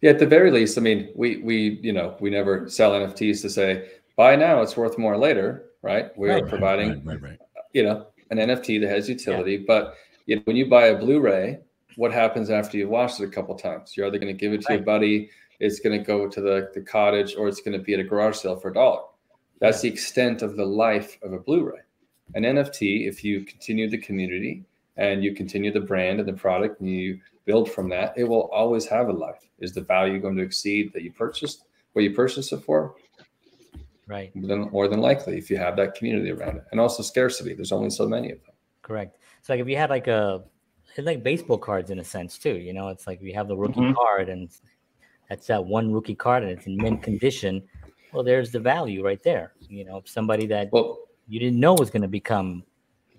Yeah, 0.00 0.12
at 0.12 0.18
the 0.18 0.26
very 0.26 0.50
least, 0.50 0.78
I 0.78 0.80
mean, 0.80 1.10
we 1.14 1.38
we 1.38 1.78
you 1.82 1.92
know 1.92 2.16
we 2.20 2.30
never 2.30 2.70
sell 2.70 2.92
NFTs 2.92 3.42
to 3.42 3.50
say 3.50 3.88
buy 4.16 4.34
now, 4.34 4.62
it's 4.62 4.76
worth 4.76 4.96
more 4.96 5.18
later, 5.18 5.70
right? 5.82 6.16
We're 6.16 6.34
right, 6.34 6.48
providing, 6.48 7.04
right, 7.04 7.20
right, 7.20 7.38
you 7.72 7.82
know, 7.82 8.06
an 8.30 8.38
NFT 8.38 8.80
that 8.80 8.88
has 8.88 9.08
utility. 9.08 9.56
Yeah. 9.56 9.64
But 9.66 9.94
you 10.26 10.36
know, 10.36 10.42
when 10.44 10.56
you 10.56 10.66
buy 10.66 10.86
a 10.86 10.98
Blu-ray, 10.98 11.58
what 11.96 12.12
happens 12.12 12.48
after 12.48 12.78
you've 12.78 12.88
watched 12.88 13.20
it 13.20 13.24
a 13.24 13.30
couple 13.30 13.54
times? 13.56 13.96
You're 13.96 14.06
either 14.06 14.18
going 14.18 14.32
to 14.32 14.38
give 14.38 14.52
it 14.52 14.62
to 14.62 14.66
right. 14.68 14.76
your 14.76 14.84
buddy, 14.84 15.30
it's 15.60 15.80
going 15.80 15.98
to 15.98 16.04
go 16.04 16.28
to 16.28 16.40
the, 16.40 16.70
the 16.74 16.80
cottage, 16.80 17.34
or 17.36 17.48
it's 17.48 17.60
going 17.60 17.76
to 17.76 17.84
be 17.84 17.94
at 17.94 18.00
a 18.00 18.04
garage 18.04 18.36
sale 18.36 18.56
for 18.56 18.70
a 18.70 18.74
dollar. 18.74 19.02
That's 19.60 19.80
the 19.80 19.88
extent 19.88 20.42
of 20.42 20.56
the 20.56 20.64
life 20.64 21.18
of 21.22 21.32
a 21.32 21.38
Blu-ray. 21.38 21.80
An 22.34 22.44
NFT, 22.44 23.08
if 23.08 23.24
you 23.24 23.44
continue 23.44 23.88
the 23.88 23.98
community 23.98 24.64
and 24.96 25.24
you 25.24 25.34
continue 25.34 25.72
the 25.72 25.80
brand 25.80 26.20
and 26.20 26.28
the 26.28 26.34
product 26.34 26.80
and 26.80 26.88
you 26.88 27.18
build 27.44 27.70
from 27.70 27.88
that, 27.88 28.14
it 28.16 28.24
will 28.24 28.50
always 28.52 28.86
have 28.86 29.08
a 29.08 29.12
life. 29.12 29.48
Is 29.58 29.72
the 29.72 29.80
value 29.80 30.20
going 30.20 30.36
to 30.36 30.42
exceed 30.42 30.92
that 30.92 31.02
you 31.02 31.12
purchased 31.12 31.64
what 31.94 32.02
you 32.02 32.14
purchased 32.14 32.52
it 32.52 32.58
for? 32.58 32.94
Right. 34.06 34.30
Then 34.34 34.70
more 34.70 34.88
than 34.88 35.00
likely, 35.00 35.36
if 35.38 35.50
you 35.50 35.56
have 35.56 35.76
that 35.76 35.94
community 35.94 36.30
around 36.30 36.58
it, 36.58 36.64
and 36.70 36.80
also 36.80 37.02
scarcity. 37.02 37.54
There's 37.54 37.72
only 37.72 37.90
so 37.90 38.06
many 38.06 38.30
of 38.30 38.42
them. 38.44 38.54
Correct. 38.82 39.18
So 39.42 39.52
like 39.52 39.60
if 39.60 39.68
you 39.68 39.76
had 39.76 39.90
like 39.90 40.06
a 40.06 40.44
it's 40.96 41.06
like 41.06 41.22
baseball 41.22 41.58
cards 41.58 41.90
in 41.90 41.98
a 41.98 42.04
sense 42.04 42.38
too. 42.38 42.56
You 42.56 42.72
know, 42.72 42.88
it's 42.88 43.06
like 43.06 43.20
you 43.22 43.34
have 43.34 43.48
the 43.48 43.56
rookie 43.56 43.80
mm-hmm. 43.80 43.94
card 43.94 44.28
and 44.28 44.50
that's 45.28 45.46
that 45.46 45.64
one 45.64 45.92
rookie 45.92 46.14
card 46.14 46.42
and 46.42 46.52
it's 46.52 46.66
in 46.66 46.76
mint 46.76 47.02
condition. 47.02 47.62
Well, 48.12 48.24
there's 48.24 48.50
the 48.50 48.60
value 48.60 49.04
right 49.04 49.22
there. 49.22 49.52
You 49.60 49.84
know, 49.84 50.02
somebody 50.06 50.46
that 50.46 50.70
well, 50.72 50.98
you 51.26 51.38
didn't 51.38 51.60
know 51.60 51.74
was 51.74 51.90
going 51.90 52.02
to 52.02 52.08
become, 52.08 52.64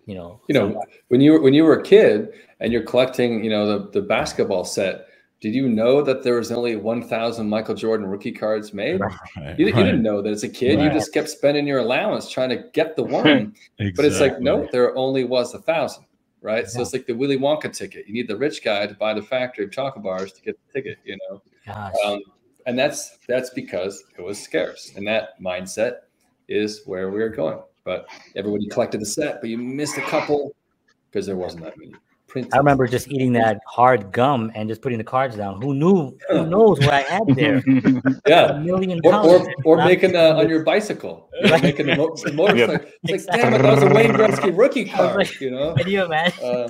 you 0.06 0.16
know, 0.16 0.42
you 0.48 0.54
know, 0.54 0.70
somebody. 0.70 0.92
when 1.10 1.22
you 1.22 1.34
were 1.34 1.42
when 1.42 1.54
you 1.54 1.64
were 1.64 1.80
a 1.80 1.84
kid 1.84 2.30
and 2.60 2.74
you're 2.74 2.84
collecting, 2.84 3.44
you 3.44 3.50
know, 3.50 3.66
the 3.66 3.90
the 3.92 4.02
basketball 4.02 4.66
set. 4.66 5.06
Did 5.42 5.56
you 5.56 5.70
know 5.70 6.02
that 6.02 6.22
there 6.22 6.36
was 6.36 6.52
only 6.52 6.76
1,000 6.76 7.48
Michael 7.48 7.74
Jordan 7.74 8.08
rookie 8.08 8.34
cards 8.34 8.74
made? 8.74 9.00
Right, 9.00 9.58
you, 9.58 9.68
you 9.68 9.72
didn't 9.72 10.04
know 10.04 10.22
that 10.22 10.30
as 10.30 10.44
a 10.44 10.50
kid. 10.50 10.76
Right. 10.76 10.84
You 10.84 10.92
just 10.92 11.14
kept 11.14 11.30
spending 11.30 11.66
your 11.66 11.80
allowance 11.80 12.30
trying 12.30 12.50
to 12.50 12.66
get 12.74 12.98
the 12.98 13.04
one. 13.06 13.56
exactly. 13.78 13.92
But 13.96 14.04
it's 14.04 14.20
like, 14.20 14.42
no, 14.42 14.68
there 14.74 14.94
only 14.98 15.24
was 15.24 15.54
a 15.54 15.60
thousand 15.60 16.04
right? 16.42 16.64
Yeah. 16.64 16.70
So 16.70 16.82
it's 16.82 16.94
like 16.94 17.06
the 17.06 17.14
Willy 17.14 17.38
Wonka 17.38 17.72
ticket. 17.72 18.08
You 18.08 18.14
need 18.14 18.28
the 18.28 18.38
rich 18.38 18.64
guy 18.64 18.88
to 18.88 18.94
buy 18.94 19.14
the 19.14 19.22
factory 19.22 19.66
of 19.66 19.72
chocolate 19.72 20.04
bars 20.04 20.32
to 20.34 20.42
get 20.42 20.58
the 20.68 20.74
ticket, 20.74 20.98
you 21.04 21.18
know. 21.30 21.42
Um, 22.06 22.22
and 22.66 22.78
that's 22.78 23.18
that's 23.28 23.50
because 23.52 24.04
it 24.18 24.22
was 24.22 24.42
scarce, 24.42 24.92
and 24.96 25.08
that 25.08 25.40
mindset 25.42 26.02
is 26.48 26.82
where 26.86 27.10
we 27.10 27.22
are 27.22 27.30
going. 27.30 27.60
But 27.84 28.08
everybody 28.36 28.68
collected 28.68 29.02
the 29.02 29.06
set, 29.06 29.42
but 29.42 29.50
you 29.50 29.58
missed 29.58 29.98
a 29.98 30.02
couple 30.02 30.56
because 31.10 31.26
there 31.26 31.36
wasn't 31.36 31.64
that 31.64 31.78
many. 31.78 31.94
I 32.36 32.58
remember 32.58 32.88
just 32.88 33.08
eating 33.10 33.34
that 33.34 33.62
hard 33.66 34.12
gum 34.12 34.52
and 34.56 34.70
just 34.70 34.82
putting 34.82 34.98
the 34.98 35.04
cards 35.04 35.36
down. 35.36 35.62
Who 35.62 35.74
knew? 35.74 36.18
Who 36.30 36.46
knows 36.46 36.80
what 36.80 36.94
I 36.94 37.02
had 37.02 37.24
there? 37.28 37.64
yeah, 38.28 38.52
a 38.52 38.60
million 38.60 39.00
or, 39.04 39.14
or, 39.14 39.54
or 39.66 39.78
making 39.78 40.16
uh, 40.16 40.36
on 40.36 40.50
your 40.50 40.64
bicycle, 40.64 41.30
right. 41.50 41.62
making 41.62 41.88
the, 41.88 41.96
mo- 41.96 42.16
the 42.24 42.32
motorcycle. 42.34 42.74
Yep. 42.74 42.94
It's 43.04 43.14
exactly. 43.26 43.42
like, 43.42 43.52
damn, 43.52 43.62
that 43.62 43.76
was 43.76 43.84
a 43.84 43.94
Wayne 43.94 44.12
Gretzky 44.12 44.58
rookie 44.58 44.86
card. 44.86 45.16
Like, 45.16 45.42
you 45.42 45.52
know? 45.52 45.74
Can 45.76 45.88
you 45.88 46.04
imagine? 46.06 46.44
Uh, 46.44 46.68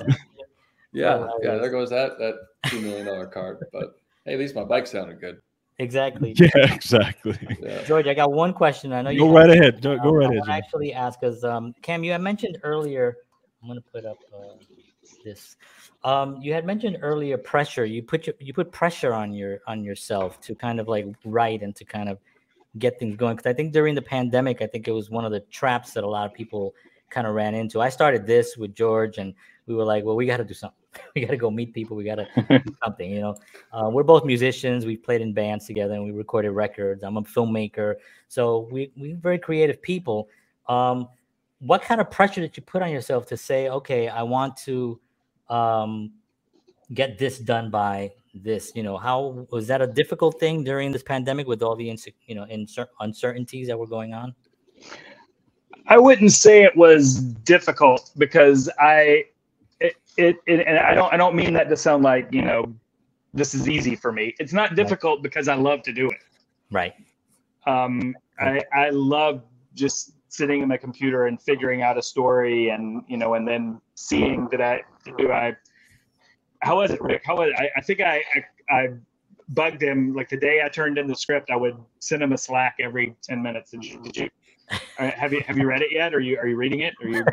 yeah, 0.92 1.14
oh, 1.14 1.38
yeah. 1.42 1.56
There 1.56 1.70
goes 1.70 1.90
that 1.90 2.18
that 2.18 2.34
two 2.66 2.80
million 2.80 3.06
dollar 3.06 3.26
card. 3.26 3.58
But 3.72 3.96
hey, 4.24 4.34
at 4.34 4.38
least 4.38 4.54
my 4.54 4.64
bike 4.64 4.86
sounded 4.86 5.20
good. 5.20 5.40
Exactly. 5.78 6.34
Yeah, 6.36 6.74
exactly. 6.74 7.38
Yeah. 7.60 7.82
George, 7.84 8.06
I 8.06 8.12
got 8.12 8.32
one 8.32 8.52
question. 8.52 8.92
I 8.92 9.00
know 9.00 9.10
you 9.10 9.20
go 9.20 9.32
right 9.32 9.48
ahead. 9.48 9.80
Go, 9.80 9.98
go 9.98 10.12
right 10.12 10.30
ahead. 10.30 10.42
I 10.46 10.58
actually 10.58 10.92
ask 10.92 11.18
because 11.18 11.42
um, 11.42 11.74
Cam, 11.80 12.04
you 12.04 12.12
had 12.12 12.20
mentioned 12.20 12.58
earlier. 12.62 13.16
I'm 13.62 13.68
going 13.68 13.80
to 13.80 13.90
put 13.90 14.04
up. 14.04 14.18
Uh, 14.34 14.56
this. 15.24 15.56
Um, 16.04 16.38
you 16.40 16.52
had 16.52 16.64
mentioned 16.64 16.98
earlier 17.02 17.36
pressure. 17.38 17.84
You 17.84 18.02
put 18.02 18.26
your, 18.26 18.34
you 18.38 18.52
put 18.52 18.72
pressure 18.72 19.12
on 19.12 19.32
your 19.32 19.60
on 19.66 19.84
yourself 19.84 20.40
to 20.42 20.54
kind 20.54 20.80
of 20.80 20.88
like 20.88 21.06
write 21.24 21.62
and 21.62 21.74
to 21.76 21.84
kind 21.84 22.08
of 22.08 22.18
get 22.78 22.98
things 22.98 23.16
going. 23.16 23.36
Because 23.36 23.50
I 23.50 23.54
think 23.54 23.72
during 23.72 23.94
the 23.94 24.02
pandemic, 24.02 24.62
I 24.62 24.66
think 24.66 24.88
it 24.88 24.92
was 24.92 25.10
one 25.10 25.24
of 25.24 25.32
the 25.32 25.40
traps 25.40 25.92
that 25.92 26.04
a 26.04 26.08
lot 26.08 26.26
of 26.26 26.34
people 26.34 26.74
kind 27.10 27.26
of 27.26 27.34
ran 27.34 27.54
into. 27.54 27.80
I 27.80 27.88
started 27.88 28.26
this 28.26 28.56
with 28.56 28.74
George, 28.74 29.18
and 29.18 29.34
we 29.66 29.74
were 29.74 29.84
like, 29.84 30.04
well, 30.04 30.16
we 30.16 30.26
got 30.26 30.38
to 30.38 30.44
do 30.44 30.54
something. 30.54 30.76
we 31.14 31.20
got 31.22 31.30
to 31.30 31.36
go 31.36 31.50
meet 31.50 31.74
people. 31.74 31.96
We 31.96 32.04
got 32.04 32.16
to 32.16 32.28
do 32.64 32.74
something. 32.82 33.10
You 33.10 33.20
know, 33.20 33.36
uh, 33.72 33.90
we're 33.90 34.02
both 34.02 34.24
musicians. 34.24 34.86
We 34.86 34.96
played 34.96 35.20
in 35.20 35.32
bands 35.32 35.66
together, 35.66 35.94
and 35.94 36.04
we 36.04 36.12
recorded 36.12 36.50
records. 36.52 37.02
I'm 37.02 37.16
a 37.16 37.22
filmmaker, 37.22 37.96
so 38.28 38.68
we 38.70 38.90
we 38.96 39.12
very 39.12 39.38
creative 39.38 39.82
people. 39.82 40.28
Um, 40.68 41.08
what 41.60 41.82
kind 41.82 42.00
of 42.00 42.10
pressure 42.10 42.40
did 42.40 42.56
you 42.56 42.62
put 42.62 42.82
on 42.82 42.90
yourself 42.90 43.26
to 43.26 43.36
say, 43.36 43.68
okay, 43.68 44.08
I 44.08 44.22
want 44.22 44.56
to 44.58 44.98
um, 45.50 46.12
get 46.94 47.18
this 47.18 47.38
done 47.38 47.70
by 47.70 48.12
this? 48.34 48.72
You 48.74 48.82
know, 48.82 48.96
how 48.96 49.46
was 49.50 49.66
that 49.66 49.82
a 49.82 49.86
difficult 49.86 50.40
thing 50.40 50.64
during 50.64 50.92
this 50.92 51.02
pandemic 51.02 51.46
with 51.46 51.62
all 51.62 51.76
the 51.76 51.94
you 52.26 52.34
know 52.34 52.46
uncertainties 53.00 53.68
that 53.68 53.78
were 53.78 53.86
going 53.86 54.14
on? 54.14 54.34
I 55.86 55.98
wouldn't 55.98 56.32
say 56.32 56.62
it 56.62 56.76
was 56.76 57.20
difficult 57.20 58.12
because 58.16 58.70
I 58.78 59.24
it, 59.80 59.96
it, 60.16 60.36
it, 60.46 60.66
and 60.66 60.78
I 60.78 60.94
don't 60.94 61.12
I 61.12 61.16
don't 61.16 61.34
mean 61.34 61.52
that 61.54 61.68
to 61.68 61.76
sound 61.76 62.04
like 62.04 62.28
you 62.30 62.42
know 62.42 62.72
this 63.34 63.54
is 63.54 63.68
easy 63.68 63.96
for 63.96 64.12
me. 64.12 64.34
It's 64.38 64.52
not 64.52 64.74
difficult 64.74 65.18
right. 65.18 65.22
because 65.24 65.48
I 65.48 65.54
love 65.54 65.82
to 65.82 65.92
do 65.92 66.06
it. 66.08 66.18
Right. 66.70 66.94
Um, 67.66 68.16
I 68.38 68.62
I 68.72 68.90
love 68.90 69.42
just 69.74 70.12
sitting 70.32 70.62
in 70.62 70.68
my 70.68 70.76
computer 70.76 71.26
and 71.26 71.40
figuring 71.40 71.82
out 71.82 71.98
a 71.98 72.02
story 72.02 72.70
and 72.70 73.02
you 73.08 73.16
know 73.16 73.34
and 73.34 73.46
then 73.46 73.80
seeing 73.94 74.48
that 74.50 74.60
I 74.60 74.82
do 75.18 75.30
I 75.32 75.56
how 76.60 76.76
was 76.78 76.90
it 76.90 77.00
Rick? 77.00 77.22
How 77.24 77.36
was 77.36 77.48
it? 77.48 77.54
I, 77.58 77.70
I 77.76 77.80
think 77.80 78.00
I, 78.00 78.22
I 78.34 78.74
I 78.74 78.88
bugged 79.48 79.82
him 79.82 80.14
like 80.14 80.28
the 80.28 80.36
day 80.36 80.62
I 80.64 80.68
turned 80.68 80.98
in 80.98 81.06
the 81.06 81.16
script 81.16 81.50
I 81.50 81.56
would 81.56 81.76
send 81.98 82.22
him 82.22 82.32
a 82.32 82.38
slack 82.38 82.76
every 82.78 83.16
10 83.22 83.42
minutes. 83.42 83.72
Did 83.72 83.84
you, 83.84 84.00
did 84.02 84.16
you 84.16 84.30
have 84.96 85.32
you 85.32 85.42
have 85.46 85.58
you 85.58 85.66
read 85.66 85.82
it 85.82 85.90
yet? 85.90 86.14
Are 86.14 86.20
you 86.20 86.38
are 86.38 86.46
you 86.46 86.56
reading 86.56 86.80
it? 86.80 86.94
Are 87.02 87.08
you 87.08 87.24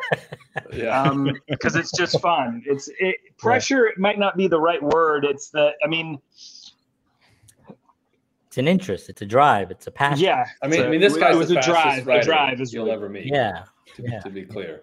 yeah. 0.73 1.01
um 1.01 1.31
because 1.47 1.75
it's 1.75 1.91
just 1.91 2.19
fun. 2.21 2.63
It's 2.65 2.89
it 2.99 3.17
pressure 3.37 3.87
yeah. 3.87 3.91
might 3.97 4.17
not 4.17 4.37
be 4.37 4.47
the 4.47 4.59
right 4.59 4.81
word. 4.81 5.25
It's 5.25 5.49
the 5.49 5.71
I 5.83 5.87
mean 5.87 6.19
it's 8.57 8.63
an 8.63 8.67
interest. 8.67 9.07
It's 9.07 9.21
a 9.21 9.25
drive. 9.25 9.69
It's 9.69 9.85
a 9.85 9.91
passion. 9.91 10.25
Yeah, 10.25 10.43
I 10.63 10.67
mean, 10.67 10.81
a, 10.81 10.85
I 10.85 10.89
mean, 10.89 10.99
this 10.99 11.15
guy 11.15 11.35
was 11.35 11.51
a 11.51 11.61
drive. 11.61 12.07
A 12.07 12.23
drive 12.23 12.59
is 12.59 12.73
you'll 12.73 12.91
ever 12.91 13.07
meet. 13.07 13.27
Yeah. 13.27 13.65
To, 13.95 14.03
yeah. 14.03 14.19
to 14.21 14.31
be 14.31 14.45
clear. 14.45 14.81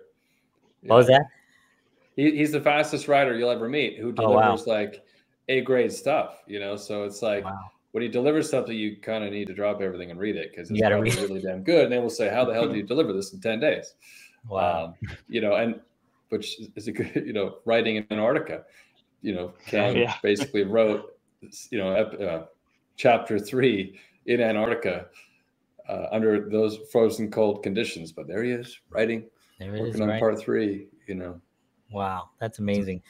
What 0.82 0.96
was 0.96 1.06
that? 1.08 1.26
He, 2.14 2.36
he's 2.36 2.52
the 2.52 2.60
fastest 2.60 3.08
rider 3.08 3.36
you'll 3.36 3.50
ever 3.50 3.68
meet 3.68 3.98
who 3.98 4.12
delivers 4.12 4.62
oh, 4.62 4.70
wow. 4.70 4.78
like 4.78 5.04
A 5.48 5.62
grade 5.62 5.90
stuff. 5.90 6.42
You 6.46 6.60
know, 6.60 6.76
so 6.76 7.02
it's 7.02 7.20
like 7.20 7.44
wow. 7.44 7.58
when 7.90 8.02
he 8.02 8.08
delivers 8.08 8.48
something, 8.48 8.76
you 8.76 8.96
kind 8.98 9.24
of 9.24 9.32
need 9.32 9.48
to 9.48 9.54
drop 9.54 9.80
everything 9.80 10.12
and 10.12 10.20
read 10.20 10.36
it 10.36 10.52
because 10.52 10.70
it's 10.70 10.80
probably 10.80 11.10
really 11.10 11.42
damn 11.42 11.64
good. 11.64 11.84
And 11.84 11.92
they 11.92 11.98
will 11.98 12.10
say, 12.10 12.30
"How 12.30 12.44
the 12.44 12.54
hell 12.54 12.68
do 12.68 12.76
you 12.76 12.82
deliver 12.94 13.12
this 13.12 13.32
in 13.32 13.40
ten 13.40 13.58
days?" 13.58 13.94
Wow. 14.48 14.84
Um, 14.84 14.94
you 15.28 15.40
know, 15.40 15.56
and 15.56 15.80
which 16.28 16.60
is 16.76 16.86
a 16.86 16.92
good, 16.92 17.10
you 17.26 17.32
know, 17.32 17.56
writing 17.64 17.96
in 17.96 18.06
Antarctica. 18.08 18.66
You 19.20 19.34
know, 19.34 19.52
Cam 19.66 19.96
yeah. 19.96 20.14
basically 20.22 20.62
wrote, 20.62 21.18
you 21.70 21.78
know, 21.78 21.88
uh, 21.88 22.44
chapter 22.96 23.38
three 23.38 23.98
in 24.26 24.40
Antarctica 24.40 25.06
uh, 25.88 26.06
under 26.10 26.48
those 26.48 26.78
frozen 26.90 27.30
cold 27.30 27.62
conditions. 27.62 28.12
But 28.12 28.26
there 28.28 28.42
he 28.42 28.50
is 28.50 28.80
writing, 28.90 29.24
there 29.58 29.72
working 29.72 29.86
is, 29.86 30.00
on 30.00 30.08
right? 30.08 30.20
part 30.20 30.38
three, 30.38 30.88
you 31.06 31.14
know. 31.14 31.40
Wow, 31.90 32.30
that's 32.40 32.58
amazing. 32.58 33.02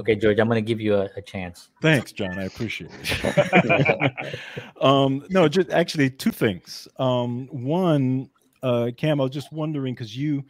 Okay, 0.00 0.14
George, 0.14 0.38
I'm 0.38 0.48
going 0.48 0.64
to 0.64 0.66
give 0.66 0.80
you 0.80 0.94
a, 0.94 1.10
a, 1.16 1.20
chance. 1.20 1.68
Thanks, 1.82 2.10
John. 2.10 2.38
I 2.38 2.44
appreciate 2.44 2.90
it. 3.02 4.36
um, 4.80 5.26
no, 5.28 5.46
just 5.46 5.68
actually 5.70 6.08
two 6.08 6.30
things. 6.30 6.88
Um, 6.98 7.48
one, 7.48 8.30
uh, 8.62 8.92
Cam, 8.96 9.20
I 9.20 9.24
was 9.24 9.32
just 9.32 9.52
wondering 9.52 9.94
because 9.94 10.16
you, 10.16 10.44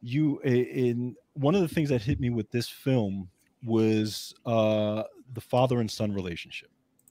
you 0.00 0.38
in 0.40 1.16
one 1.34 1.54
of 1.54 1.60
the 1.60 1.68
things 1.68 1.90
that 1.90 2.00
hit 2.00 2.18
me 2.18 2.30
with 2.30 2.50
this 2.50 2.68
film 2.68 3.28
was 3.62 4.32
uh, 4.46 5.02
the 5.34 5.40
father 5.40 5.80
and 5.80 5.90
son 5.90 6.14
relationship. 6.14 6.70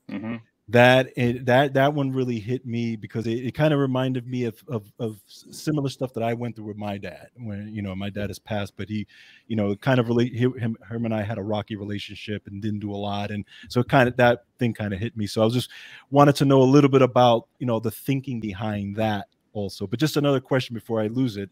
Mm-hmm 0.09 0.37
that 0.69 1.13
it, 1.15 1.45
that 1.45 1.73
that 1.75 1.93
one 1.93 2.11
really 2.11 2.39
hit 2.39 2.65
me 2.65 2.97
because 2.97 3.25
it, 3.25 3.45
it 3.45 3.53
kind 3.53 3.73
of 3.73 3.79
reminded 3.79 4.27
me 4.27 4.43
of, 4.43 4.61
of, 4.67 4.91
of 4.99 5.21
similar 5.25 5.87
stuff 5.87 6.13
that 6.13 6.23
I 6.23 6.33
went 6.33 6.55
through 6.55 6.65
with 6.65 6.77
my 6.77 6.97
dad 6.97 7.29
when 7.37 7.73
you 7.73 7.81
know 7.81 7.95
my 7.95 8.09
dad 8.09 8.29
has 8.29 8.39
passed 8.39 8.73
but 8.75 8.89
he 8.89 9.07
you 9.47 9.55
know 9.55 9.75
kind 9.77 9.97
of 9.99 10.09
really 10.09 10.27
him 10.27 10.55
him 10.59 10.77
and 11.05 11.13
I 11.13 11.23
had 11.23 11.37
a 11.37 11.43
rocky 11.43 11.77
relationship 11.77 12.47
and 12.47 12.61
didn't 12.61 12.79
do 12.79 12.91
a 12.91 12.97
lot 12.97 13.31
and 13.31 13.45
so 13.69 13.81
kind 13.81 14.09
of 14.09 14.17
that 14.17 14.43
thing 14.59 14.73
kind 14.73 14.93
of 14.93 14.99
hit 14.99 15.15
me. 15.15 15.25
So 15.25 15.41
I 15.41 15.45
was 15.45 15.53
just 15.53 15.69
wanted 16.11 16.35
to 16.37 16.45
know 16.45 16.61
a 16.61 16.63
little 16.63 16.89
bit 16.89 17.01
about 17.01 17.47
you 17.59 17.65
know 17.65 17.79
the 17.79 17.91
thinking 17.91 18.41
behind 18.41 18.97
that 18.97 19.27
also 19.53 19.87
but 19.87 19.99
just 19.99 20.17
another 20.17 20.41
question 20.41 20.73
before 20.73 21.01
I 21.01 21.07
lose 21.07 21.37
it. 21.37 21.49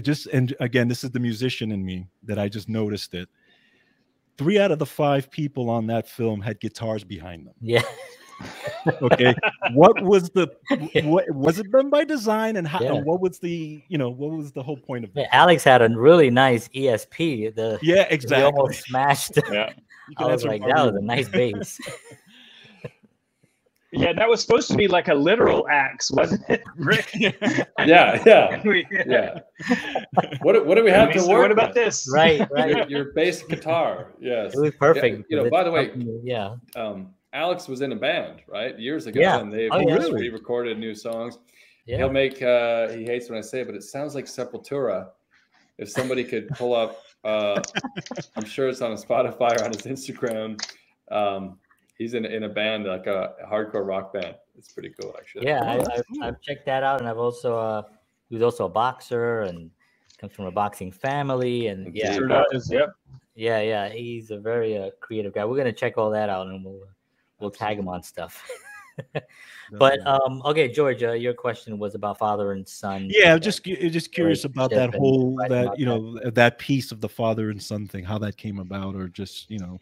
Just 0.00 0.26
and 0.28 0.54
again 0.60 0.86
this 0.86 1.02
is 1.02 1.10
the 1.10 1.20
musician 1.20 1.72
in 1.72 1.84
me 1.84 2.06
that 2.22 2.38
I 2.38 2.48
just 2.48 2.68
noticed 2.68 3.14
it. 3.14 3.28
Three 4.38 4.60
out 4.60 4.70
of 4.70 4.78
the 4.78 4.86
five 4.86 5.28
people 5.30 5.70
on 5.70 5.88
that 5.88 6.08
film 6.08 6.40
had 6.40 6.60
guitars 6.60 7.02
behind 7.02 7.48
them. 7.48 7.54
Yeah 7.60 7.82
okay 9.02 9.34
what 9.72 10.00
was 10.02 10.30
the 10.30 10.48
what 11.04 11.28
was 11.30 11.58
it 11.58 11.70
done 11.70 11.90
by 11.90 12.04
design 12.04 12.56
and 12.56 12.66
how 12.66 12.80
yeah. 12.82 12.92
what 12.92 13.20
was 13.20 13.38
the 13.38 13.82
you 13.88 13.98
know 13.98 14.10
what 14.10 14.30
was 14.30 14.52
the 14.52 14.62
whole 14.62 14.76
point 14.76 15.04
of 15.04 15.10
it 15.16 15.28
aleks 15.32 15.62
had 15.64 15.80
a 15.82 15.88
really 15.88 16.30
nice 16.30 16.68
esp 16.68 17.16
the 17.54 17.78
yeah 17.82 18.06
exactly 18.10 18.44
almost 18.44 18.82
smashed 18.84 19.38
yeah 19.50 19.72
i 20.18 20.26
was 20.26 20.44
like 20.44 20.60
that 20.62 20.76
was 20.84 20.94
a 20.94 21.00
nice 21.00 21.28
bass 21.28 21.78
Yeah, 23.96 24.12
that 24.14 24.28
was 24.28 24.40
supposed 24.40 24.68
to 24.72 24.76
be 24.76 24.88
like 24.88 25.06
a 25.06 25.14
literal 25.14 25.68
axe, 25.68 26.10
wasn't 26.10 26.42
it, 26.48 26.64
Rick? 26.74 27.10
Yeah, 27.14 27.30
yeah, 27.78 28.60
yeah. 29.06 29.38
What 30.42 30.66
what 30.66 30.74
do 30.74 30.82
we 30.82 30.90
have 30.90 31.12
to 31.12 31.20
So 31.20 31.28
work? 31.28 31.42
what 31.42 31.52
about 31.52 31.68
with? 31.68 31.74
this? 31.76 32.10
Right, 32.12 32.40
right. 32.50 32.70
Your, 32.70 32.88
your 32.88 33.04
bass 33.12 33.44
guitar, 33.44 34.12
yes. 34.20 34.52
It 34.54 34.58
was 34.60 34.74
perfect. 34.80 35.26
you 35.30 35.36
know, 35.36 35.48
by 35.48 35.62
the 35.62 35.70
way- 35.70 35.90
something- 35.90 36.20
yeah, 36.24 36.56
Um, 36.74 37.14
Aleks 37.34 37.68
was 37.68 37.80
in 37.80 37.92
a 37.92 37.96
band, 37.96 38.42
right, 38.46 38.78
years 38.78 39.06
ago, 39.06 39.20
Yeah. 39.20 39.40
and 39.40 39.52
they 39.52 39.68
Oh, 39.68 39.78
yeah. 39.80 40.06
Re-recorded 40.10 40.78
new 40.78 40.94
songs. 40.94 41.38
yeah. 41.86 41.96
He'll 41.98 42.10
make. 42.10 42.40
Uh, 42.42 42.88
he 42.92 43.04
hates 43.04 43.28
when 43.28 43.38
I 43.38 43.42
say 43.42 43.60
it, 43.60 43.66
but 43.66 43.74
it 43.74 43.82
sounds 43.82 44.14
like 44.14 44.26
Sepultura. 44.26 45.08
If 45.78 45.88
somebody 45.90 46.22
could 46.22 46.48
pull 46.50 46.74
up, 46.74 47.02
uh, 47.24 47.60
I'm 48.36 48.44
sure 48.44 48.68
it's 48.68 48.80
on 48.80 48.92
his 48.92 49.04
Spotify 49.04 49.58
or 49.60 49.64
on 49.64 49.72
his 49.72 49.82
Instagram. 49.82 50.60
Um, 51.10 51.58
he's 51.98 52.14
in 52.14 52.24
in 52.24 52.44
a 52.44 52.48
band 52.48 52.84
like 52.86 53.06
a 53.08 53.34
hardcore 53.50 53.84
rock 53.86 54.12
band. 54.12 54.36
It's 54.56 54.70
pretty 54.72 54.94
cool, 55.00 55.14
actually. 55.18 55.46
Yeah, 55.46 55.60
Oh, 55.62 55.66
I, 55.66 55.96
I've, 55.98 56.04
cool. 56.06 56.22
I've 56.24 56.40
checked 56.40 56.64
that 56.66 56.84
out, 56.84 57.00
and 57.00 57.08
I've 57.08 57.18
also 57.18 57.56
uh, 57.58 57.82
he 58.28 58.36
was 58.36 58.42
also 58.42 58.66
a 58.66 58.68
boxer 58.68 59.42
and 59.42 59.68
comes 60.18 60.32
from 60.32 60.44
a 60.46 60.52
boxing 60.52 60.92
family, 60.92 61.66
and 61.66 61.94
yeah, 61.94 62.12
Indeed. 62.12 62.18
Sure 62.18 62.28
does. 62.52 62.70
Yep. 62.70 62.94
yeah, 63.34 63.60
yeah. 63.60 63.88
He's 63.88 64.30
a 64.30 64.38
very 64.38 64.78
uh, 64.78 64.90
creative 65.00 65.34
guy. 65.34 65.44
We're 65.44 65.56
gonna 65.56 65.72
check 65.72 65.98
all 65.98 66.10
that 66.10 66.28
out, 66.30 66.46
and 66.46 66.64
we'll 66.64 66.80
we'll 67.44 67.50
tag 67.50 67.78
him 67.78 67.88
on 67.88 68.02
stuff. 68.02 68.42
but 69.78 70.04
um, 70.06 70.40
okay, 70.46 70.68
Georgia, 70.68 71.16
your 71.16 71.34
question 71.34 71.78
was 71.78 71.94
about 71.94 72.18
father 72.18 72.52
and 72.52 72.66
son. 72.66 73.08
yeah, 73.10 73.34
I'm 73.34 73.40
just 73.40 73.62
just 73.64 74.12
curious 74.12 74.44
about 74.44 74.70
that 74.70 74.94
whole 74.94 75.36
that 75.48 75.78
you 75.78 75.84
know 75.84 76.18
that 76.30 76.58
piece 76.58 76.90
of 76.90 77.00
the 77.00 77.08
father 77.08 77.50
and 77.50 77.62
son 77.62 77.86
thing, 77.86 78.02
how 78.04 78.18
that 78.18 78.36
came 78.36 78.58
about, 78.58 78.96
or 78.96 79.08
just 79.08 79.50
you 79.50 79.58
know. 79.58 79.80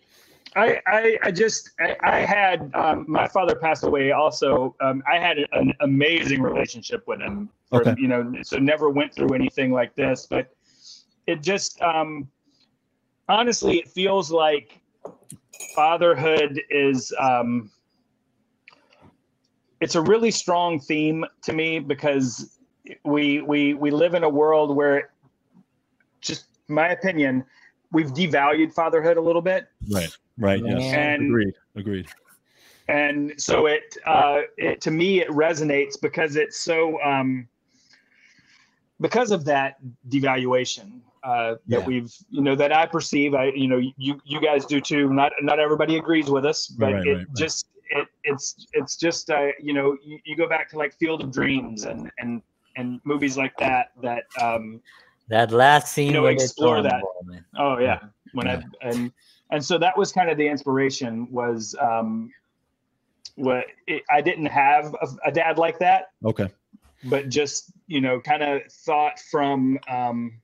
I, 0.54 0.80
I, 0.86 1.18
I 1.22 1.30
just 1.30 1.70
I, 1.80 1.96
I 2.02 2.18
had 2.18 2.70
um, 2.74 3.06
my 3.08 3.26
father 3.26 3.54
passed 3.54 3.84
away 3.84 4.12
also 4.12 4.76
um, 4.82 5.02
I 5.10 5.18
had 5.18 5.38
an 5.52 5.72
amazing 5.80 6.42
relationship 6.42 7.04
with 7.06 7.22
him 7.22 7.48
for, 7.70 7.80
Okay. 7.80 7.94
you 7.98 8.06
know 8.06 8.34
so 8.42 8.58
never 8.58 8.90
went 8.90 9.14
through 9.14 9.32
anything 9.34 9.72
like 9.72 9.94
this 9.94 10.26
but 10.28 10.54
it 11.26 11.40
just 11.40 11.80
um, 11.80 12.28
honestly 13.30 13.78
it 13.78 13.88
feels 13.88 14.30
like 14.30 14.82
fatherhood 15.74 16.61
is 16.70 17.12
um, 17.18 17.70
it's 19.80 19.94
a 19.94 20.00
really 20.00 20.30
strong 20.30 20.78
theme 20.80 21.24
to 21.42 21.53
me 21.53 21.78
because 21.78 22.59
we 23.05 23.40
we 23.42 23.74
we 23.74 23.90
live 23.90 24.14
in 24.14 24.24
a 24.24 24.28
world 24.28 24.74
where 24.76 25.11
just 26.20 26.46
my 26.68 26.88
opinion 26.88 27.44
we've 27.92 28.12
devalued 28.12 28.72
fatherhood 28.72 29.16
a 29.16 29.20
little 29.20 29.42
bit 29.42 29.66
Right. 29.90 30.16
Right. 30.38 30.62
Yes. 30.64 30.92
And- 30.94 31.26
agreed. 31.26 31.55
Agreed. 31.76 32.07
and 32.88 33.32
so 33.38 33.66
it 33.66 33.96
uh 34.07 34.40
it 34.57 34.80
to 34.82 34.90
me 34.90 35.20
it 35.20 35.28
resonates 35.28 36.00
because 36.00 36.36
it's 36.36 36.59
so 36.59 37.00
um 37.03 37.46
because 39.00 39.30
of 39.30 39.44
that 39.44 39.76
devaluation 40.09 41.00
uh 41.24 41.54
that 41.68 41.80
Yeah. 41.80 41.86
we've 41.86 42.12
you 42.30 42.42
know 42.42 42.54
that 42.56 42.74
i 42.74 42.86
perceive 42.86 43.34
i 43.34 43.46
you 43.54 43.68
know 43.68 43.80
you 43.96 44.20
you 44.24 44.40
guys 44.40 44.66
do 44.66 44.80
too 44.80 45.12
not 45.12 45.32
not 45.42 45.58
everybody 45.60 45.96
agrees 45.96 46.28
with 46.30 46.44
us 46.44 46.66
but 46.66 46.92
Right, 46.94 47.06
it 47.06 47.08
right, 47.10 47.16
right. 47.18 47.26
just 47.36 47.66
it 47.90 48.08
it's 48.24 48.66
it's 48.72 48.96
just 48.96 49.30
uh 49.30 49.48
you 49.60 49.72
know 49.72 49.96
you, 50.04 50.18
you 50.24 50.36
go 50.36 50.48
back 50.48 50.68
to 50.70 50.78
like 50.78 50.94
field 50.98 51.22
of 51.22 51.30
dreams 51.30 51.84
and 51.84 52.10
and 52.18 52.42
and 52.76 53.00
movies 53.04 53.36
like 53.36 53.56
that 53.58 53.92
that 54.02 54.24
um 54.40 54.80
that 55.28 55.50
last 55.52 55.92
scene. 55.92 56.08
You 56.08 56.14
know, 56.14 56.22
where 56.22 56.32
explore 56.32 56.76
throw 56.76 56.82
that. 56.82 57.02
oh, 57.04 57.22
man. 57.24 57.44
Oh 57.56 57.78
yeah, 57.78 58.00
when 58.32 58.48
I 58.48 58.62
and 58.82 59.12
and 59.50 59.64
so 59.64 59.78
that 59.78 59.96
was 59.96 60.12
kind 60.12 60.28
of 60.30 60.36
the 60.36 60.46
inspiration 60.46 61.30
was 61.30 61.74
um, 61.80 62.30
what 63.36 63.66
it, 63.86 64.02
I 64.10 64.20
didn't 64.20 64.46
have 64.46 64.94
a, 65.00 65.08
a 65.26 65.32
dad 65.32 65.58
like 65.58 65.78
that, 65.78 66.10
Okay. 66.24 66.48
but 67.04 67.28
just 67.28 67.72
you 67.86 68.00
know, 68.00 68.20
kind 68.20 68.42
of 68.42 68.62
thought 68.70 69.18
from 69.30 69.78
um, 69.88 70.40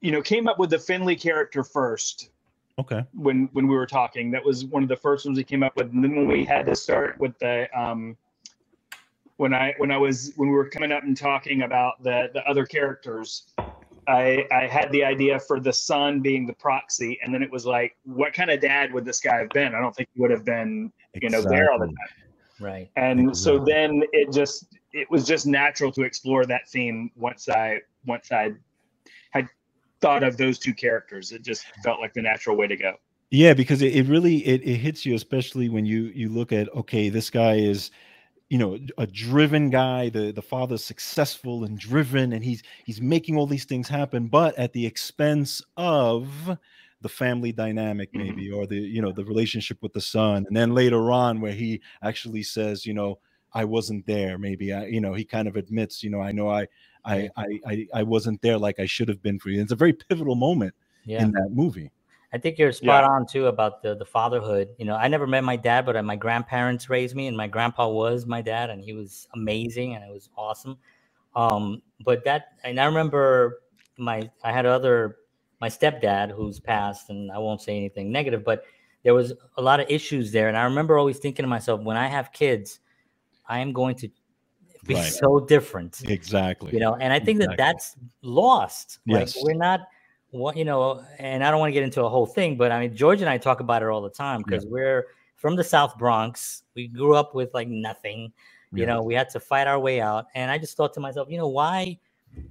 you 0.00 0.12
know, 0.12 0.22
came 0.22 0.48
up 0.48 0.58
with 0.58 0.70
the 0.70 0.78
Finley 0.78 1.16
character 1.16 1.62
first 1.62 2.30
Okay. 2.78 3.04
when 3.12 3.48
when 3.52 3.66
we 3.68 3.74
were 3.74 3.86
talking. 3.86 4.30
That 4.30 4.44
was 4.44 4.64
one 4.64 4.82
of 4.82 4.88
the 4.88 4.96
first 4.96 5.26
ones 5.26 5.36
we 5.36 5.44
came 5.44 5.62
up 5.62 5.76
with, 5.76 5.92
and 5.92 6.02
then 6.02 6.16
when 6.16 6.26
we 6.26 6.44
had 6.44 6.66
to 6.66 6.74
start 6.74 7.18
with 7.18 7.38
the 7.38 7.68
um, 7.78 8.16
when 9.36 9.52
I 9.52 9.74
when 9.76 9.90
I 9.90 9.98
was 9.98 10.32
when 10.36 10.48
we 10.48 10.54
were 10.54 10.68
coming 10.68 10.90
up 10.90 11.02
and 11.02 11.16
talking 11.16 11.62
about 11.62 12.02
the 12.02 12.30
the 12.32 12.42
other 12.48 12.64
characters, 12.64 13.48
I 14.08 14.46
I 14.50 14.66
had 14.66 14.90
the 14.92 15.04
idea 15.04 15.38
for 15.38 15.60
the 15.60 15.72
son 15.72 16.20
being 16.20 16.46
the 16.46 16.54
proxy, 16.54 17.18
and 17.22 17.34
then 17.34 17.42
it 17.42 17.50
was 17.50 17.66
like, 17.66 17.96
what 18.04 18.32
kind 18.32 18.50
of 18.50 18.60
dad 18.60 18.94
would 18.94 19.04
this 19.04 19.20
guy 19.20 19.38
have 19.38 19.50
been? 19.50 19.74
I 19.74 19.80
don't 19.80 19.94
think 19.94 20.08
he 20.14 20.20
would 20.22 20.30
have 20.30 20.46
been 20.46 20.90
you 21.20 21.28
know 21.28 21.42
there 21.42 21.70
all 21.70 21.78
the 21.78 21.86
time. 21.86 21.94
Right. 22.60 22.90
And 22.96 23.36
so 23.36 23.58
then 23.58 24.02
it 24.12 24.32
just 24.32 24.66
it 24.92 25.10
was 25.10 25.26
just 25.26 25.46
natural 25.46 25.92
to 25.92 26.02
explore 26.02 26.46
that 26.46 26.68
theme 26.68 27.10
once 27.16 27.48
I 27.48 27.80
once 28.06 28.32
I 28.32 28.42
had 28.42 28.58
thought 30.00 30.22
of 30.22 30.36
those 30.36 30.58
two 30.58 30.74
characters. 30.74 31.32
It 31.32 31.42
just 31.42 31.64
felt 31.84 32.00
like 32.00 32.14
the 32.14 32.22
natural 32.22 32.56
way 32.56 32.66
to 32.66 32.76
go. 32.76 32.94
Yeah, 33.30 33.54
because 33.54 33.80
it, 33.82 33.94
it 33.94 34.06
really 34.08 34.38
it, 34.46 34.62
it 34.62 34.76
hits 34.76 35.06
you, 35.06 35.14
especially 35.14 35.68
when 35.68 35.86
you 35.86 36.04
you 36.14 36.28
look 36.28 36.52
at 36.52 36.72
okay, 36.74 37.08
this 37.08 37.30
guy 37.30 37.54
is, 37.54 37.90
you 38.48 38.58
know, 38.58 38.78
a 38.98 39.06
driven 39.06 39.70
guy. 39.70 40.08
The 40.10 40.32
the 40.32 40.42
father's 40.42 40.84
successful 40.84 41.64
and 41.64 41.78
driven, 41.78 42.32
and 42.32 42.44
he's 42.44 42.62
he's 42.84 43.00
making 43.00 43.36
all 43.36 43.46
these 43.46 43.64
things 43.64 43.88
happen, 43.88 44.28
but 44.28 44.58
at 44.58 44.72
the 44.72 44.84
expense 44.86 45.62
of 45.76 46.58
the 47.02 47.08
family 47.08 47.52
dynamic, 47.52 48.12
Mhm. 48.12 48.18
maybe, 48.18 48.50
or 48.50 48.66
the 48.66 48.76
you 48.78 49.00
know 49.02 49.12
the 49.12 49.24
relationship 49.24 49.78
with 49.82 49.92
the 49.92 50.00
son. 50.00 50.44
And 50.48 50.56
then 50.56 50.74
later 50.74 51.12
on, 51.12 51.40
where 51.40 51.52
he 51.52 51.80
actually 52.02 52.42
says, 52.42 52.84
you 52.86 52.94
know, 52.94 53.20
I 53.52 53.64
wasn't 53.64 54.06
there. 54.06 54.38
Maybe 54.38 54.72
I, 54.72 54.86
you 54.86 55.00
know, 55.00 55.14
he 55.14 55.24
kind 55.24 55.48
of 55.48 55.56
admits, 55.56 56.02
you 56.02 56.10
know, 56.10 56.20
I 56.20 56.32
know 56.32 56.48
I 56.50 56.66
I 57.04 57.28
I 57.36 57.60
I, 57.66 57.86
I 57.94 58.02
wasn't 58.02 58.40
there 58.42 58.58
like 58.58 58.78
I 58.78 58.86
should 58.86 59.08
have 59.08 59.22
been 59.22 59.38
for 59.38 59.50
you. 59.50 59.60
It's 59.60 59.72
a 59.72 59.76
very 59.76 59.92
pivotal 59.92 60.34
moment 60.34 60.74
Yeah. 61.04 61.22
in 61.22 61.32
that 61.32 61.50
movie. 61.52 61.90
I 62.32 62.38
think 62.38 62.58
you're 62.58 62.70
spot 62.70 63.02
on 63.04 63.26
too 63.26 63.46
about 63.46 63.82
the 63.82 63.96
the 63.96 64.04
fatherhood. 64.04 64.68
You 64.78 64.84
know, 64.84 64.94
I 64.94 65.08
never 65.08 65.26
met 65.26 65.42
my 65.42 65.56
dad, 65.56 65.84
but 65.84 65.96
uh, 65.96 66.02
my 66.02 66.16
grandparents 66.16 66.88
raised 66.88 67.16
me, 67.16 67.26
and 67.26 67.36
my 67.36 67.48
grandpa 67.48 67.88
was 67.88 68.24
my 68.26 68.40
dad, 68.40 68.70
and 68.70 68.80
he 68.82 68.92
was 68.92 69.26
amazing, 69.34 69.94
and 69.96 70.04
it 70.04 70.12
was 70.12 70.30
awesome. 70.36 70.78
Um, 71.34 71.82
but 72.04 72.24
that, 72.24 72.52
and 72.64 72.80
I 72.80 72.84
remember 72.84 73.62
my 73.98 74.30
I 74.44 74.52
had 74.52 74.64
other 74.64 75.16
my 75.60 75.68
stepdad 75.68 76.30
who's 76.30 76.60
passed, 76.60 77.10
and 77.10 77.32
I 77.32 77.38
won't 77.38 77.60
say 77.62 77.76
anything 77.76 78.12
negative, 78.12 78.44
but 78.44 78.64
there 79.02 79.14
was 79.14 79.32
a 79.56 79.62
lot 79.62 79.80
of 79.80 79.86
issues 79.90 80.30
there, 80.30 80.46
and 80.48 80.56
I 80.56 80.64
remember 80.64 80.98
always 80.98 81.18
thinking 81.18 81.42
to 81.42 81.48
myself, 81.48 81.80
when 81.80 81.96
I 81.96 82.06
have 82.06 82.32
kids, 82.32 82.78
I 83.48 83.58
am 83.58 83.72
going 83.72 83.96
to 83.96 84.08
be 84.86 84.94
Right. 84.94 85.12
so 85.12 85.40
different 85.40 86.00
Exactly. 86.08 86.72
you 86.72 86.80
know 86.80 86.94
and 86.96 87.12
i 87.12 87.18
think 87.18 87.38
that 87.40 87.56
that's 87.56 87.96
lost 88.22 88.98
like 89.06 89.20
Yes. 89.26 89.38
we're 89.42 89.54
not 89.54 89.80
what 90.30 90.56
you 90.56 90.64
know 90.64 91.04
and 91.18 91.42
i 91.44 91.50
don't 91.50 91.60
want 91.60 91.68
to 91.70 91.74
get 91.74 91.82
into 91.82 92.02
a 92.04 92.08
whole 92.08 92.26
thing 92.26 92.56
but 92.56 92.70
i 92.72 92.80
mean 92.80 92.94
george 92.96 93.20
and 93.20 93.28
i 93.28 93.36
talk 93.36 93.60
about 93.60 93.82
it 93.82 93.88
all 93.88 94.00
the 94.00 94.10
time 94.10 94.42
because 94.42 94.64
we're 94.66 95.06
from 95.36 95.56
the 95.56 95.64
south 95.64 95.98
bronx 95.98 96.62
we 96.74 96.86
grew 96.86 97.14
up 97.14 97.34
with 97.34 97.52
like 97.52 97.68
nothing 97.68 98.32
you 98.72 98.82
Yeah. 98.84 98.86
know 98.94 99.02
we 99.02 99.14
had 99.14 99.28
to 99.30 99.40
fight 99.40 99.66
our 99.66 99.78
way 99.78 100.00
out 100.00 100.26
and 100.34 100.50
i 100.50 100.56
just 100.58 100.76
thought 100.76 100.94
to 100.94 101.00
myself 101.00 101.28
you 101.30 101.36
know 101.38 101.48
why 101.48 101.98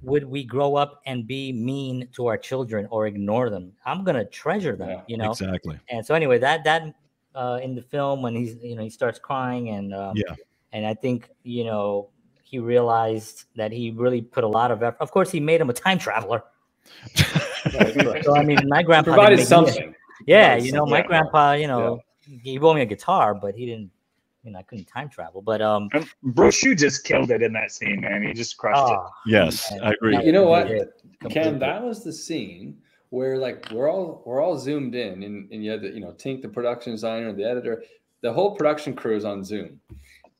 would 0.02 0.24
we 0.24 0.44
grow 0.44 0.76
up 0.76 1.00
and 1.06 1.26
be 1.26 1.52
mean 1.52 2.06
to 2.12 2.26
our 2.26 2.36
children 2.36 2.86
or 2.90 3.06
ignore 3.06 3.48
them 3.48 3.72
i'm 3.86 4.04
gonna 4.04 4.24
treasure 4.26 4.76
them 4.76 4.90
Yeah, 4.90 5.02
you 5.08 5.16
know 5.16 5.30
Exactly. 5.30 5.78
and 5.88 6.04
so 6.04 6.14
anyway 6.14 6.38
that 6.38 6.64
that 6.64 6.82
uh 7.34 7.58
in 7.62 7.74
the 7.74 7.82
film 7.82 8.20
when 8.22 8.34
he's 8.36 8.56
you 8.62 8.76
know 8.76 8.82
he 8.82 8.90
starts 8.90 9.18
crying 9.18 9.70
and 9.70 9.94
um, 9.94 10.14
Yeah. 10.16 10.34
and 10.72 10.84
i 10.84 10.92
think 10.92 11.30
you 11.44 11.64
know 11.64 12.10
he 12.50 12.58
realized 12.58 13.44
that 13.56 13.70
he 13.72 13.84
really 14.04 14.20
put 14.22 14.42
a 14.44 14.48
lot 14.58 14.70
of 14.74 14.82
effort 14.82 15.00
of 15.00 15.10
course 15.10 15.30
he 15.30 15.40
made 15.40 15.60
him 15.60 15.70
a 15.70 15.72
time 15.72 15.98
traveler 15.98 16.42
so 18.22 18.34
i 18.36 18.42
mean 18.42 18.60
my 18.68 18.82
grandpa 18.82 19.10
didn't 19.10 19.14
Provided 19.14 19.36
make 19.36 19.38
me- 19.38 19.44
something. 19.44 19.94
yeah 20.26 20.48
provided 20.48 20.66
you 20.66 20.72
know 20.72 20.86
my 20.86 20.98
something. 20.98 21.08
grandpa 21.08 21.52
you 21.52 21.66
know 21.66 22.00
he 22.42 22.58
bought 22.58 22.74
me 22.74 22.82
a 22.82 22.86
guitar 22.86 23.34
but 23.34 23.54
he 23.54 23.66
didn't 23.66 23.90
you 24.44 24.50
know 24.50 24.58
i 24.58 24.62
couldn't 24.62 24.86
time 24.86 25.08
travel 25.08 25.40
but 25.42 25.60
um 25.62 25.88
And 25.92 26.06
Brochu, 26.34 26.62
you 26.64 26.74
just 26.74 27.04
killed 27.04 27.30
it 27.30 27.42
in 27.42 27.52
that 27.52 27.70
scene, 27.72 28.00
man. 28.00 28.22
You 28.22 28.32
just 28.34 28.56
crushed 28.56 28.90
it. 28.90 28.98
ah, 28.98 29.10
Yes, 29.26 29.70
man, 29.70 29.80
I 29.84 29.90
agree. 29.92 30.16
You 30.24 30.32
know 30.32 30.46
what? 30.46 30.70
it, 30.70 30.88
Ken, 31.28 31.58
that 31.58 31.82
was 31.82 32.02
the 32.02 32.12
scene 32.12 32.78
where 33.10 33.36
like 33.46 33.58
we're 33.72 33.90
all 33.92 34.22
we're 34.24 34.40
all 34.42 34.56
zoomed 34.58 34.94
in, 34.94 35.22
and, 35.24 35.50
and 35.52 35.58
you 35.64 35.70
had 35.70 35.82
the, 35.82 35.90
you 35.90 36.00
know 36.00 36.12
Tink, 36.12 36.40
the 36.42 36.48
production 36.48 36.92
designer, 36.92 37.32
the 37.32 37.44
editor, 37.44 37.82
the 38.22 38.32
whole 38.32 38.54
production 38.56 38.94
crew 38.94 39.16
is 39.16 39.24
on 39.26 39.44
Zoom, 39.44 39.78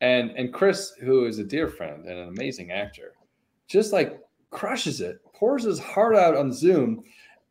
and 0.00 0.30
and 0.32 0.52
Chris, 0.52 0.92
who 1.00 1.26
is 1.26 1.38
a 1.38 1.44
dear 1.44 1.68
friend 1.68 2.06
and 2.06 2.18
an 2.18 2.28
amazing 2.28 2.70
actor, 2.72 3.12
just 3.68 3.92
like 3.92 4.20
crushes 4.50 5.00
it, 5.00 5.18
pours 5.34 5.64
his 5.64 5.78
heart 5.78 6.16
out 6.16 6.36
on 6.36 6.52
Zoom, 6.52 7.02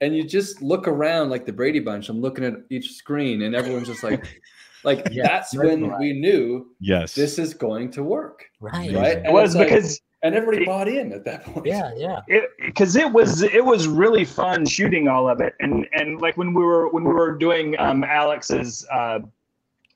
and 0.02 0.16
you 0.16 0.24
just 0.24 0.62
look 0.62 0.88
around 0.88 1.30
like 1.30 1.46
the 1.46 1.54
Brady 1.54 1.80
Bunch. 1.80 2.10
I'm 2.10 2.22
looking 2.22 2.44
at 2.46 2.56
each 2.70 2.94
screen, 2.94 3.44
and 3.44 3.56
everyone's 3.56 3.88
just 3.88 4.04
like, 4.04 4.42
like 4.84 5.08
Yeah, 5.12 5.24
that's 5.28 5.56
when 5.56 5.82
mesmerized. 5.82 6.00
we 6.02 6.14
knew 6.14 6.72
Yes. 6.80 7.14
this 7.16 7.38
is 7.40 7.54
going 7.54 7.92
to 7.92 8.04
work, 8.04 8.46
right 8.60 8.74
Amazing. 8.90 8.96
right? 8.96 9.18
It 9.26 9.32
was 9.32 9.56
it's 9.56 9.60
like- 9.60 9.68
because 9.70 10.02
and 10.22 10.36
everybody 10.36 10.66
bought 10.66 10.90
in 10.90 11.14
at 11.14 11.24
that 11.24 11.46
point. 11.46 11.66
yeah 11.66 11.92
yeah 11.96 12.20
it 12.28 12.50
because 12.66 12.98
it 12.98 13.10
was 13.10 13.42
it 13.42 13.64
was 13.64 13.88
really 13.88 14.26
fun 14.26 14.66
shooting 14.66 15.08
all 15.08 15.30
of 15.30 15.40
it 15.40 15.54
and 15.62 15.88
and 15.94 16.20
like 16.20 16.36
when 16.36 16.54
we 16.54 16.62
were 16.62 16.90
when 16.90 17.06
we 17.06 17.14
were 17.14 17.38
doing 17.38 17.80
um 17.80 18.04
aleks's 18.04 18.86
uh 18.92 19.20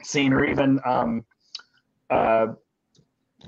scene, 0.01 0.31
or 0.31 0.45
even 0.45 0.79
um, 0.85 1.25
uh, 2.13 2.47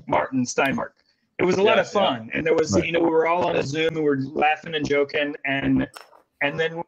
Martin 0.06 0.44
Steinmark. 0.44 0.90
It 1.38 1.44
was 1.44 1.56
a 1.58 1.62
lot 1.62 1.76
Yeah, 1.76 1.82
of 1.82 1.90
fun, 1.90 2.30
and 2.32 2.46
there 2.46 2.54
was 2.54 2.72
Right. 2.72 2.86
you 2.86 2.92
know 2.92 3.00
we 3.00 3.10
were 3.10 3.26
all 3.26 3.44
on 3.46 3.56
a 3.56 3.62
Zoom 3.62 3.88
and 3.88 3.96
we 3.98 4.02
were 4.02 4.20
laughing 4.20 4.74
and 4.74 4.86
joking, 4.88 5.34
and 5.44 5.86
and 6.42 6.58
then 6.58 6.82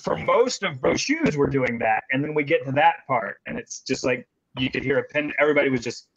for 0.00 0.16
most 0.16 0.62
of 0.62 0.78
Brochu's 0.78 1.36
we're 1.36 1.46
doing 1.60 1.78
that, 1.78 2.04
and 2.12 2.24
then 2.24 2.32
we 2.34 2.42
get 2.44 2.64
to 2.66 2.72
that 2.72 3.06
part, 3.06 3.36
and 3.46 3.58
it's 3.58 3.80
just 3.80 4.04
like 4.04 4.26
you 4.58 4.70
could 4.70 4.82
hear 4.82 4.98
a 4.98 5.04
pen. 5.04 5.32
Everybody 5.38 5.68
was 5.68 5.82
just 5.82 6.08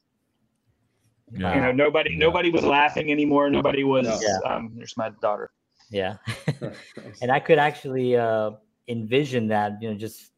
you 1.32 1.40
know 1.40 1.72
nobody 1.72 2.12
Yeah. 2.12 2.20
nobody 2.20 2.50
was 2.50 2.64
laughing 2.64 3.12
anymore. 3.12 3.50
Nobody 3.50 3.84
was. 3.84 4.06
Yeah. 4.06 4.38
Um, 4.50 4.72
there's 4.76 4.96
my 4.96 5.10
daughter. 5.22 5.52
Yeah. 5.90 6.18
and 7.22 7.32
I 7.32 7.40
could 7.40 7.60
actually 7.60 8.16
uh, 8.16 8.52
envision 8.88 9.48
that, 9.48 9.82
you 9.82 9.90
know, 9.90 9.98
just 9.98 10.32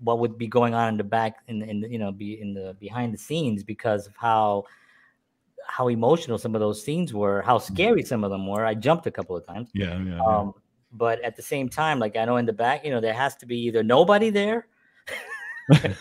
what 0.00 0.18
would 0.18 0.38
be 0.38 0.46
going 0.46 0.74
on 0.74 0.88
in 0.88 0.96
the 0.96 1.04
back, 1.04 1.38
in, 1.48 1.62
in 1.62 1.80
the, 1.80 1.88
you 1.88 1.98
know, 1.98 2.12
be 2.12 2.40
in 2.40 2.54
the 2.54 2.76
behind 2.80 3.12
the 3.14 3.18
scenes 3.18 3.62
because 3.62 4.06
of 4.06 4.14
how 4.16 4.64
how 5.68 5.88
emotional 5.88 6.38
some 6.38 6.54
of 6.54 6.60
those 6.60 6.82
scenes 6.82 7.12
were, 7.12 7.42
how 7.42 7.58
scary 7.58 8.02
some 8.02 8.22
of 8.22 8.30
them 8.30 8.46
were. 8.46 8.64
I 8.64 8.74
jumped 8.74 9.06
a 9.06 9.10
couple 9.10 9.36
of 9.36 9.46
times. 9.46 9.70
Yeah. 9.74 9.98
Yeah. 9.98 10.16
yeah. 10.16 10.20
Um, 10.20 10.54
but 10.92 11.20
at 11.22 11.36
the 11.36 11.42
same 11.42 11.68
time, 11.68 11.98
like 11.98 12.16
I 12.16 12.24
know 12.24 12.36
in 12.36 12.46
the 12.46 12.52
back, 12.52 12.84
you 12.84 12.90
know, 12.90 13.00
there 13.00 13.14
has 13.14 13.36
to 13.36 13.46
be 13.46 13.58
either 13.62 13.82
nobody 13.82 14.30
there 14.30 14.68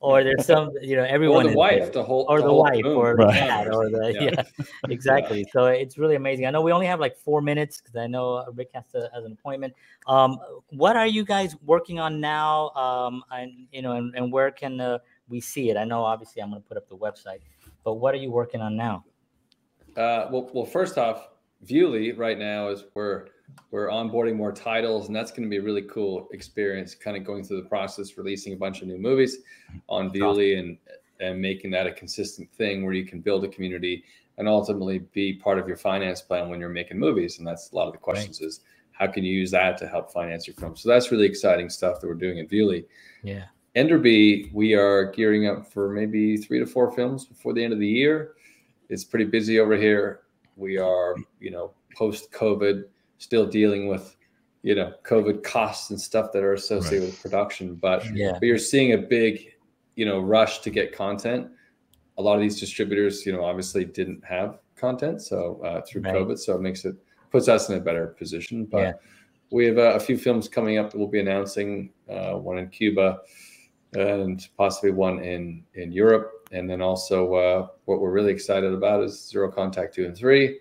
or 0.00 0.24
there's 0.24 0.46
some, 0.46 0.70
you 0.80 0.96
know, 0.96 1.04
everyone 1.04 1.46
or 1.46 1.50
everyone 1.50 1.52
the 1.52 1.56
wife 1.58 1.78
there. 1.84 1.90
to 1.92 2.02
hold 2.02 2.26
or 2.28 2.38
to 2.38 2.42
the 2.42 2.48
hold 2.48 2.60
wife 2.60 2.84
room. 2.84 2.96
or 2.98 3.16
the 3.16 3.24
Right. 3.24 3.38
cat 3.38 3.66
or 3.68 3.90
the 3.90 4.12
Yeah. 4.14 4.30
yeah, 4.58 4.64
exactly 4.88 5.46
so 5.52 5.66
it's 5.66 5.98
really 5.98 6.16
amazing 6.16 6.46
i 6.46 6.50
know 6.50 6.62
we 6.62 6.72
only 6.72 6.86
have 6.86 6.98
like 7.00 7.16
four 7.16 7.40
minutes 7.42 7.80
because 7.80 7.96
i 7.96 8.06
know 8.06 8.34
uh, 8.36 8.46
rick 8.54 8.70
has 8.74 8.84
to 8.92 9.10
has 9.14 9.24
an 9.24 9.32
appointment 9.32 9.74
um 10.06 10.38
what 10.70 10.96
are 10.96 11.06
you 11.06 11.24
guys 11.24 11.54
working 11.64 11.98
on 12.00 12.18
now 12.20 12.70
um 12.70 13.22
and 13.30 13.66
you 13.72 13.82
know 13.82 13.92
and, 13.92 14.14
and 14.16 14.32
where 14.32 14.50
can 14.50 14.80
uh, 14.80 14.98
we 15.28 15.40
see 15.40 15.70
it 15.70 15.76
i 15.76 15.84
know 15.84 16.02
obviously 16.02 16.40
i'm 16.42 16.50
going 16.50 16.60
to 16.62 16.66
put 16.68 16.76
up 16.76 16.88
the 16.88 16.96
website 16.96 17.40
but 17.84 17.94
what 17.94 18.14
are 18.14 18.18
you 18.18 18.30
working 18.30 18.60
on 18.60 18.76
now 18.76 19.04
Uh, 19.96 20.28
well, 20.30 20.48
well, 20.54 20.64
first 20.64 20.96
off, 20.98 21.28
Vuele 21.66 22.16
right 22.16 22.38
now 22.38 22.68
is 22.68 22.84
we're 22.94 23.26
we're 23.70 23.88
onboarding 23.88 24.36
more 24.36 24.52
titles, 24.52 25.06
and 25.06 25.16
that's 25.16 25.30
going 25.30 25.44
to 25.44 25.48
be 25.48 25.58
a 25.58 25.62
really 25.62 25.82
cool 25.82 26.28
experience. 26.32 26.94
Kind 26.94 27.16
of 27.16 27.24
going 27.24 27.44
through 27.44 27.62
the 27.62 27.68
process, 27.68 28.16
releasing 28.16 28.52
a 28.52 28.56
bunch 28.56 28.82
of 28.82 28.88
new 28.88 28.98
movies 28.98 29.38
on 29.88 30.10
Awesome. 30.54 30.58
And 30.58 30.78
and 31.20 31.40
making 31.40 31.70
that 31.70 31.86
a 31.86 31.92
consistent 31.92 32.50
thing 32.52 32.82
where 32.82 32.94
you 32.94 33.04
can 33.04 33.20
build 33.20 33.44
a 33.44 33.48
community 33.48 34.04
and 34.38 34.48
ultimately 34.48 35.00
be 35.12 35.34
part 35.34 35.58
of 35.58 35.68
your 35.68 35.76
finance 35.76 36.22
plan 36.22 36.48
when 36.48 36.58
you're 36.58 36.70
making 36.70 36.98
movies. 36.98 37.38
And 37.38 37.46
that's 37.46 37.70
a 37.72 37.76
lot 37.76 37.88
of 37.88 37.92
the 37.92 37.98
questions 37.98 38.40
is 38.40 38.60
how 38.92 39.06
can 39.06 39.22
you 39.22 39.32
use 39.32 39.50
that 39.50 39.76
to 39.78 39.86
help 39.86 40.10
finance 40.10 40.46
your 40.46 40.54
film? 40.54 40.76
So 40.76 40.88
that's 40.88 41.12
really 41.12 41.26
exciting 41.26 41.68
stuff 41.68 42.00
that 42.00 42.06
we're 42.06 42.14
doing 42.14 42.38
at 42.38 42.48
Vuele. 42.48 42.86
yeah 43.22 43.44
Enderby, 43.76 44.52
we 44.52 44.74
are 44.74 45.12
gearing 45.12 45.46
up 45.46 45.70
for 45.70 45.90
maybe 45.90 46.36
three 46.36 46.58
to 46.58 46.66
four 46.66 46.90
films 46.90 47.24
before 47.24 47.52
the 47.52 47.62
end 47.62 47.72
of 47.72 47.78
the 47.78 47.86
year. 47.86 48.32
It's 48.88 49.04
pretty 49.04 49.26
busy 49.26 49.60
over 49.60 49.76
here. 49.76 50.22
We 50.56 50.76
are, 50.76 51.14
you 51.38 51.52
know, 51.52 51.72
post 51.94 52.32
COVID, 52.32 52.84
still 53.20 53.46
dealing 53.46 53.86
with, 53.86 54.16
you 54.62 54.74
know, 54.74 54.92
COVID 55.04 55.44
costs 55.44 55.90
and 55.90 56.00
stuff 56.00 56.32
that 56.32 56.42
are 56.42 56.54
associated 56.54 57.06
with 57.06 57.22
production. 57.22 57.76
But 57.76 58.04
yeah 58.14 58.32
but 58.32 58.42
you're 58.42 58.58
seeing 58.58 58.92
a 58.94 58.98
big, 58.98 59.54
you 59.94 60.04
know, 60.04 60.18
rush 60.18 60.60
to 60.60 60.70
get 60.70 60.92
content. 60.92 61.48
A 62.18 62.22
lot 62.22 62.34
of 62.34 62.40
these 62.40 62.58
distributors, 62.58 63.24
you 63.24 63.32
know, 63.32 63.44
obviously 63.44 63.84
didn't 63.84 64.24
have 64.24 64.58
content, 64.76 65.22
so 65.22 65.60
uh, 65.64 65.80
through 65.82 66.02
Right. 66.02 66.14
COVID, 66.14 66.38
so 66.38 66.56
it 66.56 66.60
makes 66.60 66.84
it 66.84 66.96
puts 67.30 67.48
us 67.48 67.68
in 67.68 67.76
a 67.76 67.80
better 67.80 68.08
position. 68.08 68.64
But 68.64 68.80
Yeah. 68.80 68.92
we 69.50 69.66
have 69.66 69.78
uh, 69.78 69.92
a 69.94 70.00
few 70.00 70.16
films 70.18 70.48
coming 70.48 70.78
up 70.78 70.90
that 70.90 70.98
we'll 70.98 71.08
be 71.08 71.20
announcing. 71.20 71.92
Uh, 72.08 72.34
one 72.34 72.58
in 72.58 72.68
Cuba, 72.68 73.20
and 73.94 74.48
possibly 74.56 74.90
one 74.90 75.22
in 75.22 75.64
in 75.74 75.92
Europe. 75.92 76.30
And 76.52 76.68
then 76.68 76.80
also, 76.82 77.34
uh, 77.34 77.68
what 77.84 78.00
we're 78.00 78.10
really 78.12 78.32
excited 78.32 78.72
about 78.72 79.04
is 79.04 79.28
Zero 79.28 79.50
Contact 79.50 79.94
two 79.94 80.04
and 80.06 80.16
three, 80.16 80.58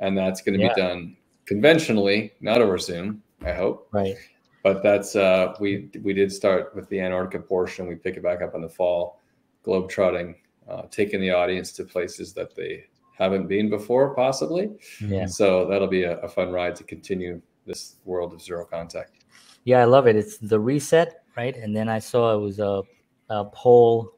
and 0.00 0.16
that's 0.18 0.42
going 0.42 0.58
to 0.58 0.64
Yeah. 0.64 0.74
be 0.74 0.80
done 0.80 1.16
conventionally, 1.50 2.32
not 2.40 2.60
over 2.60 2.78
Zoom. 2.78 3.20
I 3.44 3.52
hope. 3.52 3.88
Right. 3.90 4.14
But 4.62 4.84
that's 4.84 5.16
uh 5.16 5.54
we 5.58 5.90
we 6.04 6.12
did 6.14 6.30
start 6.30 6.76
with 6.76 6.88
the 6.90 7.00
antarctica 7.00 7.42
portion. 7.42 7.88
We 7.88 7.96
pick 7.96 8.16
it 8.16 8.22
back 8.22 8.40
up 8.40 8.54
in 8.54 8.60
the 8.60 8.68
fall 8.68 9.20
globe 9.64 9.90
trotting 9.90 10.36
uh, 10.68 10.82
taking 10.90 11.20
the 11.20 11.32
audience 11.32 11.72
to 11.72 11.84
places 11.84 12.32
that 12.34 12.54
they 12.54 12.84
haven't 13.18 13.48
been 13.48 13.68
before 13.68 14.14
possibly. 14.14 14.70
Yeah. 15.04 15.26
So 15.26 15.66
that'll 15.66 15.88
be 15.88 16.04
a, 16.04 16.18
a 16.20 16.28
fun 16.28 16.52
ride 16.52 16.76
to 16.76 16.84
continue 16.84 17.42
this 17.66 17.96
world 18.04 18.32
of 18.32 18.40
zero 18.40 18.64
contact. 18.64 19.24
Yeah 19.64 19.80
i 19.80 19.84
love 19.84 20.06
it. 20.06 20.14
It's 20.14 20.38
the 20.38 20.60
reset 20.60 21.24
right? 21.36 21.56
And 21.56 21.74
then 21.74 21.88
i 21.88 21.98
saw 21.98 22.34
it 22.36 22.40
was 22.40 22.60
a, 22.60 22.82
a 23.28 23.44
poll 23.46 24.12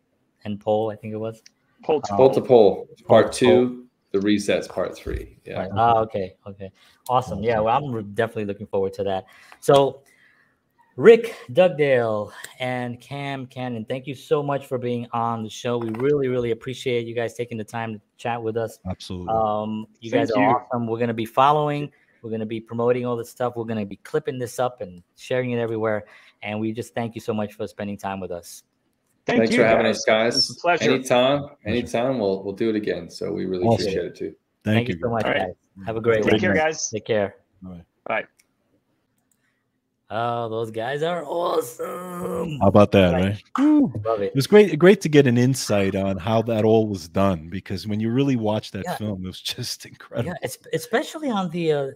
and 0.45 0.61
poll 0.61 0.91
i 0.91 0.97
think 0.97 1.15
it 1.15 1.23
was. 1.29 1.43
Pull 1.83 2.03
to 2.03 2.15
pull 2.15 2.31
to 2.31 2.41
pull 2.41 2.89
part 3.09 3.33
to 3.33 3.47
two 3.47 3.82
the 4.13 4.19
resets 4.19 4.69
part 4.69 4.95
three 4.95 5.39
yeah 5.45 5.61
Right. 5.61 5.71
Ah, 5.75 5.99
okay, 6.01 6.35
okay, 6.47 6.71
awesome. 7.09 7.43
Yeah, 7.43 7.61
well, 7.61 7.77
I'm 7.77 7.93
re- 7.93 8.03
definitely 8.03 8.47
looking 8.47 8.67
forward 8.67 8.93
to 8.95 9.05
that. 9.05 9.25
So, 9.61 10.03
Rick 10.97 11.35
Dugdale 11.53 12.33
and 12.59 13.01
Cam 13.01 13.47
Cannon, 13.47 13.87
thank 13.87 14.07
you 14.07 14.15
so 14.15 14.43
much 14.43 14.67
for 14.67 14.77
being 14.77 15.07
on 15.13 15.43
the 15.43 15.49
show. 15.49 15.79
We 15.79 15.89
really, 15.91 16.29
really 16.29 16.51
appreciate 16.51 17.07
you 17.07 17.15
guys 17.15 17.35
taking 17.35 17.57
the 17.57 17.65
time 17.65 17.95
to 17.95 18.01
chat 18.19 18.43
with 18.43 18.57
us. 18.57 18.79
Absolutely. 18.87 19.35
Um, 19.35 19.87
you 20.01 20.11
Thank 20.11 20.29
guys 20.29 20.37
are 20.37 20.43
you. 20.43 20.49
awesome. 20.49 20.87
We're 20.87 20.99
gonna 20.99 21.15
be 21.15 21.25
following. 21.25 21.91
We're 22.23 22.31
gonna 22.31 22.47
be 22.47 22.61
promoting 22.61 23.07
all 23.07 23.17
this 23.17 23.31
stuff. 23.31 23.55
We're 23.57 23.65
gonna 23.65 23.87
be 23.87 23.97
clipping 23.97 24.39
this 24.39 24.59
up 24.59 24.81
and 24.83 25.03
sharing 25.17 25.53
it 25.53 25.59
everywhere. 25.59 26.05
And 26.43 26.61
we 26.61 26.73
just 26.73 26.95
thank 26.95 27.15
you 27.15 27.21
so 27.21 27.33
much 27.33 27.55
for 27.55 27.67
spending 27.67 27.97
time 27.97 28.21
with 28.21 28.31
us. 28.31 28.63
Thank 29.25 29.39
thanks 29.41 29.53
you, 29.55 29.59
for 29.63 29.67
having 29.67 29.85
guys. 29.87 29.99
us 29.99 30.05
guys 30.05 30.37
It's 30.37 30.51
a 30.51 30.61
pleasure. 30.61 30.91
anytime 30.91 31.45
anytime 31.65 32.19
we'll 32.19 32.43
we'll 32.43 32.55
do 32.55 32.69
it 32.71 32.77
again 32.77 33.09
so 33.09 33.33
we 33.33 33.45
really 33.47 33.65
Awesome. 33.65 33.83
appreciate 33.87 34.07
it 34.07 34.17
too 34.17 34.35
Thank, 34.65 34.89
you 34.89 34.95
you. 34.95 35.01
so 35.03 35.11
much, 35.11 35.25
All 35.25 35.31
right. 35.33 35.39
guys. 35.41 35.55
Have 35.87 35.97
a 35.97 36.01
great 36.01 36.23
Take 36.23 36.33
one. 36.33 36.41
care, 36.41 36.55
guys. 36.55 36.89
Take 36.91 37.05
care. 37.05 37.35
All 37.67 37.73
right. 37.73 37.85
Bye. 38.07 38.25
Oh, 40.11 40.49
those 40.51 40.71
guys 40.71 41.03
are 41.03 41.25
awesome. 41.25 42.59
How 42.61 42.67
about 42.69 42.93
that, 42.93 43.13
Right. 43.13 43.43
right? 43.59 44.05
Love 44.05 44.21
it. 44.21 44.27
It 44.27 44.35
was 44.35 44.47
great, 44.47 44.79
great 44.79 45.01
to 45.01 45.09
get 45.09 45.27
an 45.27 45.39
insight 45.39 45.97
on 45.97 46.19
how 46.19 46.43
that 46.43 46.65
all 46.65 46.87
was 46.87 47.09
done 47.09 47.49
because 47.49 47.87
when 47.87 47.99
you 47.99 48.11
really 48.11 48.37
watch 48.37 48.71
that 48.73 48.85
Yeah. 48.85 48.97
film, 48.99 49.25
it 49.25 49.29
was 49.29 49.41
just 49.41 49.85
incredible. 49.87 50.29
Yeah, 50.31 50.35
it's, 50.43 50.59
especially 50.75 51.31
on 51.31 51.49
the, 51.51 51.73
uh, 51.73 51.87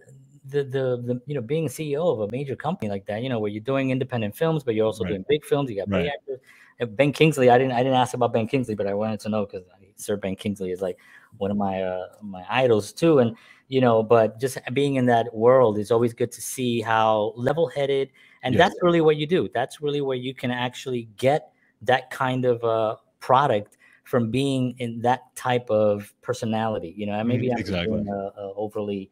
the 0.49 0.63
the 0.63 1.01
the 1.05 1.21
you 1.25 1.35
know 1.35 1.41
being 1.41 1.67
CEO 1.67 2.11
of 2.11 2.21
a 2.21 2.31
major 2.31 2.55
company 2.55 2.89
like 2.89 3.05
that, 3.05 3.21
you 3.21 3.27
know, 3.29 3.37
where 3.39 3.51
you're 3.51 3.61
doing 3.63 3.91
independent 3.91 4.35
films, 4.35 4.63
but 4.63 4.75
you're 4.75 4.85
also 4.85 5.03
Right. 5.03 5.09
doing 5.11 5.25
big 5.29 5.45
films. 5.45 5.69
You 5.69 5.75
got 5.77 5.89
big 5.89 6.07
actors. 6.07 6.39
Ben 6.85 7.11
Kingsley, 7.11 7.49
I 7.49 7.57
didn't 7.57 7.73
I 7.73 7.79
didn't 7.79 7.95
ask 7.95 8.13
about 8.13 8.33
Ben 8.33 8.47
Kingsley, 8.47 8.75
but 8.75 8.87
I 8.87 8.93
wanted 8.93 9.19
to 9.21 9.29
know 9.29 9.45
because 9.45 9.65
Sir 9.95 10.15
Ben 10.17 10.35
Kingsley 10.35 10.71
is 10.71 10.81
like 10.81 10.97
one 11.37 11.51
of 11.51 11.57
my 11.57 11.81
uh, 11.81 12.07
my 12.21 12.45
idols 12.49 12.93
too, 12.93 13.19
and 13.19 13.35
you 13.67 13.81
know, 13.81 14.03
but 14.03 14.39
just 14.39 14.57
being 14.73 14.95
in 14.95 15.07
that 15.07 15.33
world 15.33 15.77
is 15.77 15.91
always 15.91 16.13
good 16.13 16.31
to 16.31 16.41
see 16.41 16.81
how 16.81 17.33
level 17.35 17.67
headed, 17.67 18.09
and 18.43 18.57
that's 18.57 18.75
really 18.81 19.01
what 19.01 19.17
you 19.17 19.27
do. 19.27 19.49
That's 19.53 19.81
really 19.81 20.01
where 20.01 20.17
you 20.17 20.33
can 20.33 20.51
actually 20.51 21.09
get 21.17 21.51
that 21.81 22.09
kind 22.09 22.45
of 22.45 22.63
uh, 22.63 22.95
product 23.19 23.77
from 24.03 24.31
being 24.31 24.73
in 24.79 25.01
that 25.01 25.35
type 25.35 25.69
of 25.69 26.13
personality. 26.21 26.93
You 26.95 27.07
know, 27.07 27.23
maybe 27.23 27.51
I'm 27.51 27.57
exactly. 27.57 27.97
being, 27.97 28.09
uh, 28.09 28.31
uh, 28.37 28.53
overly 28.55 29.11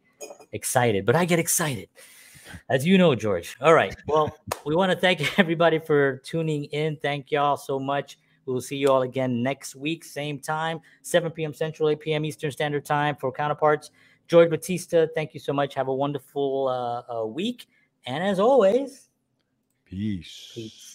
excited, 0.52 1.04
but 1.04 1.14
I 1.14 1.24
get 1.26 1.38
excited, 1.38 1.88
as 2.68 2.86
you 2.86 2.98
know, 2.98 3.14
George. 3.14 3.56
All 3.60 3.74
right. 3.74 3.94
Well, 4.06 4.36
we 4.64 4.74
want 4.74 4.92
to 4.92 4.98
thank 4.98 5.38
everybody 5.38 5.78
for 5.78 6.18
tuning 6.18 6.64
in. 6.64 6.96
Thank 6.96 7.30
y'all 7.30 7.56
so 7.56 7.78
much. 7.78 8.18
We 8.46 8.52
will 8.52 8.60
see 8.60 8.76
you 8.76 8.88
all 8.88 9.02
again 9.02 9.42
next 9.42 9.74
week, 9.74 10.04
same 10.04 10.38
time, 10.38 10.80
7 11.02 11.32
p.m. 11.32 11.52
Central, 11.52 11.88
8 11.88 12.00
p.m. 12.00 12.24
Eastern 12.24 12.52
Standard 12.52 12.84
Time 12.84 13.16
for 13.16 13.32
counterparts. 13.32 13.90
George 14.28 14.50
Batista, 14.50 15.06
thank 15.14 15.34
you 15.34 15.40
so 15.40 15.52
much. 15.52 15.74
Have 15.74 15.88
a 15.88 15.94
wonderful 15.94 16.68
uh, 16.68 17.22
uh, 17.22 17.26
week. 17.26 17.66
And 18.06 18.22
as 18.22 18.38
always, 18.38 19.08
Peace. 19.84 20.52
peace. 20.54 20.86